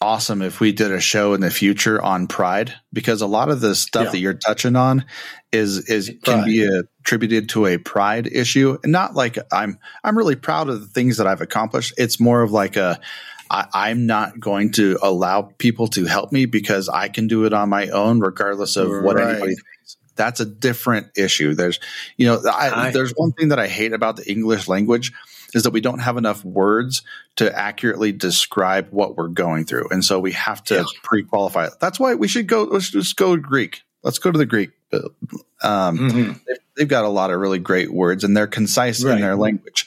awesome 0.00 0.42
if 0.42 0.60
we 0.60 0.72
did 0.72 0.90
a 0.90 1.00
show 1.00 1.32
in 1.32 1.40
the 1.40 1.50
future 1.50 2.02
on 2.02 2.26
pride 2.26 2.74
because 2.92 3.22
a 3.22 3.26
lot 3.26 3.48
of 3.48 3.60
the 3.60 3.74
stuff 3.74 4.06
yeah. 4.06 4.10
that 4.10 4.18
you're 4.18 4.34
touching 4.34 4.76
on 4.76 5.04
is 5.52 5.88
is 5.88 6.10
pride. 6.22 6.34
can 6.34 6.44
be 6.44 6.64
attributed 6.64 7.48
to 7.48 7.66
a 7.66 7.78
pride 7.78 8.26
issue 8.26 8.76
and 8.82 8.92
not 8.92 9.14
like 9.14 9.38
i'm 9.52 9.78
i'm 10.04 10.16
really 10.16 10.36
proud 10.36 10.68
of 10.68 10.80
the 10.80 10.86
things 10.86 11.16
that 11.16 11.26
i've 11.26 11.40
accomplished 11.40 11.94
it's 11.96 12.20
more 12.20 12.42
of 12.42 12.52
like 12.52 12.76
a 12.76 13.00
I, 13.48 13.90
am 13.90 14.06
not 14.06 14.40
going 14.40 14.72
to 14.72 14.98
allow 15.02 15.42
people 15.42 15.86
to 15.88 16.04
help 16.04 16.32
me 16.32 16.46
because 16.46 16.88
I 16.88 17.08
can 17.08 17.28
do 17.28 17.44
it 17.44 17.52
on 17.52 17.68
my 17.68 17.88
own, 17.90 18.18
regardless 18.18 18.76
of 18.76 18.90
what 19.04 19.20
anybody 19.20 19.54
thinks. 19.54 19.96
That's 20.16 20.40
a 20.40 20.46
different 20.46 21.16
issue. 21.16 21.54
There's, 21.54 21.78
you 22.16 22.26
know, 22.26 22.42
I, 22.44 22.88
I, 22.88 22.90
there's 22.90 23.12
one 23.12 23.30
thing 23.30 23.50
that 23.50 23.60
I 23.60 23.68
hate 23.68 23.92
about 23.92 24.16
the 24.16 24.28
English 24.28 24.66
language 24.66 25.12
is 25.56 25.62
that 25.62 25.70
we 25.70 25.80
don't 25.80 26.00
have 26.00 26.18
enough 26.18 26.44
words 26.44 27.00
to 27.36 27.58
accurately 27.58 28.12
describe 28.12 28.88
what 28.90 29.16
we're 29.16 29.28
going 29.28 29.64
through. 29.64 29.88
And 29.90 30.04
so 30.04 30.20
we 30.20 30.32
have 30.32 30.62
to 30.64 30.74
yeah. 30.74 30.84
pre-qualify. 31.02 31.70
That's 31.80 31.98
why 31.98 32.14
we 32.14 32.28
should 32.28 32.46
go, 32.46 32.64
let's 32.64 32.90
just 32.90 33.16
go 33.16 33.38
Greek. 33.38 33.80
Let's 34.02 34.18
go 34.18 34.30
to 34.30 34.36
the 34.36 34.44
Greek. 34.44 34.70
Um, 34.92 35.98
mm-hmm. 35.98 36.32
they've, 36.76 36.86
got 36.86 37.06
a 37.06 37.08
lot 37.08 37.30
of 37.30 37.40
really 37.40 37.58
great 37.58 37.90
words 37.90 38.22
and 38.22 38.36
they're 38.36 38.46
concise 38.46 39.02
right. 39.02 39.14
in 39.14 39.22
their 39.22 39.34
language. 39.34 39.86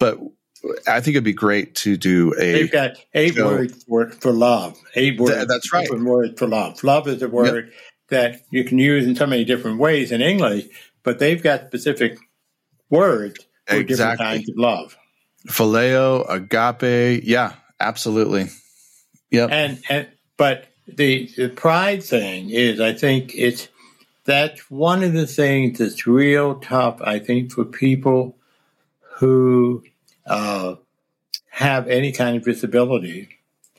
But 0.00 0.18
I 0.88 1.00
think 1.00 1.14
it'd 1.14 1.22
be 1.22 1.32
great 1.32 1.76
to 1.76 1.96
do 1.96 2.34
a. 2.36 2.52
They've 2.52 2.72
got 2.72 2.96
eight 3.14 3.34
show. 3.34 3.46
words 3.46 3.84
for, 3.84 4.10
for 4.10 4.32
love. 4.32 4.76
Eight 4.96 5.20
words. 5.20 5.36
Th- 5.36 5.46
that's 5.46 5.72
right. 5.72 5.88
Words 5.88 6.36
for 6.36 6.48
love. 6.48 6.82
Love 6.82 7.06
is 7.06 7.22
a 7.22 7.28
word 7.28 7.66
yep. 7.66 7.74
that 8.08 8.40
you 8.50 8.64
can 8.64 8.78
use 8.78 9.06
in 9.06 9.14
so 9.14 9.26
many 9.26 9.44
different 9.44 9.78
ways 9.78 10.10
in 10.10 10.20
English, 10.20 10.64
but 11.04 11.20
they've 11.20 11.42
got 11.42 11.68
specific 11.68 12.18
words 12.90 13.46
exactly. 13.68 13.84
different 13.84 14.18
kinds 14.18 14.48
of 14.50 14.56
love. 14.56 14.96
Phileo, 15.48 16.24
agape, 16.28 17.22
yeah, 17.24 17.54
absolutely. 17.80 18.48
Yep. 19.30 19.50
And 19.50 19.82
and 19.88 20.08
but 20.36 20.66
the 20.86 21.30
the 21.36 21.48
pride 21.48 22.02
thing 22.02 22.50
is, 22.50 22.80
I 22.80 22.92
think 22.92 23.34
it's 23.34 23.68
that's 24.24 24.70
one 24.70 25.02
of 25.02 25.12
the 25.12 25.26
things 25.26 25.78
that's 25.78 26.06
real 26.06 26.56
tough. 26.56 27.00
I 27.02 27.18
think 27.18 27.52
for 27.52 27.64
people 27.64 28.36
who 29.16 29.84
uh, 30.26 30.76
have 31.50 31.88
any 31.88 32.12
kind 32.12 32.36
of 32.36 32.44
disability. 32.44 33.28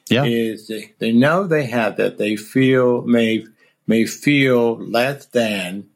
Yeah. 0.10 0.24
Is 0.24 0.68
they, 0.68 0.94
they 1.00 1.12
know 1.12 1.48
they 1.48 1.66
have 1.66 1.98
that. 1.98 2.18
They 2.18 2.36
feel 2.36 3.02
may 3.02 3.46
may 3.88 4.06
feel 4.06 4.78
less 4.78 5.26
than, 5.26 5.90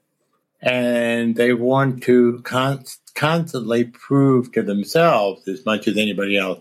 and 0.62 1.36
they 1.36 1.54
want 1.54 2.04
to 2.04 2.42
const 2.44 3.00
constantly 3.16 3.84
prove 3.84 4.52
to 4.54 4.64
themselves 4.64 5.48
as 5.48 5.66
much 5.66 5.88
as 5.88 5.98
anybody 5.98 6.38
else, 6.38 6.60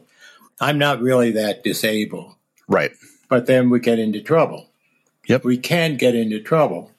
I'm 0.60 0.78
not 0.78 1.00
really 1.00 1.30
that 1.32 1.62
disabled. 1.62 2.34
Right. 2.66 2.92
But 3.28 3.46
then 3.46 3.70
we 3.70 3.80
get 3.80 3.98
into 3.98 4.20
trouble. 4.20 4.68
Yep. 5.26 5.44
We 5.44 5.58
can 5.58 5.96
get 5.96 6.14
into 6.14 6.40
trouble. 6.40 6.90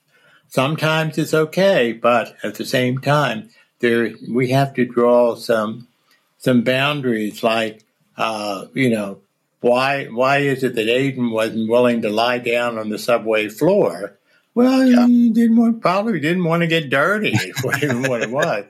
Sometimes 0.48 1.18
it's 1.18 1.34
okay, 1.34 1.94
but 1.94 2.36
at 2.44 2.56
the 2.56 2.66
same 2.66 3.00
time, 3.00 3.50
there 3.80 4.14
we 4.30 4.50
have 4.50 4.74
to 4.76 4.86
draw 4.86 5.36
some 5.36 5.88
some 6.38 6.64
boundaries 6.64 7.44
like 7.44 7.84
uh, 8.20 8.66
you 8.74 8.90
know, 8.90 9.22
why 9.62 10.06
why 10.06 10.40
is 10.40 10.64
it 10.64 10.76
that 10.76 10.88
Aiden 10.88 11.32
wasn't 11.32 11.70
willing 11.70 12.02
to 12.02 12.10
lie 12.10 12.40
down 12.40 12.78
on 12.78 12.90
the 12.90 13.00
subway 13.00 13.48
floor? 13.48 14.19
Well, 14.60 14.86
yeah. 14.86 15.08
he 15.08 15.30
didn't 15.30 15.56
want, 15.56 15.82
probably 15.82 16.20
didn't 16.20 16.44
want 16.44 16.62
to 16.62 16.68
get 16.68 16.90
dirty, 16.90 17.32
what 17.62 17.82
it 17.82 18.30
was. 18.30 18.66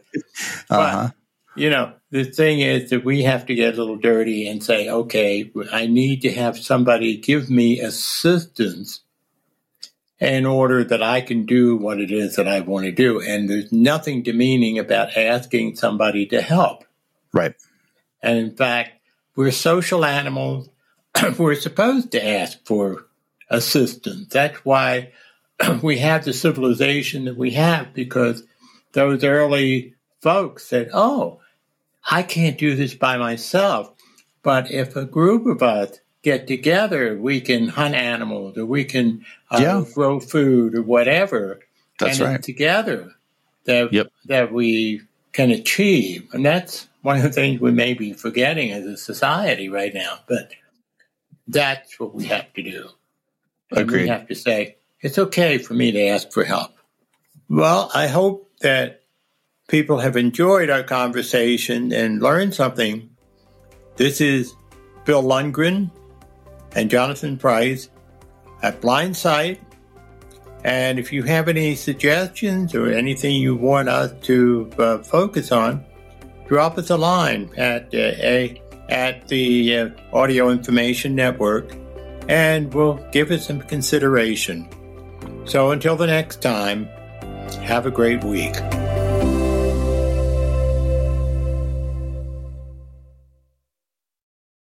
But, 0.70 0.76
uh-huh. 0.80 1.10
you 1.56 1.70
know, 1.70 1.94
the 2.12 2.26
thing 2.26 2.60
is 2.60 2.90
that 2.92 3.04
we 3.04 3.24
have 3.24 3.46
to 3.48 3.56
get 3.56 3.74
a 3.74 3.78
little 3.78 3.98
dirty 3.98 4.48
and 4.48 4.64
say, 4.64 4.90
okay, 4.90 5.52
I 5.72 5.88
need 5.88 6.22
to 6.22 6.32
have 6.32 6.58
somebody 6.58 7.18
give 7.18 7.50
me 7.50 7.80
assistance 7.80 9.02
in 10.20 10.46
order 10.46 10.84
that 10.84 11.02
I 11.02 11.22
can 11.22 11.46
do 11.46 11.78
what 11.78 12.00
it 12.00 12.12
is 12.12 12.36
that 12.36 12.48
I 12.48 12.60
want 12.60 12.86
to 12.86 12.92
do. 12.92 13.22
And 13.22 13.50
there's 13.50 13.72
nothing 13.72 14.22
demeaning 14.22 14.78
about 14.78 15.18
asking 15.18 15.78
somebody 15.78 16.26
to 16.28 16.42
help. 16.42 16.84
Right. 17.34 17.56
And 18.22 18.38
in 18.38 18.56
fact, 18.56 18.92
we're 19.36 19.52
social 19.52 20.04
animals. 20.04 20.70
we're 21.38 21.56
supposed 21.56 22.12
to 22.12 22.28
ask 22.28 22.64
for 22.66 23.08
assistance. 23.50 24.28
That's 24.28 24.58
why 24.66 25.14
we 25.82 25.98
have 26.00 26.26
the 26.26 26.34
civilization 26.34 27.26
that 27.26 27.38
we 27.38 27.52
have 27.52 27.94
because 27.94 28.44
those 28.94 29.24
early 29.24 29.96
folks 30.22 30.66
said, 30.66 30.90
Oh, 30.94 31.40
I 32.10 32.24
can't 32.24 32.58
do 32.58 32.76
this 32.76 32.94
by 32.94 33.18
myself. 33.18 33.92
But 34.42 34.72
if 34.72 34.96
a 34.96 35.06
group 35.06 35.46
of 35.46 35.62
us 35.62 36.00
get 36.22 36.48
together, 36.48 37.18
we 37.18 37.42
can 37.42 37.68
hunt 37.68 37.96
animals 37.96 38.58
or 38.58 38.66
we 38.66 38.86
can 38.86 39.26
uh, 39.52 39.60
yeah. 39.62 39.84
grow 39.94 40.20
food 40.20 40.76
or 40.76 40.82
whatever. 40.82 41.60
That's 42.00 42.20
and 42.20 42.30
right. 42.30 42.44
together 42.44 43.14
that 43.66 43.92
yep. 43.92 44.08
that 44.26 44.54
we 44.54 45.02
can 45.34 45.52
achieve, 45.52 46.30
and 46.34 46.46
that's 46.46 46.88
one 47.02 47.18
of 47.18 47.24
the 47.24 47.32
things 47.32 47.60
we 47.60 47.72
may 47.72 47.94
be 47.94 48.14
forgetting 48.14 48.72
as 48.72 48.86
a 48.86 48.98
society 48.98 49.70
right 49.70 49.94
now. 49.94 50.20
But 50.28 50.54
that's 51.48 52.00
what 52.00 52.16
we 52.16 52.26
have 52.26 52.52
to 52.54 52.64
do. 52.64 52.90
Agreed. 53.72 54.04
We 54.04 54.08
have 54.08 54.28
to 54.28 54.36
say 54.36 54.78
it's 55.02 55.18
okay 55.18 55.58
for 55.58 55.74
me 55.74 55.92
to 55.92 56.08
ask 56.08 56.32
for 56.32 56.44
help. 56.44 56.72
Well, 57.50 57.90
I 57.94 58.08
hope 58.08 58.52
that 58.62 59.04
people 59.68 60.00
have 60.00 60.18
enjoyed 60.18 60.70
our 60.70 60.84
conversation 60.84 61.94
and 61.94 62.22
learned 62.22 62.54
something. 62.54 63.10
This 63.96 64.22
is 64.22 64.54
Bill 65.06 65.24
Lundgren 65.24 65.92
and 66.76 66.90
Jonathan 66.90 67.38
Price 67.38 67.90
at 68.62 68.82
Blind 68.82 69.16
Sight. 69.16 69.62
And 70.64 71.00
if 71.00 71.14
you 71.14 71.24
have 71.24 71.48
any 71.48 71.76
suggestions 71.76 72.76
or 72.76 72.92
anything 72.92 73.36
you 73.36 73.56
want 73.56 73.88
us 73.88 74.12
to 74.24 74.70
uh, 74.78 74.98
focus 75.00 75.52
on, 75.52 75.86
drop 76.48 76.78
us 76.78 76.90
a 76.90 76.98
line 76.98 77.50
at 77.56 77.94
uh, 77.94 77.98
a 77.98 78.62
at 78.90 79.28
the 79.28 79.78
uh, 79.78 79.90
Audio 80.12 80.50
Information 80.50 81.16
Network, 81.16 81.76
and 82.28 82.74
we'll 82.74 82.96
give 83.12 83.32
it 83.32 83.42
some 83.42 83.62
consideration. 83.62 84.68
So 85.50 85.72
until 85.72 85.96
the 85.96 86.06
next 86.06 86.44
time, 86.44 86.88
have 87.64 87.88
a 87.88 87.92
great 87.92 88.24
week. 88.24 88.54